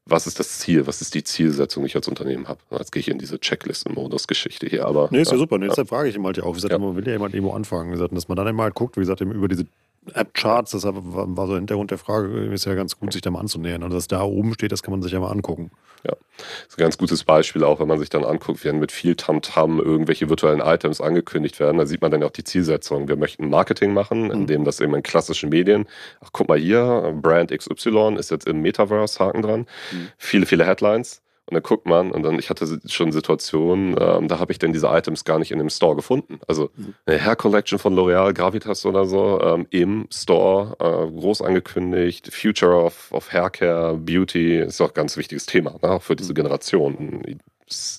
Was 0.08 0.28
ist 0.28 0.40
das 0.40 0.60
Ziel? 0.60 0.86
Was 0.86 1.02
ist 1.02 1.16
die 1.16 1.24
Zielsetzung, 1.24 1.84
die 1.84 1.88
ich 1.88 1.96
als 1.96 2.08
Unternehmen 2.08 2.48
habe? 2.48 2.60
Jetzt 2.70 2.92
gehe 2.92 3.00
ich 3.00 3.08
in 3.08 3.18
diese 3.18 3.40
Checklisten-Modus-Geschichte 3.40 4.68
hier, 4.68 4.86
aber. 4.86 5.08
Nee, 5.10 5.22
ist 5.22 5.30
ja, 5.30 5.34
ja 5.34 5.40
super. 5.40 5.58
Nee, 5.58 5.68
deshalb 5.68 5.90
frage 5.90 6.10
ich 6.10 6.16
ihn 6.16 6.24
halt 6.24 6.38
ja 6.38 6.44
auch. 6.44 6.52
Wie 6.52 6.58
gesagt, 6.58 6.72
ja. 6.72 6.78
man 6.78 6.96
will 6.96 7.06
ja 7.08 7.14
jemand 7.14 7.34
irgendwo 7.34 7.54
anfangen. 7.54 7.90
Wie 7.90 7.94
gesagt, 7.94 8.16
dass 8.16 8.28
man 8.28 8.36
dann 8.36 8.46
immer 8.46 8.64
halt 8.64 8.76
guckt, 8.76 8.98
wie 8.98 9.00
gesagt, 9.00 9.22
über 9.22 9.48
diese 9.48 9.66
App-Charts, 10.14 10.72
das 10.72 10.84
war 10.84 11.48
so 11.48 11.54
der 11.54 11.56
Hintergrund 11.58 11.92
der 11.92 11.98
Frage, 11.98 12.28
ist 12.54 12.66
ja 12.66 12.74
ganz 12.76 13.00
gut, 13.00 13.14
sich 13.14 13.22
da 13.22 13.32
mal 13.32 13.40
anzunähern. 13.40 13.84
Und 13.84 13.94
was 13.94 14.08
da 14.08 14.22
oben 14.22 14.54
steht, 14.54 14.72
das 14.72 14.84
kann 14.84 14.92
man 14.92 15.02
sich 15.02 15.12
ja 15.12 15.20
mal 15.20 15.32
angucken. 15.32 15.72
Ja, 16.06 16.16
das 16.38 16.68
ist 16.70 16.78
ein 16.78 16.82
ganz 16.84 16.98
gutes 16.98 17.24
Beispiel 17.24 17.64
auch, 17.64 17.80
wenn 17.80 17.88
man 17.88 18.00
sich 18.00 18.10
dann 18.10 18.24
anguckt, 18.24 18.64
wie 18.64 18.72
mit 18.72 18.92
viel 18.92 19.16
Tamtam 19.16 19.80
-Tam 19.80 19.84
irgendwelche 19.84 20.30
virtuellen 20.30 20.60
Items 20.60 21.02
angekündigt 21.02 21.60
werden. 21.60 21.78
Da 21.78 21.86
sieht 21.86 22.02
man 22.02 22.12
dann 22.12 22.24
auch 22.24 22.32
die 22.32 22.44
Zielsetzung. 22.44 23.08
Wir 23.08 23.16
möchten 23.16 23.50
Marketing 23.50 23.94
machen, 23.94 24.30
indem 24.30 24.62
mhm. 24.62 24.66
das 24.66 24.80
eben 24.80 24.94
in 24.94 25.04
klassischen 25.04 25.50
Medien, 25.50 25.88
ach 26.22 26.30
guck 26.32 26.48
mal 26.48 26.60
hier, 26.60 27.14
Brand 27.22 27.52
XY 27.52 28.16
ist 28.20 28.32
jetzt 28.32 28.48
im 28.48 28.62
Metaverse, 28.62 29.20
Haken 29.20 29.42
dran. 29.42 29.62
Mhm. 29.92 30.10
Viele, 30.18 30.46
viele 30.46 30.66
Headlines. 30.66 31.22
Und 31.48 31.54
dann 31.54 31.62
guckt 31.62 31.86
man 31.86 32.12
und 32.12 32.24
dann, 32.24 32.40
ich 32.40 32.50
hatte 32.50 32.80
schon 32.88 33.12
Situationen, 33.12 33.96
ähm, 34.00 34.28
da 34.28 34.40
habe 34.40 34.52
ich 34.52 34.58
dann 34.58 34.74
diese 34.74 34.88
Items 34.88 35.26
gar 35.26 35.38
nicht 35.38 35.52
in 35.52 35.60
dem 35.60 35.70
Store 35.70 35.96
gefunden. 35.96 36.40
Also 36.48 36.72
mhm. 36.76 36.96
eine 37.06 37.24
Hair 37.24 37.36
Collection 37.36 37.78
von 37.78 37.94
L'Oreal, 37.94 38.34
Gravitas 38.34 38.84
oder 38.86 39.06
so, 39.06 39.40
ähm, 39.42 39.68
im 39.70 40.08
Store, 40.12 40.76
äh, 40.80 41.20
groß 41.20 41.44
angekündigt, 41.44 42.34
Future 42.34 42.84
of, 42.84 43.12
of 43.12 43.32
Haircare, 43.32 43.96
Beauty, 43.96 44.58
ist 44.58 44.82
auch 44.82 44.90
ein 44.90 44.96
ganz 44.96 45.18
wichtiges 45.18 45.46
Thema, 45.46 45.78
ne, 45.84 46.00
für 46.00 46.16
diese 46.16 46.32
mhm. 46.32 46.36
Generation. 46.36 47.40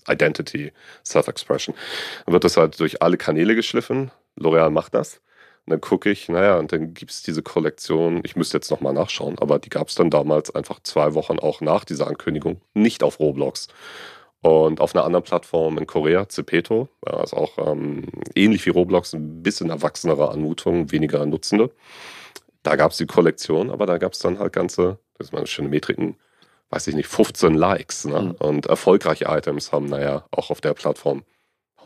Identity, 0.09 0.73
Self-Expression. 1.05 1.75
Dann 2.25 2.33
wird 2.33 2.45
das 2.45 2.57
halt 2.57 2.79
durch 2.79 3.03
alle 3.03 3.17
Kanäle 3.17 3.55
geschliffen. 3.55 4.13
L'Oreal 4.39 4.71
macht 4.71 4.95
das. 4.95 5.21
Und 5.67 5.73
dann 5.73 5.81
gucke 5.81 6.11
ich, 6.11 6.29
naja, 6.29 6.59
und 6.59 6.73
dann 6.73 6.95
gibt 6.95 7.11
es 7.11 7.23
diese 7.23 7.43
Kollektion, 7.43 8.21
ich 8.25 8.37
müsste 8.37 8.57
jetzt 8.57 8.71
nochmal 8.71 8.93
nachschauen, 8.93 9.37
aber 9.41 9.59
die 9.59 9.69
gab 9.69 9.89
es 9.89 9.97
dann 9.97 10.11
damals 10.11 10.55
einfach 10.55 10.79
zwei 10.85 11.15
Wochen 11.15 11.41
auch 11.41 11.61
nach 11.61 11.85
dieser 11.85 12.07
Ankündigung, 12.07 12.61
nicht 12.75 13.03
auf 13.03 13.19
Roblox. 13.19 13.67
Und 14.43 14.81
auf 14.81 14.95
einer 14.95 15.05
anderen 15.05 15.25
Plattform 15.25 15.77
in 15.79 15.89
Korea, 15.89 16.29
Zepeto, 16.29 16.89
ja, 17.05 17.21
ist 17.21 17.35
auch 17.35 17.59
ähm, 17.59 18.05
ähnlich 18.37 18.65
wie 18.65 18.71
Roblox, 18.71 19.13
ein 19.13 19.43
bisschen 19.43 19.71
erwachsenere 19.71 20.31
Anmutung, 20.31 20.93
weniger 20.93 21.27
Nutzende. 21.27 21.73
Da 22.63 22.77
gab 22.77 22.93
es 22.93 22.99
die 22.99 23.07
Kollektion, 23.07 23.71
aber 23.71 23.87
da 23.87 23.99
gab 23.99 24.13
es 24.13 24.21
dann 24.21 24.39
halt 24.39 24.53
ganze, 24.53 25.01
das 25.19 25.29
ist 25.29 25.33
mal 25.33 25.45
schöne 25.49 25.69
Metriken, 25.69 26.17
weiß 26.71 26.87
ich 26.87 26.95
nicht, 26.95 27.09
15 27.09 27.55
Likes. 27.55 28.05
Ne? 28.05 28.21
Mhm. 28.23 28.31
Und 28.39 28.67
erfolgreiche 28.67 29.25
Items 29.25 29.73
haben, 29.73 29.87
naja, 29.87 30.27
auch 30.31 30.51
auf 30.51 30.61
der 30.61 30.75
Plattform 30.75 31.25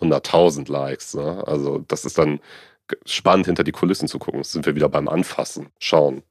100.000 0.00 0.70
Likes. 0.70 1.14
Ne? 1.14 1.42
Also 1.46 1.78
das 1.88 2.04
ist 2.04 2.18
dann 2.18 2.40
spannend, 3.06 3.46
hinter 3.46 3.64
die 3.64 3.72
Kulissen 3.72 4.08
zu 4.08 4.18
gucken. 4.18 4.40
Jetzt 4.40 4.52
sind 4.52 4.66
wir 4.66 4.74
wieder 4.74 4.88
beim 4.88 5.08
Anfassen, 5.08 5.68
schauen. 5.78 6.22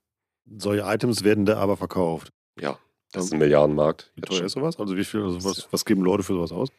Solche 0.58 0.84
Items 0.84 1.24
werden 1.24 1.46
da 1.46 1.58
aber 1.58 1.78
verkauft. 1.78 2.30
Ja, 2.60 2.78
das 3.12 3.26
ist 3.26 3.34
ein 3.34 3.40
Milliardenmarkt. 3.40 4.12
Wie 4.16 4.22
teuer 4.22 4.46
ist 4.46 4.54
sowas? 4.54 4.80
Also 4.80 4.98
wie 4.98 5.04
viel, 5.04 5.22
also 5.24 5.44
was, 5.44 5.68
was 5.72 5.86
geben 5.86 6.02
Leute 6.02 6.24
für 6.24 6.34
sowas 6.34 6.52
aus? 6.52 6.70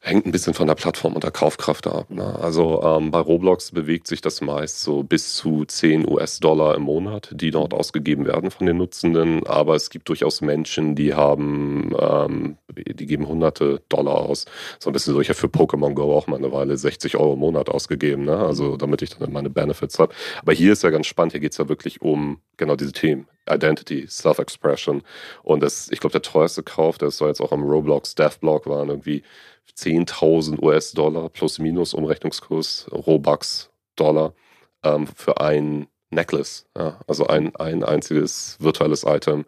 Hängt 0.00 0.26
ein 0.26 0.32
bisschen 0.32 0.54
von 0.54 0.66
der 0.66 0.74
Plattform 0.74 1.14
und 1.14 1.24
der 1.24 1.30
Kaufkraft 1.30 1.86
ab. 1.86 2.10
Ne? 2.10 2.38
Also 2.40 2.82
ähm, 2.82 3.10
bei 3.10 3.20
Roblox 3.20 3.72
bewegt 3.72 4.06
sich 4.06 4.20
das 4.20 4.40
meist 4.40 4.80
so 4.80 5.02
bis 5.02 5.34
zu 5.34 5.64
10 5.64 6.08
US-Dollar 6.08 6.74
im 6.74 6.82
Monat, 6.82 7.30
die 7.32 7.50
dort 7.50 7.72
ausgegeben 7.72 8.26
werden 8.26 8.50
von 8.50 8.66
den 8.66 8.76
Nutzenden. 8.76 9.46
Aber 9.46 9.74
es 9.74 9.90
gibt 9.90 10.08
durchaus 10.08 10.40
Menschen, 10.40 10.94
die 10.94 11.14
haben, 11.14 11.94
ähm, 11.98 12.56
die 12.76 13.06
geben 13.06 13.26
hunderte 13.26 13.82
Dollar 13.88 14.16
aus. 14.16 14.44
So 14.78 14.90
ein 14.90 14.92
bisschen 14.92 15.14
so, 15.14 15.20
ich 15.20 15.28
habe 15.28 15.38
für 15.38 15.46
Pokémon 15.46 15.94
Go 15.94 16.14
auch 16.14 16.26
mal 16.26 16.36
eine 16.36 16.52
Weile 16.52 16.76
60 16.76 17.16
Euro 17.16 17.34
im 17.34 17.40
Monat 17.40 17.68
ausgegeben, 17.68 18.24
ne? 18.24 18.36
also 18.36 18.76
damit 18.76 19.02
ich 19.02 19.10
dann 19.10 19.32
meine 19.32 19.50
Benefits 19.50 19.98
habe. 19.98 20.14
Aber 20.42 20.52
hier 20.52 20.72
ist 20.72 20.82
ja 20.82 20.90
ganz 20.90 21.06
spannend, 21.06 21.32
hier 21.32 21.40
geht 21.40 21.52
es 21.52 21.58
ja 21.58 21.68
wirklich 21.68 22.02
um 22.02 22.40
genau 22.56 22.76
diese 22.76 22.92
Themen. 22.92 23.26
Identity, 23.48 24.06
Self-Expression. 24.08 25.02
Und 25.42 25.62
das, 25.62 25.90
ich 25.90 26.00
glaube, 26.00 26.12
der 26.12 26.22
teuerste 26.22 26.62
Kauf, 26.62 26.98
der 26.98 27.10
soll 27.10 27.28
jetzt 27.28 27.40
auch 27.40 27.52
am 27.52 27.62
Roblox 27.62 28.14
Dev-Blog 28.14 28.66
waren, 28.66 28.88
irgendwie 28.88 29.22
10.000 29.76 30.62
US-Dollar 30.62 31.28
plus 31.28 31.58
minus 31.58 31.94
Umrechnungskurs, 31.94 32.86
Robux 32.92 33.70
Dollar 33.96 34.34
ähm, 34.82 35.06
für 35.06 35.40
einen 35.40 35.88
Necklace, 36.10 36.66
ja, 36.76 37.00
also 37.06 37.26
ein, 37.26 37.54
ein 37.56 37.82
einziges 37.82 38.56
virtuelles 38.60 39.04
Item. 39.04 39.44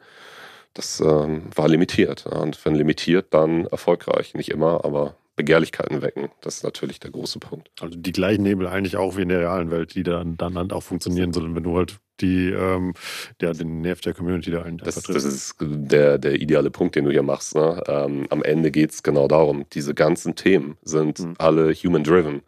Das 0.75 1.01
ähm, 1.01 1.45
war 1.55 1.69
limitiert. 1.69 2.27
Ja, 2.31 2.39
und 2.39 2.63
wenn 2.65 2.75
limitiert, 2.75 3.29
dann 3.31 3.65
erfolgreich. 3.67 4.35
Nicht 4.35 4.51
immer, 4.51 4.85
aber 4.85 5.17
Begehrlichkeiten 5.37 6.03
wecken. 6.03 6.29
Das 6.41 6.57
ist 6.57 6.65
natürlich 6.65 7.01
der 7.01 7.11
große 7.11 7.39
Punkt. 7.39 7.71
Also 7.81 7.97
die 7.97 8.13
gleichen 8.13 8.43
Nebel 8.43 8.67
eigentlich 8.67 8.97
auch 8.97 9.17
wie 9.17 9.23
in 9.23 9.29
der 9.29 9.41
realen 9.41 9.71
Welt, 9.71 9.95
die 9.95 10.03
dann, 10.03 10.37
dann, 10.37 10.55
dann 10.55 10.73
auch 10.73 10.83
funktionieren, 10.83 11.33
sondern 11.33 11.55
wenn 11.55 11.63
du 11.63 11.77
halt 11.77 11.99
die, 12.21 12.51
ähm, 12.51 12.95
der, 13.41 13.53
den 13.53 13.81
Nerv 13.81 14.01
der 14.01 14.15
Community 14.15 14.51
da 14.51 14.63
ein, 14.63 14.79
das, 14.79 15.03
das 15.03 15.25
ist 15.25 15.57
der, 15.61 16.19
der 16.19 16.41
ideale 16.41 16.71
Punkt, 16.71 16.97
den 16.97 17.05
du 17.05 17.11
hier 17.11 17.23
machst. 17.23 17.55
Ne? 17.55 17.83
Ähm, 17.87 18.27
am 18.31 18.43
Ende 18.43 18.71
geht 18.71 18.93
es 18.93 19.03
genau 19.03 19.29
darum. 19.29 19.65
Diese 19.73 19.95
ganzen 19.95 20.35
Themen 20.35 20.77
sind 20.83 21.19
mhm. 21.19 21.35
alle 21.39 21.73
human-driven. 21.73 22.43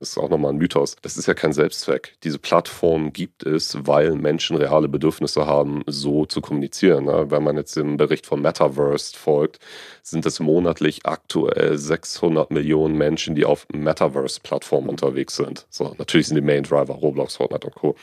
Das 0.00 0.10
ist 0.10 0.18
auch 0.18 0.28
nochmal 0.28 0.52
ein 0.52 0.58
Mythos. 0.58 0.96
Das 1.02 1.16
ist 1.16 1.26
ja 1.26 1.34
kein 1.34 1.52
Selbstzweck. 1.52 2.16
Diese 2.24 2.38
Plattform 2.38 3.12
gibt 3.12 3.44
es, 3.46 3.86
weil 3.86 4.16
Menschen 4.16 4.56
reale 4.56 4.88
Bedürfnisse 4.88 5.46
haben, 5.46 5.82
so 5.86 6.26
zu 6.26 6.40
kommunizieren. 6.40 7.04
Ne? 7.04 7.30
Wenn 7.30 7.42
man 7.42 7.56
jetzt 7.56 7.76
dem 7.76 7.96
Bericht 7.96 8.26
von 8.26 8.42
Metaverse 8.42 9.16
folgt, 9.16 9.60
sind 10.06 10.26
es 10.26 10.38
monatlich 10.38 11.06
aktuell 11.06 11.78
600 11.78 12.50
Millionen 12.50 12.96
Menschen, 12.98 13.34
die 13.34 13.46
auf 13.46 13.66
Metaverse-Plattformen 13.72 14.90
unterwegs 14.90 15.34
sind. 15.34 15.66
So, 15.70 15.94
natürlich 15.96 16.26
sind 16.26 16.36
die 16.36 16.42
Main 16.42 16.62
Driver 16.62 16.92
Roblox, 16.92 17.36
Fortnite 17.36 17.66
und 17.66 17.74
Co. 17.74 17.96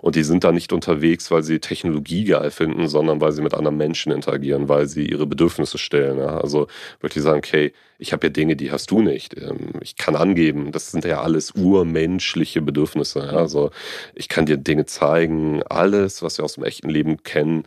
Und 0.00 0.16
die 0.16 0.22
sind 0.24 0.44
da 0.44 0.50
nicht 0.50 0.72
unterwegs, 0.72 1.30
weil 1.30 1.42
sie 1.42 1.60
Technologie 1.60 2.24
geil 2.24 2.50
finden, 2.50 2.88
sondern 2.88 3.20
weil 3.20 3.32
sie 3.32 3.42
mit 3.42 3.52
anderen 3.52 3.76
Menschen 3.76 4.12
interagieren, 4.12 4.70
weil 4.70 4.86
sie 4.86 5.04
ihre 5.04 5.26
Bedürfnisse 5.26 5.76
stellen. 5.76 6.16
Ja? 6.18 6.38
Also 6.38 6.68
wirklich 7.02 7.22
sagen, 7.22 7.38
okay, 7.38 7.74
ich 7.98 8.14
habe 8.14 8.28
ja 8.28 8.30
Dinge, 8.32 8.56
die 8.56 8.72
hast 8.72 8.90
du 8.90 9.02
nicht. 9.02 9.36
Ähm, 9.36 9.72
ich 9.82 9.96
kann 9.96 10.16
angeben, 10.16 10.72
das 10.72 10.90
sind 10.90 11.04
ja 11.04 11.20
alles 11.20 11.50
urmenschliche 11.50 12.62
Bedürfnisse. 12.62 13.18
Ja? 13.18 13.32
Also 13.32 13.72
ich 14.14 14.30
kann 14.30 14.46
dir 14.46 14.56
Dinge 14.56 14.86
zeigen, 14.86 15.62
alles, 15.64 16.22
was 16.22 16.38
wir 16.38 16.46
aus 16.46 16.54
dem 16.54 16.64
echten 16.64 16.88
Leben 16.88 17.22
kennen, 17.24 17.64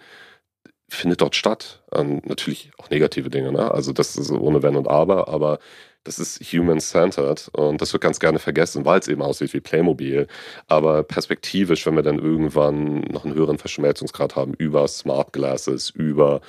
findet 0.96 1.22
dort 1.22 1.36
statt. 1.36 1.84
Ähm, 1.94 2.22
natürlich 2.26 2.72
auch 2.78 2.90
negative 2.90 3.30
Dinge, 3.30 3.52
ne? 3.52 3.72
Also 3.72 3.94
das 3.94 4.16
ist 4.16 4.32
ohne 4.32 4.64
Wenn 4.64 4.76
und 4.76 4.88
Aber, 4.88 5.28
aber 5.28 5.60
das 6.06 6.20
ist 6.20 6.40
human-centered 6.54 7.50
und 7.54 7.82
das 7.82 7.92
wird 7.92 8.04
ganz 8.04 8.20
gerne 8.20 8.38
vergessen, 8.38 8.86
weil 8.86 9.00
es 9.00 9.08
eben 9.08 9.24
aussieht 9.24 9.54
wie 9.54 9.60
Playmobil. 9.60 10.28
Aber 10.68 11.02
perspektivisch, 11.04 11.86
wenn 11.86 11.96
wir 11.96 12.04
dann 12.04 12.20
irgendwann 12.20 13.00
noch 13.02 13.26
einen 13.26 13.34
höheren 13.34 13.58
Verschmelzungsgrad 13.58 14.36
haben 14.36 14.54
über 14.54 14.88
Smart 14.88 15.34
Glasses, 15.34 15.90
über 15.90 16.42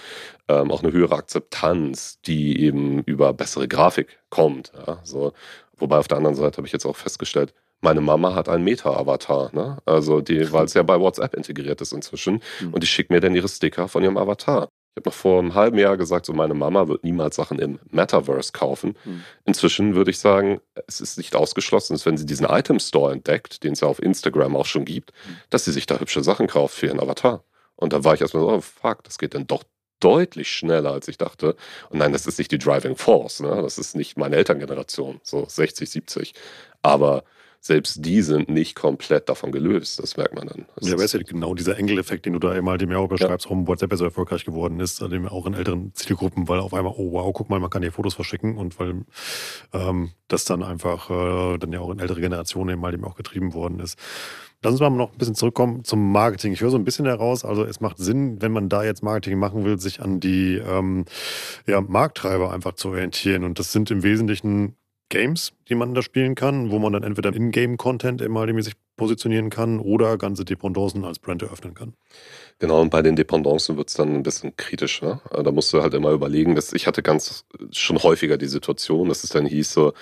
ähm, 0.49 0.71
auch 0.71 0.83
eine 0.83 0.93
höhere 0.93 1.17
Akzeptanz, 1.17 2.21
die 2.21 2.61
eben 2.61 3.03
über 3.05 3.33
bessere 3.33 3.67
Grafik 3.67 4.19
kommt. 4.29 4.73
Ja? 4.87 5.01
So, 5.05 5.33
wobei 5.77 5.99
auf 5.99 6.09
der 6.09 6.19
anderen 6.19 6.37
Seite 6.37 6.59
habe 6.59 6.67
ich 6.67 6.73
jetzt 6.73 6.85
auch 6.85 6.97
festgestellt, 6.97 7.55
meine 7.81 8.01
Mama 8.01 8.35
hat 8.35 8.49
einen 8.49 8.65
Meta-Avatar, 8.65 9.51
ne? 9.53 9.79
Also 9.85 10.21
die, 10.21 10.53
weil 10.53 10.65
es 10.65 10.75
ja 10.75 10.83
bei 10.83 10.99
WhatsApp 10.99 11.35
integriert 11.35 11.81
ist 11.81 11.93
inzwischen. 11.93 12.43
Mhm. 12.61 12.75
Und 12.75 12.83
die 12.83 12.87
schickt 12.87 13.11
mir 13.11 13.21
dann 13.21 13.35
ihre 13.35 13.49
Sticker 13.49 13.89
von 13.89 14.03
ihrem 14.03 14.17
Avatar. 14.17 14.69
Ich 14.95 15.03
habe 15.03 15.11
noch 15.11 15.15
vor 15.15 15.39
einem 15.41 15.55
halben 15.55 15.79
Jahr 15.79 15.99
gesagt, 15.99 16.25
so 16.25 16.33
meine 16.33 16.55
Mama 16.55 16.89
wird 16.89 17.05
niemals 17.05 17.37
Sachen 17.37 17.59
im 17.59 17.79
Metaverse 17.91 18.53
kaufen. 18.53 18.97
Mhm. 19.05 19.25
Inzwischen 19.45 19.95
würde 19.95 20.11
ich 20.11 20.19
sagen, 20.19 20.61
es 20.87 21.01
ist 21.01 21.19
nicht 21.19 21.37
ausgeschlossen, 21.37 21.93
dass 21.93 22.07
wenn 22.07 22.17
sie 22.17 22.25
diesen 22.25 22.47
Item 22.47 22.79
Store 22.79 23.12
entdeckt, 23.12 23.62
den 23.62 23.75
es 23.75 23.81
ja 23.81 23.89
auf 23.89 24.01
Instagram 24.01 24.57
auch 24.57 24.65
schon 24.65 24.87
gibt, 24.87 25.12
mhm. 25.12 25.37
dass 25.51 25.67
sie 25.67 25.73
sich 25.73 25.85
da 25.85 26.01
hübsche 26.01 26.25
Sachen 26.25 26.47
kauft 26.47 26.77
für 26.77 26.87
ihren 26.87 27.01
Avatar. 27.01 27.45
Und 27.75 27.93
da 27.93 28.05
war 28.05 28.15
ich 28.15 28.23
erstmal 28.23 28.43
so, 28.43 28.51
oh 28.51 28.61
fuck, 28.62 29.05
das 29.05 29.19
geht 29.19 29.35
dann 29.35 29.47
doch 29.47 29.65
deutlich 30.01 30.51
schneller, 30.51 30.93
als 30.93 31.09
ich 31.09 31.19
dachte. 31.19 31.57
Und 31.91 31.99
nein, 31.99 32.12
das 32.12 32.27
ist 32.27 32.39
nicht 32.39 32.51
die 32.51 32.59
Driving 32.59 32.97
Force, 32.97 33.41
ne? 33.41 33.61
das 33.62 33.79
ist 33.79 33.97
nicht 33.97 34.17
meine 34.17 34.37
Elterngeneration, 34.37 35.21
so 35.23 35.45
60, 35.47 35.89
70. 35.89 36.35
Aber 36.83 37.25
selbst 37.67 38.05
die 38.05 38.23
sind 38.23 38.49
nicht 38.49 38.75
komplett 38.75 39.29
davon 39.29 39.53
gelöst. 39.53 39.99
Das 40.01 40.17
merkt 40.17 40.35
man 40.35 40.47
dann. 40.47 40.67
Das 40.77 40.89
ja, 40.89 40.95
aber 40.95 41.05
ist 41.05 41.15
ja 41.15 41.21
genau 41.23 41.55
dieser 41.55 41.79
Engeleffekt, 41.79 42.27
den 42.27 42.33
du 42.33 42.39
da 42.39 42.51
einmal 42.51 42.79
dem 42.79 42.91
ja 42.91 42.99
auch 42.99 43.09
beschreibst, 43.09 43.47
ja. 43.47 43.51
warum 43.51 43.67
WhatsApp 43.67 43.91
ja 43.91 43.97
so 43.97 44.05
erfolgreich 44.05 44.45
geworden 44.45 44.81
ist, 44.81 45.01
dem 45.01 45.27
auch 45.27 45.47
in 45.47 45.55
älteren 45.55 45.93
Zielgruppen, 45.95 46.49
weil 46.49 46.61
auf 46.61 46.73
einmal, 46.75 46.95
oh 46.97 47.13
wow, 47.13 47.33
guck 47.33 47.51
mal, 47.51 47.61
man 47.61 47.71
kann 47.71 47.83
hier 47.83 47.93
Fotos 47.93 48.15
verschicken 48.15 48.57
und 48.57 48.79
weil 48.79 49.05
ähm, 49.73 50.11
das 50.29 50.45
dann 50.45 50.63
einfach 50.63 51.11
äh, 51.11 51.59
dann 51.59 51.73
ja 51.73 51.81
auch 51.81 51.91
in 51.91 51.99
ältere 51.99 52.21
Generationen 52.21 52.71
eben 52.71 52.81
mal 52.81 52.93
dem 52.93 53.05
auch 53.05 53.17
getrieben 53.17 53.55
worden 53.55 53.81
ist. 53.81 53.99
Lass 54.63 54.73
uns 54.73 54.81
mal 54.81 54.91
noch 54.91 55.13
ein 55.13 55.19
bisschen 55.19 55.35
zurückkommen 55.35 55.85
zum 55.85 56.13
Marketing. 56.13 56.53
Ich 56.53 56.61
höre 56.61 56.71
so 56.71 56.79
ein 56.79 56.85
bisschen 56.85 57.07
heraus, 57.07 57.45
also 57.45 57.65
es 57.65 57.81
macht 57.81 57.99
Sinn, 57.99 58.41
wenn 58.41 58.53
man 58.53 58.69
da 58.69 58.85
jetzt 58.85 59.03
Marketing 59.03 59.39
machen 59.39 59.65
will, 59.65 59.79
sich 59.79 60.01
an 60.01 60.19
die 60.19 60.57
ähm, 60.57 61.05
ja, 61.67 61.81
Markttreiber 61.81 62.53
einfach 62.53 62.73
zu 62.73 62.89
orientieren. 62.89 63.45
Und 63.45 63.59
das 63.59 63.73
sind 63.73 63.91
im 63.91 64.03
Wesentlichen 64.03 64.77
Games, 65.09 65.53
die 65.69 65.75
man 65.75 65.95
da 65.95 66.03
spielen 66.03 66.35
kann, 66.35 66.71
wo 66.71 66.79
man 66.79 66.92
dann 66.92 67.03
entweder 67.03 67.35
In-Game-Content 67.35 68.21
immer 68.21 68.47
sich 68.62 68.75
positionieren 68.97 69.51
kann 69.51 69.79
oder 69.79 70.19
ganze 70.19 70.45
Dependancen 70.45 71.05
als 71.05 71.19
Brand 71.19 71.42
eröffnen 71.42 71.75
kann. 71.75 71.95
Genau, 72.59 72.81
und 72.81 72.90
bei 72.90 73.03
den 73.03 73.14
Dependancen 73.14 73.77
wird 73.77 73.88
es 73.88 73.95
dann 73.95 74.14
ein 74.14 74.23
bisschen 74.23 74.57
kritisch. 74.57 75.03
Ne? 75.03 75.21
Da 75.31 75.51
musst 75.53 75.73
du 75.73 75.83
halt 75.83 75.95
immer 75.95 76.11
überlegen, 76.11 76.55
dass 76.55 76.73
ich 76.73 76.87
hatte 76.87 77.03
ganz 77.03 77.45
schon 77.73 78.03
häufiger 78.03 78.38
die 78.38 78.47
Situation, 78.47 79.09
dass 79.09 79.23
es 79.23 79.31
dann 79.31 79.47
hieß 79.47 79.73
so, 79.73 79.92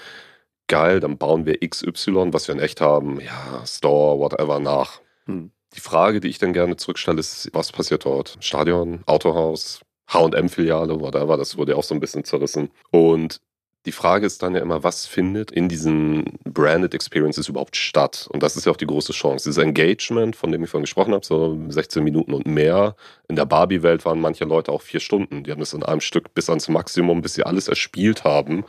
geil, 0.66 1.00
dann 1.00 1.18
bauen 1.18 1.46
wir 1.46 1.58
XY, 1.60 2.32
was 2.32 2.48
wir 2.48 2.54
in 2.54 2.60
echt 2.60 2.80
haben, 2.80 3.20
ja, 3.20 3.62
Store, 3.66 4.18
whatever, 4.18 4.60
nach. 4.60 5.00
Hm. 5.26 5.50
Die 5.74 5.80
Frage, 5.80 6.20
die 6.20 6.28
ich 6.28 6.38
dann 6.38 6.52
gerne 6.52 6.76
zurückstelle, 6.76 7.18
ist, 7.18 7.50
was 7.52 7.72
passiert 7.72 8.04
dort? 8.04 8.36
Stadion, 8.40 9.02
Autohaus, 9.06 9.80
H&M-Filiale, 10.08 11.00
whatever, 11.00 11.36
das 11.36 11.56
wurde 11.56 11.72
ja 11.72 11.78
auch 11.78 11.84
so 11.84 11.94
ein 11.94 12.00
bisschen 12.00 12.24
zerrissen. 12.24 12.70
Und 12.90 13.40
die 13.86 13.92
Frage 13.92 14.24
ist 14.24 14.42
dann 14.42 14.54
ja 14.54 14.62
immer, 14.62 14.82
was 14.82 15.04
findet 15.04 15.50
in 15.50 15.68
diesen 15.68 16.38
Branded 16.44 16.94
Experiences 16.94 17.48
überhaupt 17.48 17.76
statt? 17.76 18.26
Und 18.30 18.42
das 18.42 18.56
ist 18.56 18.64
ja 18.64 18.72
auch 18.72 18.78
die 18.78 18.86
große 18.86 19.12
Chance. 19.12 19.50
Dieses 19.50 19.62
Engagement, 19.62 20.36
von 20.36 20.50
dem 20.50 20.64
ich 20.64 20.70
vorhin 20.70 20.84
gesprochen 20.84 21.12
habe, 21.12 21.24
so 21.26 21.58
16 21.68 22.02
Minuten 22.02 22.32
und 22.32 22.46
mehr. 22.46 22.96
In 23.28 23.36
der 23.36 23.44
Barbie-Welt 23.44 24.06
waren 24.06 24.20
manche 24.20 24.46
Leute 24.46 24.72
auch 24.72 24.80
vier 24.80 25.00
Stunden. 25.00 25.44
Die 25.44 25.50
haben 25.50 25.60
das 25.60 25.74
in 25.74 25.82
einem 25.82 26.00
Stück 26.00 26.32
bis 26.32 26.48
ans 26.48 26.68
Maximum, 26.68 27.20
bis 27.20 27.34
sie 27.34 27.44
alles 27.44 27.68
erspielt 27.68 28.24
haben, 28.24 28.64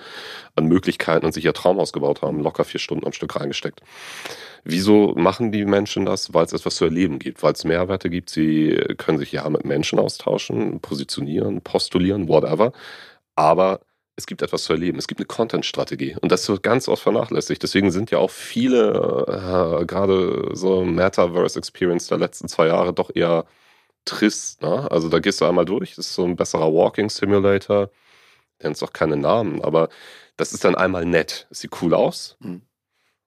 an 0.56 0.65
Möglichkeiten 0.65 1.25
und 1.25 1.32
sich 1.32 1.45
ihr 1.45 1.54
Traum 1.54 1.80
ausgebaut 1.80 2.21
haben, 2.21 2.41
locker 2.41 2.65
vier 2.65 2.82
Stunden 2.82 3.06
am 3.06 3.13
Stück 3.13 3.39
reingesteckt. 3.39 3.82
Wieso 4.65 5.13
machen 5.15 5.54
die 5.54 5.63
Menschen 5.63 6.06
das? 6.06 6.34
Weil 6.34 6.45
es 6.45 6.51
etwas 6.51 6.75
zu 6.75 6.86
erleben 6.86 7.19
gibt, 7.19 7.41
weil 7.41 7.54
es 7.54 7.63
Mehrwerte 7.63 8.10
gibt. 8.10 8.30
Sie 8.30 8.78
können 8.97 9.19
sich 9.19 9.32
ja 9.32 9.49
mit 9.49 9.63
Menschen 9.63 9.97
austauschen, 9.97 10.82
positionieren, 10.82 11.62
postulieren, 11.62 12.28
whatever. 12.28 12.73
Aber 13.36 13.80
es 14.17 14.25
gibt 14.28 14.41
etwas 14.41 14.63
zu 14.63 14.73
erleben, 14.73 14.97
es 14.97 15.08
gibt 15.08 15.19
eine 15.19 15.28
Content-Strategie 15.28 16.15
und 16.21 16.32
das 16.32 16.47
wird 16.47 16.63
ganz 16.63 16.88
oft 16.88 17.04
vernachlässigt. 17.04 17.62
Deswegen 17.62 17.91
sind 17.91 18.12
ja 18.12 18.19
auch 18.19 18.32
viele, 18.32 19.82
äh, 19.82 19.86
gerade 19.86 20.51
so 20.54 20.84
Metaverse-Experience 20.86 22.08
der 22.08 22.17
letzten 22.17 22.47
zwei 22.47 22.67
Jahre 22.67 22.93
doch 22.93 23.12
eher 23.13 23.45
trist. 24.06 24.62
Ne? 24.62 24.89
Also 24.89 25.10
da 25.10 25.19
gehst 25.19 25.41
du 25.41 25.45
einmal 25.45 25.65
durch, 25.65 25.95
das 25.95 26.08
ist 26.08 26.15
so 26.15 26.23
ein 26.23 26.36
besserer 26.36 26.73
Walking-Simulator, 26.73 27.89
nennst 28.62 28.84
auch 28.84 28.93
keine 28.93 29.17
Namen, 29.17 29.62
aber 29.63 29.89
das 30.38 30.54
ist 30.54 30.63
dann 30.63 30.75
einmal 30.75 31.06
nett. 31.06 31.47
Es 31.49 31.60
sieht 31.60 31.82
cool 31.82 31.93
aus 31.93 32.38
mhm. 32.39 32.62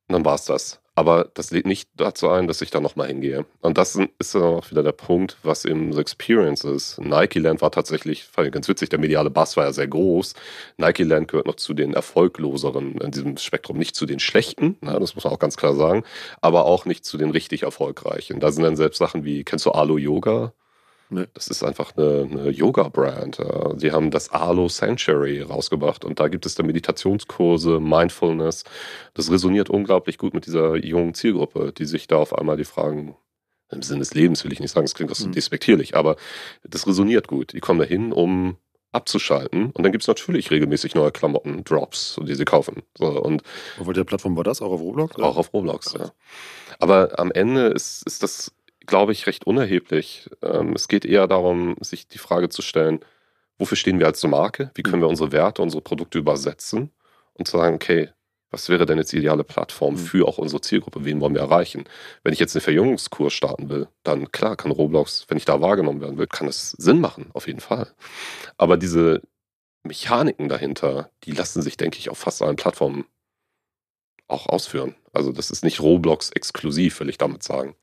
und 0.09 0.13
dann 0.13 0.25
war 0.25 0.37
es 0.37 0.45
das. 0.47 0.81
Aber 0.99 1.31
das 1.35 1.53
lädt 1.53 1.65
nicht 1.65 1.89
dazu 1.95 2.29
ein, 2.29 2.49
dass 2.49 2.61
ich 2.61 2.73
da 2.73 2.81
nochmal 2.81 3.07
hingehe. 3.07 3.47
Und 3.61 3.79
das 3.79 3.97
ist 4.19 4.35
dann 4.35 4.43
auch 4.43 4.69
wieder 4.73 4.83
der 4.83 4.91
Punkt, 4.91 5.37
was 5.45 5.65
eben 5.65 5.93
so 5.93 6.01
Experience 6.01 6.65
ist. 6.65 6.99
Nike 6.99 7.39
Land 7.39 7.63
war 7.63 7.71
tatsächlich, 7.71 8.25
fand 8.25 8.49
ich 8.49 8.53
ganz 8.53 8.67
witzig, 8.67 8.89
der 8.89 8.99
mediale 8.99 9.31
Bass 9.31 9.57
war 9.57 9.67
ja 9.67 9.73
sehr 9.73 9.87
groß. 9.87 10.35
Nike 10.77 11.05
Land 11.05 11.29
gehört 11.29 11.47
noch 11.47 11.55
zu 11.55 11.73
den 11.73 11.95
erfolgloseren 11.95 12.99
in 12.99 13.13
diesem 13.13 13.37
Spektrum, 13.37 13.79
nicht 13.79 13.95
zu 13.95 14.07
den 14.07 14.19
schlechten, 14.19 14.77
na, 14.81 14.99
das 14.99 15.15
muss 15.15 15.23
man 15.23 15.33
auch 15.33 15.39
ganz 15.39 15.57
klar 15.57 15.77
sagen, 15.77 16.03
aber 16.41 16.65
auch 16.65 16.85
nicht 16.85 17.05
zu 17.05 17.17
den 17.17 17.31
richtig 17.31 17.63
erfolgreichen. 17.63 18.41
Da 18.41 18.51
sind 18.51 18.65
dann 18.65 18.75
selbst 18.75 18.99
Sachen 18.99 19.25
wie, 19.25 19.45
kennst 19.45 19.67
du 19.67 19.71
Alo 19.71 19.99
Yoga? 19.99 20.53
Nee. 21.11 21.25
Das 21.35 21.49
ist 21.49 21.63
einfach 21.63 21.97
eine, 21.97 22.29
eine 22.31 22.51
Yoga-Brand. 22.51 23.41
Sie 23.77 23.93
haben 23.93 24.11
das 24.11 24.31
Alo 24.31 24.69
Sanctuary 24.69 25.41
rausgebracht 25.41 26.05
und 26.05 26.21
da 26.21 26.29
gibt 26.29 26.45
es 26.45 26.55
dann 26.55 26.67
Meditationskurse, 26.67 27.81
Mindfulness. 27.81 28.65
Das 29.15 29.31
resoniert 29.31 29.71
unglaublich 29.71 30.19
gut 30.19 30.35
mit 30.35 30.47
dieser 30.47 30.77
jungen 30.77 31.15
Zielgruppe, 31.15 31.73
die 31.73 31.87
sich 31.87 32.09
da 32.09 32.17
auf 32.17 32.37
einmal 32.37 32.57
die 32.57 32.65
Fragen 32.65 33.17
im 33.71 33.83
Sinne 33.83 34.01
des 34.01 34.15
Lebens 34.15 34.45
will 34.45 34.53
ich 34.53 34.61
nicht 34.61 34.71
sagen, 34.73 34.87
das 34.87 34.95
klingt 34.95 35.11
das 35.11 35.25
mhm. 35.25 35.33
despektierlich, 35.33 35.95
aber 35.95 36.17
das 36.65 36.87
resoniert 36.87 37.29
gut. 37.29 37.53
Die 37.53 37.61
kommen 37.61 37.79
da 37.79 37.85
hin, 37.85 38.13
um 38.13 38.57
abzuschalten. 38.93 39.67
Und 39.67 39.83
dann 39.83 39.93
gibt 39.93 40.03
es 40.03 40.09
natürlich 40.09 40.51
regelmäßig 40.51 40.95
neue 40.95 41.13
Klamotten, 41.13 41.63
Drops, 41.65 42.19
die 42.23 42.35
sie 42.35 42.47
kaufen. 42.47 42.83
So, 42.97 43.07
und 43.23 43.43
auf 43.79 43.87
welcher 43.87 44.05
Plattform 44.05 44.37
war 44.37 44.45
das? 44.45 44.63
Auch 44.63 44.73
auf 44.73 44.81
Roblox? 44.81 45.17
Oder? 45.17 45.27
Auch 45.27 45.37
auf 45.37 45.53
Roblox, 45.53 45.93
ja. 45.93 46.11
Aber 46.79 47.19
am 47.19 47.31
Ende 47.31 47.67
ist, 47.67 48.03
ist 48.07 48.23
das 48.23 48.53
glaube 48.89 49.13
ich, 49.13 49.27
recht 49.29 49.47
unerheblich. 49.47 50.29
Ähm, 50.43 50.73
es 50.73 50.89
geht 50.89 51.05
eher 51.05 51.29
darum, 51.29 51.77
sich 51.81 52.09
die 52.09 52.19
Frage 52.19 52.49
zu 52.49 52.63
stellen, 52.63 53.01
wofür 53.59 53.77
stehen 53.77 54.01
wir 54.01 54.07
als 54.07 54.25
Marke? 54.25 54.73
Wie 54.75 54.83
können 54.83 55.03
wir 55.03 55.09
unsere 55.09 55.31
Werte, 55.31 55.63
unsere 55.63 55.83
Produkte 55.83 56.19
übersetzen? 56.19 56.91
Und 57.35 57.47
zu 57.47 57.57
sagen, 57.57 57.77
okay, 57.77 58.11
was 58.51 58.69
wäre 58.69 58.87
denn 58.87 58.99
jetzt 58.99 59.13
die 59.13 59.19
ideale 59.19 59.45
Plattform 59.45 59.95
mhm. 59.95 59.99
für 59.99 60.27
auch 60.27 60.39
unsere 60.39 60.61
Zielgruppe? 60.61 61.05
Wen 61.05 61.21
wollen 61.21 61.35
wir 61.35 61.43
erreichen? 61.43 61.85
Wenn 62.25 62.33
ich 62.33 62.41
jetzt 62.41 62.57
einen 62.57 62.63
Verjüngungskurs 62.63 63.33
starten 63.33 63.69
will, 63.69 63.89
dann 64.03 64.33
klar 64.33 64.57
kann 64.57 64.73
Roblox, 64.73 65.27
wenn 65.29 65.37
ich 65.37 65.45
da 65.45 65.61
wahrgenommen 65.61 66.01
werden 66.01 66.19
will, 66.19 66.27
kann 66.27 66.49
es 66.49 66.73
Sinn 66.73 67.01
machen, 67.01 67.31
auf 67.35 67.47
jeden 67.47 67.61
Fall. 67.61 67.93
Aber 68.57 68.77
diese 68.77 69.23
Mechaniken 69.85 70.49
dahinter, 70.49 71.11
die 71.25 71.33
lassen 71.33 71.63
sich, 71.63 71.77
denke 71.77 71.99
ich, 71.99 72.11
auf 72.11 72.19
fast 72.19 72.43
allen 72.43 72.57
Plattformen 72.57 73.05
auch 74.29 74.47
ausführen. 74.47 74.95
Also 75.13 75.33
das 75.33 75.51
ist 75.51 75.65
nicht 75.65 75.81
Roblox 75.81 76.31
exklusiv, 76.31 77.01
will 77.01 77.09
ich 77.09 77.19
damit 77.19 77.43
sagen. 77.43 77.77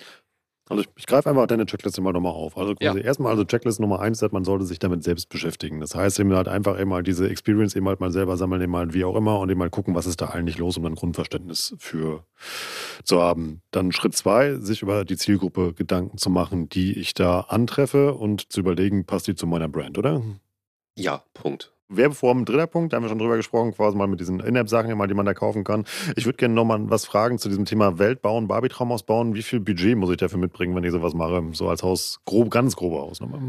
Also 0.68 0.82
ich, 0.82 0.90
ich 0.96 1.06
greife 1.06 1.30
einfach 1.30 1.46
deine 1.46 1.68
Checkliste 1.68 2.02
mal 2.02 2.12
nochmal 2.12 2.32
auf. 2.32 2.58
Also 2.58 2.74
quasi 2.74 3.00
ja. 3.00 3.06
erstmal, 3.06 3.32
also 3.32 3.46
Checklist 3.46 3.80
Nummer 3.80 4.00
eins, 4.00 4.24
man 4.32 4.44
sollte 4.44 4.66
sich 4.66 4.80
damit 4.80 5.04
selbst 5.04 5.30
beschäftigen. 5.30 5.80
Das 5.80 5.94
heißt 5.94 6.20
eben 6.20 6.34
halt 6.34 6.48
einfach 6.48 6.80
eben 6.80 6.92
halt 6.92 7.06
diese 7.06 7.30
Experience 7.30 7.76
eben 7.76 7.88
halt 7.88 8.00
mal 8.00 8.12
selber 8.12 8.36
sammeln, 8.36 8.62
eben 8.62 8.76
halt 8.76 8.94
wie 8.94 9.04
auch 9.04 9.16
immer 9.16 9.40
und 9.40 9.50
eben 9.50 9.60
mal 9.60 9.70
gucken, 9.70 9.94
was 9.94 10.08
ist 10.08 10.22
da 10.22 10.28
eigentlich 10.28 10.58
los, 10.58 10.78
um 10.78 10.86
ein 10.86 10.96
Grundverständnis 10.96 11.76
für 11.78 12.26
zu 13.04 13.22
haben. 13.22 13.62
Dann 13.70 13.92
Schritt 13.92 14.16
zwei, 14.16 14.56
sich 14.56 14.82
über 14.82 15.06
die 15.06 15.18
Zielgruppe 15.18 15.74
Gedanken 15.74 16.18
zu 16.18 16.32
machen, 16.32 16.68
die 16.68 16.98
ich 17.00 17.14
da 17.14 17.42
antreffe 17.42 18.16
und 18.16 18.52
zu 18.52 18.62
überlegen, 18.62 19.06
passt 19.06 19.28
die 19.28 19.36
zu 19.36 19.46
meiner 19.46 19.70
Brand, 19.70 20.00
oder? 20.00 20.24
Ja, 20.98 21.24
Punkt. 21.36 21.75
Werbeform, 21.90 22.46
dritter 22.46 22.68
Punkt, 22.68 22.94
da 22.94 22.98
haben 22.98 23.04
wir 23.04 23.10
schon 23.10 23.20
drüber 23.20 23.38
gesprochen, 23.38 23.74
quasi 23.74 23.96
mal 23.98 24.08
mit 24.08 24.20
diesen 24.20 24.40
In-App-Sachen, 24.40 24.90
die 24.90 25.14
man 25.14 25.26
da 25.26 25.34
kaufen 25.34 25.64
kann. 25.64 25.86
Ich 26.16 26.26
würde 26.26 26.38
gerne 26.38 26.54
nochmal 26.54 26.90
was 26.90 27.06
fragen 27.06 27.38
zu 27.38 27.50
diesem 27.50 27.66
Thema 27.66 28.00
Welt 28.00 28.22
bauen, 28.22 28.48
Barbie-Traumhaus 28.48 29.04
bauen. 29.04 29.36
Wie 29.36 29.44
viel 29.44 29.60
Budget 29.60 29.98
muss 29.98 30.10
ich 30.10 30.18
dafür 30.18 30.40
mitbringen, 30.40 30.76
wenn 30.76 30.84
ich 30.84 30.92
sowas 30.92 31.14
mache? 31.14 31.44
So 31.54 31.70
als 31.70 31.84
Haus, 31.84 32.20
grob, 32.26 32.50
ganz 32.50 32.76
grobe 32.76 32.98
Hausnummer. 32.98 33.40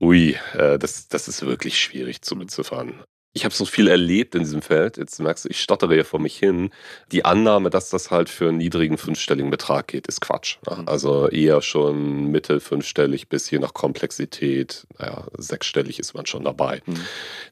Ui, 0.00 0.36
äh, 0.54 0.78
das, 0.78 1.08
das 1.08 1.28
ist 1.28 1.44
wirklich 1.46 1.78
schwierig 1.80 2.22
zu 2.22 2.36
beziffern 2.36 2.94
ich 3.36 3.44
habe 3.44 3.54
so 3.54 3.66
viel 3.66 3.86
erlebt 3.86 4.34
in 4.34 4.40
diesem 4.40 4.62
Feld. 4.62 4.96
Jetzt 4.96 5.20
merkst 5.20 5.44
du, 5.44 5.50
ich 5.50 5.60
stottere 5.60 5.94
ja 5.94 6.04
vor 6.04 6.20
mich 6.20 6.38
hin. 6.38 6.70
Die 7.12 7.26
Annahme, 7.26 7.68
dass 7.68 7.90
das 7.90 8.10
halt 8.10 8.30
für 8.30 8.48
einen 8.48 8.56
niedrigen 8.56 8.96
fünfstelligen 8.96 9.50
Betrag 9.50 9.88
geht, 9.88 10.06
ist 10.06 10.22
Quatsch. 10.22 10.56
Mhm. 10.66 10.88
Also 10.88 11.28
eher 11.28 11.60
schon 11.60 12.30
mittel 12.30 12.60
fünfstellig 12.60 13.28
bis 13.28 13.50
je 13.50 13.58
nach 13.58 13.74
Komplexität, 13.74 14.86
naja, 14.98 15.26
sechsstellig 15.36 15.98
ist 15.98 16.14
man 16.14 16.24
schon 16.24 16.44
dabei. 16.44 16.80
Mhm. 16.86 17.00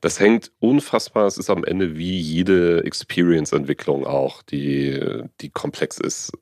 Das 0.00 0.18
hängt 0.20 0.52
unfassbar, 0.58 1.26
es 1.26 1.36
ist 1.36 1.50
am 1.50 1.64
Ende 1.64 1.96
wie 1.96 2.18
jede 2.18 2.82
Experience-Entwicklung 2.84 4.06
auch, 4.06 4.42
die, 4.42 5.22
die 5.42 5.50
komplex 5.50 5.98
ist, 5.98 6.32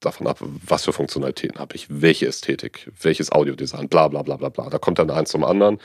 davon 0.00 0.26
ab, 0.26 0.38
was 0.40 0.84
für 0.84 0.92
Funktionalitäten 0.92 1.58
habe 1.58 1.74
ich, 1.74 1.86
welche 1.88 2.26
Ästhetik, 2.26 2.90
welches 3.00 3.32
Audiodesign, 3.32 3.88
bla 3.88 4.08
bla 4.08 4.22
bla 4.22 4.36
bla 4.36 4.50
bla. 4.50 4.68
Da 4.68 4.78
kommt 4.78 4.98
dann 4.98 5.10
eins 5.10 5.30
zum 5.30 5.44
anderen 5.44 5.78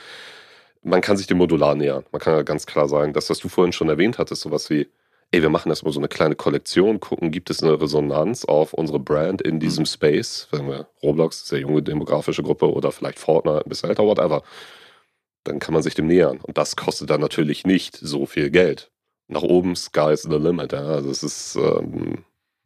man 0.86 1.00
kann 1.00 1.16
sich 1.16 1.26
dem 1.26 1.38
modular 1.38 1.74
nähern. 1.74 2.04
Man 2.12 2.20
kann 2.20 2.34
ja 2.34 2.42
ganz 2.42 2.64
klar 2.64 2.88
sagen, 2.88 3.12
das, 3.12 3.28
was 3.28 3.38
du 3.38 3.48
vorhin 3.48 3.72
schon 3.72 3.88
erwähnt 3.88 4.18
hattest, 4.18 4.42
sowas 4.42 4.70
wie, 4.70 4.88
ey, 5.32 5.42
wir 5.42 5.50
machen 5.50 5.68
erstmal 5.68 5.92
so 5.92 5.98
eine 5.98 6.08
kleine 6.08 6.36
Kollektion, 6.36 7.00
gucken, 7.00 7.32
gibt 7.32 7.50
es 7.50 7.60
eine 7.62 7.80
Resonanz 7.80 8.44
auf 8.44 8.72
unsere 8.72 9.00
Brand 9.00 9.42
in 9.42 9.58
diesem 9.58 9.82
mhm. 9.82 9.86
Space, 9.86 10.46
wenn 10.52 10.68
wir 10.68 10.88
Roblox, 11.02 11.48
sehr 11.48 11.58
junge 11.58 11.82
demografische 11.82 12.44
Gruppe 12.44 12.72
oder 12.72 12.92
vielleicht 12.92 13.18
Fortnite, 13.18 13.64
ein 13.64 13.68
bisschen 13.68 13.88
älter, 13.90 14.04
whatever, 14.04 14.42
dann 15.42 15.58
kann 15.58 15.74
man 15.74 15.82
sich 15.82 15.96
dem 15.96 16.06
nähern. 16.06 16.38
Und 16.40 16.56
das 16.56 16.76
kostet 16.76 17.10
dann 17.10 17.20
natürlich 17.20 17.66
nicht 17.66 17.96
so 17.96 18.24
viel 18.24 18.50
Geld. 18.50 18.92
Nach 19.26 19.42
oben, 19.42 19.74
sky 19.74 20.12
is 20.12 20.22
the 20.22 20.36
limit. 20.36 20.72
Ja. 20.72 20.84
Also 20.84 21.10
es 21.10 21.24
ist 21.24 21.56
ähm, 21.56 22.24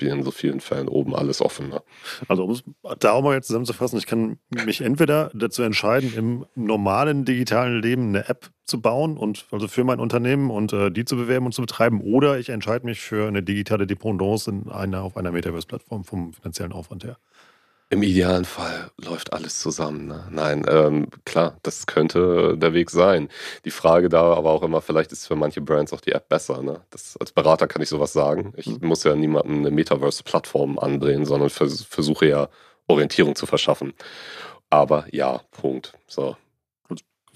in 0.09 0.23
so 0.23 0.31
vielen 0.31 0.61
Fällen 0.61 0.89
oben 0.89 1.15
alles 1.15 1.41
offen. 1.41 1.69
Ne? 1.69 1.83
Also 2.29 2.45
um 2.45 2.51
es 2.51 2.63
da 2.99 3.13
auch 3.13 3.23
mal 3.23 3.35
jetzt 3.35 3.49
zusammenzufassen, 3.49 3.99
ich 3.99 4.07
kann 4.07 4.39
mich 4.65 4.81
entweder 4.81 5.31
dazu 5.35 5.63
entscheiden, 5.63 6.13
im 6.15 6.47
normalen 6.55 7.25
digitalen 7.25 7.81
Leben 7.83 8.09
eine 8.09 8.29
App 8.29 8.51
zu 8.65 8.81
bauen 8.81 9.17
und 9.17 9.47
also 9.51 9.69
für 9.69 9.85
mein 9.85 10.01
Unternehmen 10.01 10.51
und 10.51 10.73
äh, 10.73 10.91
die 10.91 11.05
zu 11.05 11.17
bewerben 11.17 11.47
und 11.47 11.53
zu 11.53 11.61
betreiben, 11.61 12.01
oder 12.01 12.39
ich 12.39 12.49
entscheide 12.49 12.87
mich 12.87 13.01
für 13.01 13.27
eine 13.27 13.43
digitale 13.43 13.87
Dependance 13.87 14.49
in 14.49 14.71
einer, 14.71 15.03
auf 15.03 15.17
einer 15.17 15.33
Metaverse-Plattform 15.33 16.05
vom 16.05 16.33
finanziellen 16.33 16.73
Aufwand 16.73 17.05
her. 17.05 17.19
Im 17.93 18.05
idealen 18.05 18.45
Fall 18.45 18.93
läuft 18.99 19.33
alles 19.33 19.59
zusammen. 19.59 20.07
Ne? 20.07 20.25
Nein, 20.31 20.65
ähm, 20.69 21.09
klar, 21.25 21.57
das 21.65 21.87
könnte 21.87 22.57
der 22.57 22.73
Weg 22.73 22.89
sein. 22.89 23.29
Die 23.65 23.73
Frage 23.73 24.09
da 24.09 24.33
aber 24.33 24.53
auch 24.53 24.63
immer, 24.63 24.81
vielleicht 24.81 25.11
ist 25.11 25.27
für 25.27 25.35
manche 25.35 25.61
Brands 25.61 25.93
auch 25.93 26.01
die 26.01 26.13
App 26.13 26.29
besser. 26.29 26.63
Ne? 26.63 26.83
Das, 26.91 27.17
als 27.17 27.33
Berater 27.33 27.67
kann 27.67 27.83
ich 27.83 27.89
sowas 27.89 28.13
sagen. 28.13 28.53
Ich 28.57 28.69
mhm. 28.69 28.87
muss 28.87 29.03
ja 29.03 29.17
niemandem 29.17 29.59
eine 29.59 29.73
Metaverse-Plattform 29.73 30.79
andrehen, 30.79 31.25
sondern 31.25 31.51
vers 31.51 31.83
versuche 31.83 32.29
ja 32.29 32.49
Orientierung 32.87 33.35
zu 33.35 33.47
verschaffen. 33.47 33.93
Aber 34.71 35.07
ja, 35.11 35.41
Punkt. 35.51 35.95
So, 36.07 36.37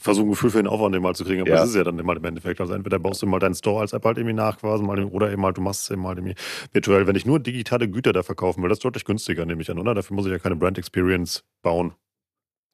versuchen, 0.05 0.29
ein 0.29 0.31
Gefühl 0.33 0.51
für 0.51 0.59
den 0.59 0.67
Aufwand 0.67 1.01
mal 1.01 1.15
zu 1.15 1.25
kriegen. 1.25 1.41
Aber 1.41 1.51
ja. 1.51 1.57
das 1.57 1.71
ist 1.71 1.77
ja 1.77 1.85
dann 1.85 1.99
immer 1.99 2.15
im 2.15 2.25
Endeffekt. 2.25 2.61
Also 2.61 2.75
entweder 2.75 2.99
baust 2.99 3.23
du 3.23 3.27
mal 3.27 3.39
deinen 3.39 3.55
Store 3.55 3.81
als 3.81 3.93
App 3.93 4.05
halt 4.05 4.19
irgendwie 4.19 4.35
nach 4.35 4.59
quasi, 4.59 4.85
oder 4.85 5.33
eben 5.33 5.45
halt, 5.45 5.57
du 5.57 5.63
machst 5.63 5.85
es 5.85 5.91
eben 5.91 6.07
halt 6.07 6.19
irgendwie 6.19 6.37
virtuell. 6.73 7.07
Wenn 7.07 7.17
ich 7.17 7.27
nur 7.27 7.41
digitale 7.41 7.89
Güter 7.89 8.13
da 8.13 8.23
verkaufen 8.23 8.63
will, 8.63 8.69
das 8.69 8.79
ist 8.79 8.85
deutlich 8.85 9.05
günstiger, 9.05 9.47
nehme 9.47 9.63
ich 9.63 9.71
an, 9.71 9.79
oder? 9.79 9.95
Dafür 9.95 10.15
muss 10.15 10.27
ich 10.27 10.33
ja 10.33 10.39
keine 10.39 10.57
Brand 10.57 10.79
Experience 10.79 11.45
bauen. 11.63 11.95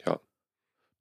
Ja. 0.05 0.21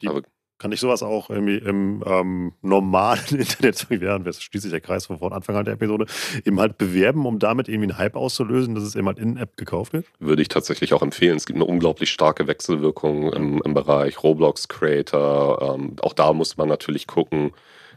Die, 0.02 0.08
aber 0.08 0.22
kann 0.60 0.74
ich 0.74 0.82
sowas 0.82 1.01
auch 1.01 1.30
irgendwie 1.30 1.57
im 1.57 2.03
ähm, 2.05 2.53
normalen 2.62 3.24
Internet, 3.32 3.88
das 4.26 4.43
schließt 4.43 4.64
sich 4.64 4.72
der 4.72 4.82
Kreis 4.82 5.05
von 5.05 5.34
Anfang 5.34 5.55
an 5.55 5.66
der 5.66 5.76
Episode, 5.76 6.05
eben 6.45 6.60
halt 6.60 6.78
bewerben, 6.78 7.26
um 7.26 7.39
damit 7.39 7.70
irgendwie 7.70 7.89
einen 7.89 7.97
Hype 7.97 8.16
auszulösen, 8.16 8.76
dass 8.76 8.84
es 8.84 8.95
eben 8.95 9.07
halt 9.07 9.20
in 9.20 9.38
App 9.38 9.55
gekauft 9.55 9.93
wird? 9.93 10.05
Würde 10.20 10.41
ich 10.41 10.49
tatsächlich 10.49 10.93
auch 10.93 11.01
empfehlen. 11.01 11.38
Es 11.38 11.45
gibt 11.45 11.57
eine 11.57 11.66
unglaublich 11.66 12.12
starke 12.12 12.47
Wechselwirkung 12.47 13.32
im, 13.32 13.62
im 13.64 13.74
Bereich 13.74 14.22
Roblox 14.22 14.68
Creator. 14.68 15.76
Ähm, 15.76 15.95
auch 16.01 16.14
da 16.14 16.34
muss 16.34 16.57
man 16.57 16.68
natürlich 16.68 17.07
gucken, 17.07 17.51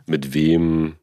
mit 0.07 0.33
wem 0.33 0.97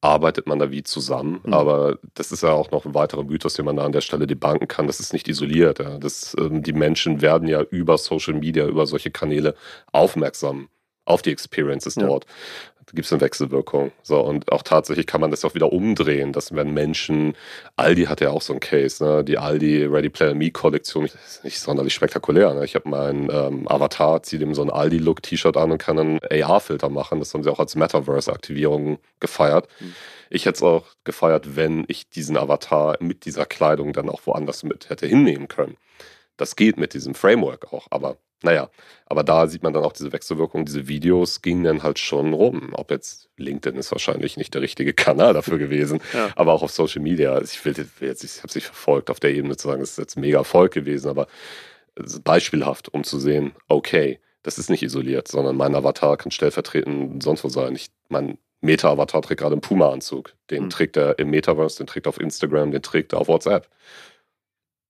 arbeitet 0.00 0.46
man 0.46 0.58
da 0.58 0.70
wie 0.70 0.82
zusammen. 0.82 1.40
Mhm. 1.44 1.52
Aber 1.52 1.98
das 2.14 2.32
ist 2.32 2.42
ja 2.42 2.52
auch 2.52 2.70
noch 2.70 2.86
ein 2.86 2.94
weiterer 2.94 3.24
Mythos, 3.24 3.54
den 3.54 3.66
man 3.66 3.76
da 3.76 3.84
an 3.84 3.92
der 3.92 4.00
Stelle 4.00 4.26
debanken 4.26 4.68
kann. 4.68 4.86
Das 4.86 5.00
ist 5.00 5.12
nicht 5.12 5.28
isoliert. 5.28 5.78
Ja. 5.78 5.98
Das, 5.98 6.34
ähm, 6.38 6.62
die 6.62 6.72
Menschen 6.72 7.20
werden 7.20 7.48
ja 7.48 7.62
über 7.62 7.98
Social 7.98 8.34
Media, 8.34 8.66
über 8.66 8.86
solche 8.86 9.10
Kanäle 9.10 9.54
aufmerksam 9.92 10.68
auf 11.06 11.22
die 11.22 11.30
Experiences 11.32 11.94
ja. 11.94 12.06
dort. 12.06 12.26
Da 12.86 12.92
gibt 12.94 13.06
es 13.06 13.12
eine 13.12 13.20
Wechselwirkung. 13.20 13.90
So, 14.02 14.20
und 14.20 14.52
auch 14.52 14.62
tatsächlich 14.62 15.06
kann 15.06 15.20
man 15.20 15.32
das 15.32 15.44
auch 15.44 15.56
wieder 15.56 15.72
umdrehen, 15.72 16.32
dass 16.32 16.54
wenn 16.54 16.72
Menschen, 16.72 17.34
Aldi 17.74 18.04
hat 18.04 18.20
ja 18.20 18.30
auch 18.30 18.42
so 18.42 18.52
einen 18.52 18.60
Case, 18.60 19.04
ne? 19.04 19.24
die 19.24 19.38
Aldi 19.38 19.86
Ready 19.86 20.08
Player 20.08 20.34
Me 20.34 20.52
Kollektion 20.52 21.06
ist 21.06 21.42
nicht 21.42 21.58
sonderlich 21.58 21.94
spektakulär. 21.94 22.54
Ne? 22.54 22.64
Ich 22.64 22.76
habe 22.76 22.88
meinen 22.88 23.28
ähm, 23.28 23.66
Avatar, 23.66 24.22
ziehe 24.22 24.38
dem 24.38 24.54
so 24.54 24.62
ein 24.62 24.70
Aldi-Look-T-Shirt 24.70 25.56
an 25.56 25.72
und 25.72 25.78
kann 25.78 25.98
einen 25.98 26.20
AR-Filter 26.30 26.88
machen. 26.88 27.18
Das 27.18 27.34
haben 27.34 27.42
sie 27.42 27.50
auch 27.50 27.58
als 27.58 27.74
Metaverse-Aktivierung 27.74 28.98
gefeiert. 29.18 29.66
Mhm. 29.80 29.94
Ich 30.30 30.46
hätte 30.46 30.56
es 30.56 30.62
auch 30.62 30.84
gefeiert, 31.02 31.56
wenn 31.56 31.84
ich 31.88 32.08
diesen 32.08 32.36
Avatar 32.36 32.96
mit 33.00 33.24
dieser 33.24 33.46
Kleidung 33.46 33.94
dann 33.94 34.08
auch 34.08 34.20
woanders 34.26 34.62
mit 34.62 34.90
hätte 34.90 35.06
hinnehmen 35.06 35.48
können. 35.48 35.76
Das 36.36 36.54
geht 36.54 36.76
mit 36.76 36.94
diesem 36.94 37.14
Framework 37.14 37.72
auch, 37.72 37.86
aber 37.90 38.16
naja, 38.42 38.68
aber 39.06 39.24
da 39.24 39.46
sieht 39.46 39.62
man 39.62 39.72
dann 39.72 39.84
auch 39.84 39.92
diese 39.92 40.12
Wechselwirkung. 40.12 40.66
Diese 40.66 40.88
Videos 40.88 41.40
gingen 41.40 41.64
dann 41.64 41.82
halt 41.82 41.98
schon 41.98 42.34
rum. 42.34 42.72
Ob 42.74 42.90
jetzt 42.90 43.30
LinkedIn 43.38 43.78
ist 43.78 43.92
wahrscheinlich 43.92 44.36
nicht 44.36 44.52
der 44.54 44.62
richtige 44.62 44.92
Kanal 44.92 45.32
dafür 45.32 45.58
gewesen, 45.58 46.00
ja. 46.12 46.30
aber 46.36 46.52
auch 46.52 46.62
auf 46.62 46.70
Social 46.70 47.02
Media. 47.02 47.40
Ich 47.40 47.64
will, 47.64 47.74
jetzt, 48.00 48.24
ich 48.24 48.38
habe 48.38 48.48
es 48.48 48.54
nicht 48.54 48.66
verfolgt 48.66 49.10
auf 49.10 49.20
der 49.20 49.34
Ebene 49.34 49.56
zu 49.56 49.68
sagen, 49.68 49.82
es 49.82 49.92
ist 49.92 49.98
jetzt 49.98 50.16
mega 50.16 50.38
Erfolg 50.38 50.72
gewesen, 50.72 51.08
aber 51.08 51.28
beispielhaft, 52.24 52.92
um 52.92 53.04
zu 53.04 53.18
sehen, 53.18 53.52
okay, 53.68 54.20
das 54.42 54.58
ist 54.58 54.70
nicht 54.70 54.82
isoliert, 54.82 55.28
sondern 55.28 55.56
mein 55.56 55.74
Avatar 55.74 56.16
kann 56.16 56.30
stellvertretend 56.30 57.22
sonst 57.22 57.42
wo 57.42 57.48
sein. 57.48 57.74
Ich, 57.74 57.88
mein 58.08 58.38
Meta-Avatar 58.60 59.22
trägt 59.22 59.40
gerade 59.40 59.54
einen 59.54 59.60
Puma-Anzug. 59.60 60.34
Den 60.50 60.64
mhm. 60.64 60.70
trägt 60.70 60.96
er 60.96 61.18
im 61.18 61.30
Metaverse, 61.30 61.78
den 61.78 61.86
trägt 61.86 62.06
er 62.06 62.10
auf 62.10 62.20
Instagram, 62.20 62.70
den 62.70 62.82
trägt 62.82 63.12
er 63.12 63.20
auf 63.20 63.28
WhatsApp. 63.28 63.68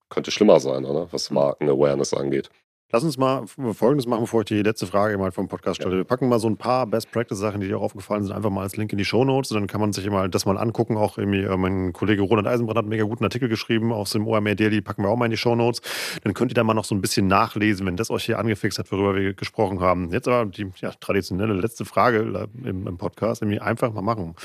Könnte 0.09 0.31
schlimmer 0.31 0.61
sein, 0.61 0.85
oder? 0.85 1.09
Was 1.13 1.31
hm. 1.31 1.35
Marken-Awareness 1.35 2.15
angeht. 2.15 2.51
Lass 2.93 3.03
uns 3.03 3.19
mal 3.19 3.47
Folgendes 3.47 4.07
machen, 4.07 4.21
bevor 4.21 4.43
ich 4.43 4.47
die 4.47 4.63
letzte 4.63 4.87
Frage 4.87 5.19
mal 5.19 5.33
vom 5.33 5.49
Podcast 5.49 5.81
stelle. 5.81 5.97
Ja. 5.97 5.99
Wir 5.99 6.05
packen 6.05 6.29
mal 6.29 6.39
so 6.39 6.49
ein 6.49 6.57
paar 6.57 6.87
Best-Practice-Sachen, 6.87 7.61
die 7.61 7.67
dir 7.67 7.79
aufgefallen 7.79 8.23
sind, 8.23 8.33
einfach 8.33 8.51
mal 8.51 8.63
als 8.63 8.77
Link 8.77 8.93
in 8.93 8.99
die 8.99 9.05
Show 9.05 9.25
Notes. 9.25 9.49
Dann 9.49 9.67
kann 9.67 9.81
man 9.81 9.93
sich 9.93 10.09
mal 10.09 10.31
das 10.31 10.47
mal 10.47 10.57
angucken. 10.57 10.97
Auch 10.97 11.19
irgendwie, 11.19 11.43
äh, 11.43 11.57
mein 11.57 11.93
Kollege 11.93 12.23
Roland 12.23 12.47
Eisenbrand 12.47 12.79
hat 12.79 12.85
einen 12.85 12.91
mega 12.91 13.03
guten 13.03 13.25
Artikel 13.25 13.49
geschrieben 13.49 13.93
aus 13.93 14.11
dem 14.11 14.25
OMR 14.25 14.55
Daily. 14.55 14.83
Packen 14.83 15.03
wir 15.03 15.09
auch 15.09 15.17
mal 15.17 15.25
in 15.25 15.33
die 15.33 15.37
Show 15.37 15.57
Notes. 15.57 15.83
Dann 16.23 16.33
könnt 16.33 16.53
ihr 16.53 16.55
da 16.55 16.63
mal 16.63 16.75
noch 16.75 16.85
so 16.85 16.95
ein 16.95 17.01
bisschen 17.01 17.27
nachlesen, 17.27 17.87
wenn 17.87 17.97
das 17.97 18.09
euch 18.09 18.25
hier 18.25 18.39
angefixt 18.39 18.79
hat, 18.79 18.93
worüber 18.93 19.17
wir 19.17 19.35
gesprochen 19.35 19.81
haben. 19.81 20.13
Jetzt 20.13 20.29
aber 20.29 20.47
die 20.47 20.71
ja, 20.81 20.93
traditionelle 20.93 21.55
letzte 21.55 21.85
Frage 21.85 22.19
äh, 22.65 22.69
im, 22.69 22.87
im 22.87 22.99
Podcast. 22.99 23.43
Irgendwie 23.43 23.61
einfach 23.61 23.93
mal 23.93 24.03
machen. 24.03 24.37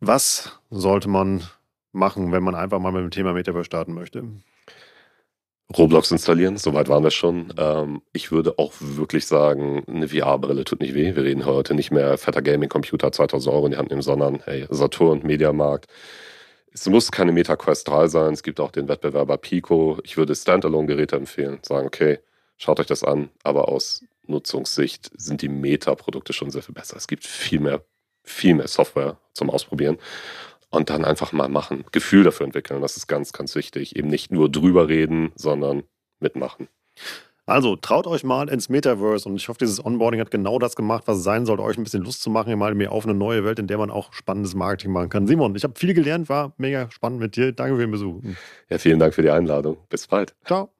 Was 0.00 0.60
sollte 0.68 1.08
man 1.08 1.42
machen, 1.92 2.32
wenn 2.32 2.42
man 2.42 2.54
einfach 2.54 2.80
mal 2.80 2.92
mit 2.92 3.00
dem 3.00 3.10
Thema 3.10 3.32
Metaverse 3.32 3.64
starten 3.64 3.94
möchte? 3.94 4.24
Roblox 5.74 6.12
installieren, 6.12 6.56
soweit 6.58 6.88
waren 6.88 7.02
wir 7.02 7.10
schon. 7.10 7.52
Ähm, 7.58 8.02
ich 8.12 8.30
würde 8.30 8.58
auch 8.58 8.72
wirklich 8.78 9.26
sagen, 9.26 9.82
eine 9.88 10.08
VR-Brille 10.08 10.64
tut 10.64 10.80
nicht 10.80 10.94
weh. 10.94 11.16
Wir 11.16 11.24
reden 11.24 11.44
heute 11.44 11.74
nicht 11.74 11.90
mehr 11.90 12.18
fetter 12.18 12.40
Gaming-Computer 12.40 13.10
2000 13.10 13.52
Euro 13.52 13.66
in 13.66 13.72
die 13.72 13.78
Hand 13.78 13.90
nehmen, 13.90 14.02
sondern 14.02 14.40
hey, 14.44 14.66
Saturn, 14.70 15.22
Mediamarkt. 15.24 15.86
Es 16.72 16.86
muss 16.88 17.10
keine 17.10 17.32
MetaQuest 17.32 17.88
3 17.88 18.06
sein. 18.08 18.32
Es 18.34 18.44
gibt 18.44 18.60
auch 18.60 18.70
den 18.70 18.88
Wettbewerber 18.88 19.38
Pico. 19.38 19.98
Ich 20.04 20.16
würde 20.16 20.36
Standalone-Geräte 20.36 21.16
empfehlen. 21.16 21.58
Sagen, 21.62 21.86
okay, 21.88 22.20
schaut 22.58 22.78
euch 22.78 22.86
das 22.86 23.02
an. 23.02 23.30
Aber 23.42 23.68
aus 23.68 24.04
Nutzungssicht 24.26 25.10
sind 25.16 25.42
die 25.42 25.48
Meta-Produkte 25.48 26.32
schon 26.32 26.50
sehr 26.50 26.62
viel 26.62 26.74
besser. 26.74 26.96
Es 26.96 27.08
gibt 27.08 27.24
viel 27.24 27.58
mehr, 27.58 27.82
viel 28.22 28.54
mehr 28.54 28.68
Software 28.68 29.18
zum 29.32 29.50
Ausprobieren 29.50 29.98
und 30.70 30.90
dann 30.90 31.04
einfach 31.04 31.32
mal 31.32 31.48
machen, 31.48 31.84
Gefühl 31.92 32.24
dafür 32.24 32.46
entwickeln. 32.46 32.80
Das 32.80 32.96
ist 32.96 33.06
ganz, 33.06 33.32
ganz 33.32 33.54
wichtig. 33.54 33.96
Eben 33.96 34.08
nicht 34.08 34.32
nur 34.32 34.50
drüber 34.50 34.88
reden, 34.88 35.32
sondern 35.34 35.84
mitmachen. 36.20 36.68
Also 37.48 37.76
traut 37.76 38.08
euch 38.08 38.24
mal 38.24 38.48
ins 38.48 38.68
Metaverse 38.68 39.28
und 39.28 39.36
ich 39.36 39.48
hoffe, 39.48 39.58
dieses 39.60 39.84
Onboarding 39.84 40.20
hat 40.20 40.32
genau 40.32 40.58
das 40.58 40.74
gemacht, 40.74 41.04
was 41.06 41.18
es 41.18 41.22
sein 41.22 41.46
sollte, 41.46 41.62
euch 41.62 41.78
ein 41.78 41.84
bisschen 41.84 42.02
Lust 42.02 42.20
zu 42.20 42.28
machen, 42.28 42.50
ihr 42.50 42.56
mal 42.56 42.74
mir 42.74 42.90
auf 42.90 43.04
eine 43.04 43.14
neue 43.14 43.44
Welt, 43.44 43.60
in 43.60 43.68
der 43.68 43.78
man 43.78 43.88
auch 43.88 44.12
spannendes 44.12 44.56
Marketing 44.56 44.90
machen 44.90 45.10
kann. 45.10 45.28
Simon, 45.28 45.54
ich 45.54 45.62
habe 45.62 45.78
viel 45.78 45.94
gelernt, 45.94 46.28
war 46.28 46.54
mega 46.56 46.90
spannend 46.90 47.20
mit 47.20 47.36
dir. 47.36 47.52
Danke 47.52 47.76
für 47.76 47.82
den 47.82 47.92
Besuch. 47.92 48.20
Ja, 48.68 48.78
vielen 48.78 48.98
Dank 48.98 49.14
für 49.14 49.22
die 49.22 49.30
Einladung. 49.30 49.76
Bis 49.88 50.08
bald. 50.08 50.34
Ciao. 50.44 50.72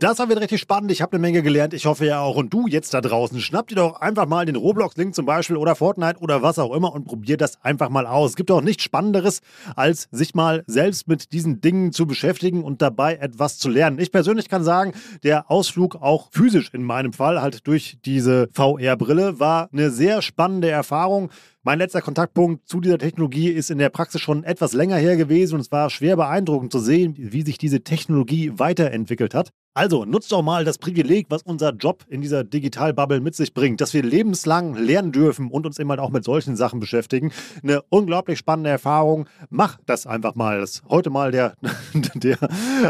Das 0.00 0.18
war 0.18 0.30
wieder 0.30 0.40
richtig 0.40 0.62
spannend. 0.62 0.90
Ich 0.90 1.02
habe 1.02 1.12
eine 1.12 1.20
Menge 1.20 1.42
gelernt. 1.42 1.74
Ich 1.74 1.84
hoffe 1.84 2.06
ja 2.06 2.20
auch. 2.20 2.36
Und 2.36 2.54
du 2.54 2.66
jetzt 2.66 2.94
da 2.94 3.02
draußen, 3.02 3.38
schnapp 3.38 3.68
dir 3.68 3.74
doch 3.74 4.00
einfach 4.00 4.26
mal 4.26 4.46
den 4.46 4.56
Roblox-Link 4.56 5.14
zum 5.14 5.26
Beispiel 5.26 5.58
oder 5.58 5.76
Fortnite 5.76 6.20
oder 6.20 6.40
was 6.40 6.58
auch 6.58 6.74
immer 6.74 6.94
und 6.94 7.04
probier 7.04 7.36
das 7.36 7.62
einfach 7.62 7.90
mal 7.90 8.06
aus. 8.06 8.30
Es 8.30 8.36
gibt 8.36 8.50
auch 8.50 8.62
nichts 8.62 8.82
Spannenderes, 8.82 9.42
als 9.76 10.08
sich 10.10 10.34
mal 10.34 10.64
selbst 10.66 11.06
mit 11.06 11.34
diesen 11.34 11.60
Dingen 11.60 11.92
zu 11.92 12.06
beschäftigen 12.06 12.64
und 12.64 12.80
dabei 12.80 13.16
etwas 13.16 13.58
zu 13.58 13.68
lernen. 13.68 13.98
Ich 13.98 14.10
persönlich 14.10 14.48
kann 14.48 14.64
sagen, 14.64 14.94
der 15.22 15.50
Ausflug 15.50 15.96
auch 15.96 16.30
physisch 16.32 16.72
in 16.72 16.82
meinem 16.82 17.12
Fall 17.12 17.42
halt 17.42 17.66
durch 17.66 17.98
diese 18.02 18.48
VR-Brille 18.54 19.38
war 19.38 19.68
eine 19.70 19.90
sehr 19.90 20.22
spannende 20.22 20.70
Erfahrung. 20.70 21.30
Mein 21.62 21.78
letzter 21.78 22.00
Kontaktpunkt 22.00 22.66
zu 22.66 22.80
dieser 22.80 22.96
Technologie 22.96 23.50
ist 23.50 23.70
in 23.70 23.76
der 23.76 23.90
Praxis 23.90 24.22
schon 24.22 24.44
etwas 24.44 24.72
länger 24.72 24.96
her 24.96 25.18
gewesen 25.18 25.56
und 25.56 25.60
es 25.60 25.70
war 25.70 25.90
schwer 25.90 26.16
beeindruckend 26.16 26.72
zu 26.72 26.78
sehen, 26.78 27.14
wie 27.18 27.42
sich 27.42 27.58
diese 27.58 27.82
Technologie 27.82 28.52
weiterentwickelt 28.58 29.34
hat. 29.34 29.50
Also 29.72 30.04
nutzt 30.04 30.32
doch 30.32 30.42
mal 30.42 30.64
das 30.64 30.78
Privileg, 30.78 31.26
was 31.28 31.42
unser 31.42 31.70
Job 31.70 32.04
in 32.08 32.20
dieser 32.20 32.42
Digitalbubble 32.42 33.20
mit 33.20 33.36
sich 33.36 33.54
bringt, 33.54 33.80
dass 33.80 33.94
wir 33.94 34.02
lebenslang 34.02 34.74
lernen 34.74 35.12
dürfen 35.12 35.48
und 35.48 35.64
uns 35.64 35.78
immer 35.78 35.96
auch 36.00 36.10
mit 36.10 36.24
solchen 36.24 36.56
Sachen 36.56 36.80
beschäftigen. 36.80 37.30
Eine 37.62 37.82
unglaublich 37.88 38.40
spannende 38.40 38.70
Erfahrung. 38.70 39.28
Mach 39.48 39.78
das 39.86 40.08
einfach 40.08 40.34
mal. 40.34 40.58
Das 40.58 40.70
ist 40.70 40.82
heute 40.88 41.10
mal 41.10 41.30
der, 41.30 41.54
der 42.14 42.36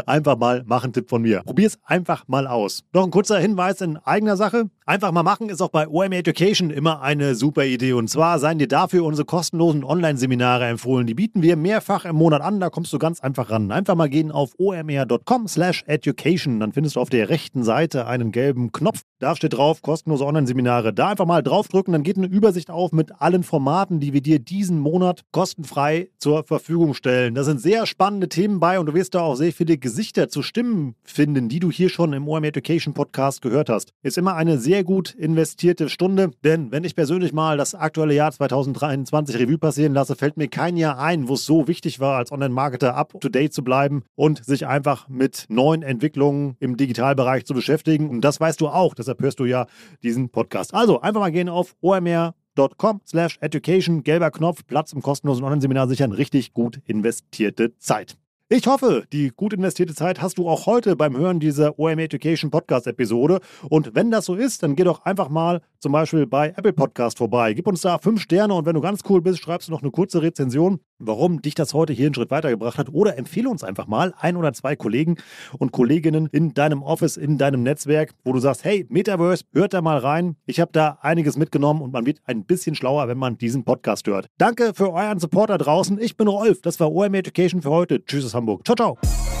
einfach 0.07 0.37
mal 0.37 0.63
machen 0.65 0.91
Tipp 0.91 1.07
von 1.07 1.21
mir. 1.21 1.41
Probier 1.41 1.67
es 1.67 1.77
einfach 1.85 2.27
mal 2.27 2.47
aus. 2.47 2.83
Noch 2.93 3.03
ein 3.03 3.11
kurzer 3.11 3.37
Hinweis 3.37 3.79
in 3.81 3.97
eigener 3.97 4.35
Sache. 4.35 4.71
Einfach 4.87 5.11
mal 5.11 5.21
machen 5.21 5.49
ist 5.49 5.61
auch 5.61 5.69
bei 5.69 5.87
OM 5.87 6.11
Education 6.11 6.71
immer 6.71 7.01
eine 7.01 7.35
super 7.35 7.63
Idee. 7.63 7.93
Und 7.93 8.09
zwar 8.09 8.39
seien 8.39 8.57
dir 8.57 8.67
dafür 8.67 9.05
unsere 9.05 9.25
kostenlosen 9.25 9.83
Online-Seminare 9.83 10.65
empfohlen. 10.65 11.05
Die 11.05 11.13
bieten 11.13 11.43
wir 11.43 11.57
mehrfach 11.57 12.05
im 12.05 12.15
Monat 12.15 12.41
an. 12.41 12.59
Da 12.59 12.71
kommst 12.71 12.91
du 12.91 12.97
ganz 12.97 13.19
einfach 13.19 13.51
ran. 13.51 13.71
Einfach 13.71 13.93
mal 13.93 14.09
gehen 14.09 14.31
auf 14.31 14.53
omr.com 14.57 15.47
slash 15.47 15.83
education. 15.85 16.70
Findest 16.73 16.95
du 16.95 16.99
auf 16.99 17.09
der 17.09 17.29
rechten 17.29 17.63
Seite 17.63 18.07
einen 18.07 18.31
gelben 18.31 18.71
Knopf. 18.71 19.03
Da 19.21 19.35
steht 19.35 19.53
drauf, 19.53 19.83
kostenlose 19.83 20.25
Online-Seminare. 20.25 20.93
Da 20.93 21.09
einfach 21.09 21.27
mal 21.27 21.43
draufdrücken, 21.43 21.93
dann 21.93 22.01
geht 22.01 22.17
eine 22.17 22.25
Übersicht 22.25 22.71
auf 22.71 22.91
mit 22.91 23.21
allen 23.21 23.43
Formaten, 23.43 23.99
die 23.99 24.13
wir 24.13 24.21
dir 24.21 24.39
diesen 24.39 24.79
Monat 24.79 25.21
kostenfrei 25.31 26.09
zur 26.17 26.43
Verfügung 26.43 26.95
stellen. 26.95 27.35
Da 27.35 27.43
sind 27.43 27.61
sehr 27.61 27.85
spannende 27.85 28.29
Themen 28.29 28.59
bei 28.59 28.79
und 28.79 28.87
du 28.87 28.95
wirst 28.95 29.13
da 29.13 29.19
auch 29.21 29.35
sehr 29.35 29.53
viele 29.53 29.77
Gesichter 29.77 30.29
zu 30.29 30.41
Stimmen 30.41 30.95
finden, 31.03 31.49
die 31.49 31.59
du 31.59 31.69
hier 31.69 31.89
schon 31.89 32.13
im 32.13 32.27
OM 32.27 32.43
Education 32.43 32.95
Podcast 32.95 33.43
gehört 33.43 33.69
hast. 33.69 33.93
Ist 34.01 34.17
immer 34.17 34.33
eine 34.33 34.57
sehr 34.57 34.83
gut 34.83 35.13
investierte 35.13 35.87
Stunde, 35.89 36.31
denn 36.43 36.71
wenn 36.71 36.83
ich 36.83 36.95
persönlich 36.95 37.31
mal 37.31 37.57
das 37.57 37.75
aktuelle 37.75 38.15
Jahr 38.15 38.31
2023 38.31 39.37
Revue 39.37 39.59
passieren 39.59 39.93
lasse, 39.93 40.15
fällt 40.15 40.37
mir 40.37 40.47
kein 40.47 40.77
Jahr 40.77 40.97
ein, 40.97 41.27
wo 41.27 41.35
es 41.35 41.45
so 41.45 41.67
wichtig 41.67 41.99
war, 41.99 42.17
als 42.17 42.31
Online-Marketer 42.31 42.95
up-to-date 42.95 43.53
zu 43.53 43.63
bleiben 43.63 44.01
und 44.15 44.43
sich 44.43 44.65
einfach 44.65 45.07
mit 45.09 45.45
neuen 45.47 45.83
Entwicklungen 45.83 46.55
im 46.59 46.75
Digitalbereich 46.75 47.45
zu 47.45 47.53
beschäftigen. 47.53 48.09
Und 48.09 48.21
das 48.21 48.39
weißt 48.39 48.59
du 48.59 48.69
auch, 48.69 48.95
deshalb 49.11 49.21
hörst 49.21 49.39
du 49.39 49.45
ja 49.45 49.67
diesen 50.03 50.29
Podcast. 50.29 50.73
Also 50.73 51.01
einfach 51.01 51.19
mal 51.19 51.31
gehen 51.31 51.49
auf 51.49 51.75
omr.com 51.81 53.01
slash 53.05 53.37
education, 53.41 54.03
gelber 54.03 54.31
Knopf, 54.31 54.65
Platz 54.65 54.93
im 54.93 55.01
kostenlosen 55.01 55.43
Online-Seminar 55.43 55.87
sichern, 55.87 56.11
richtig 56.11 56.53
gut 56.53 56.81
investierte 56.85 57.77
Zeit. 57.77 58.17
Ich 58.49 58.67
hoffe, 58.67 59.05
die 59.13 59.29
gut 59.29 59.53
investierte 59.53 59.95
Zeit 59.95 60.21
hast 60.21 60.37
du 60.37 60.49
auch 60.49 60.65
heute 60.65 60.97
beim 60.97 61.15
Hören 61.15 61.39
dieser 61.39 61.79
OM 61.79 61.99
Education 61.99 62.51
Podcast 62.51 62.85
Episode. 62.85 63.39
Und 63.69 63.95
wenn 63.95 64.11
das 64.11 64.25
so 64.25 64.35
ist, 64.35 64.61
dann 64.63 64.75
geh 64.75 64.83
doch 64.83 65.05
einfach 65.05 65.29
mal 65.29 65.61
zum 65.81 65.91
Beispiel 65.91 66.27
bei 66.27 66.49
Apple 66.49 66.73
Podcast 66.73 67.17
vorbei. 67.17 67.53
Gib 67.53 67.67
uns 67.67 67.81
da 67.81 67.97
fünf 67.97 68.21
Sterne 68.21 68.53
und 68.53 68.65
wenn 68.65 68.75
du 68.75 68.81
ganz 68.81 69.01
cool 69.09 69.21
bist, 69.21 69.39
schreibst 69.41 69.67
du 69.67 69.71
noch 69.71 69.81
eine 69.81 69.91
kurze 69.91 70.21
Rezension, 70.21 70.79
warum 70.99 71.41
dich 71.41 71.55
das 71.55 71.73
heute 71.73 71.91
hier 71.91 72.05
einen 72.05 72.13
Schritt 72.13 72.31
weitergebracht 72.31 72.77
hat. 72.77 72.93
Oder 72.93 73.17
empfehle 73.17 73.49
uns 73.49 73.63
einfach 73.63 73.87
mal 73.87 74.13
ein 74.19 74.37
oder 74.37 74.53
zwei 74.53 74.75
Kollegen 74.75 75.17
und 75.57 75.71
Kolleginnen 75.71 76.29
in 76.31 76.53
deinem 76.53 76.83
Office, 76.83 77.17
in 77.17 77.37
deinem 77.37 77.63
Netzwerk, 77.63 78.13
wo 78.23 78.31
du 78.31 78.39
sagst, 78.39 78.63
hey, 78.63 78.85
Metaverse, 78.89 79.43
hört 79.53 79.73
da 79.73 79.81
mal 79.81 79.97
rein. 79.97 80.35
Ich 80.45 80.59
habe 80.59 80.71
da 80.71 80.99
einiges 81.01 81.35
mitgenommen 81.35 81.81
und 81.81 81.91
man 81.91 82.05
wird 82.05 82.19
ein 82.25 82.45
bisschen 82.45 82.75
schlauer, 82.75 83.07
wenn 83.07 83.17
man 83.17 83.37
diesen 83.37 83.63
Podcast 83.63 84.05
hört. 84.07 84.27
Danke 84.37 84.73
für 84.75 84.93
euren 84.93 85.19
Support 85.19 85.49
da 85.49 85.57
draußen. 85.57 85.99
Ich 85.99 86.15
bin 86.15 86.27
Rolf. 86.27 86.61
Das 86.61 86.79
war 86.79 86.91
OM 86.91 87.15
Education 87.15 87.61
für 87.61 87.71
heute. 87.71 88.05
Tschüss 88.05 88.25
aus 88.25 88.35
Hamburg. 88.35 88.65
Ciao, 88.65 88.75
ciao. 88.75 89.40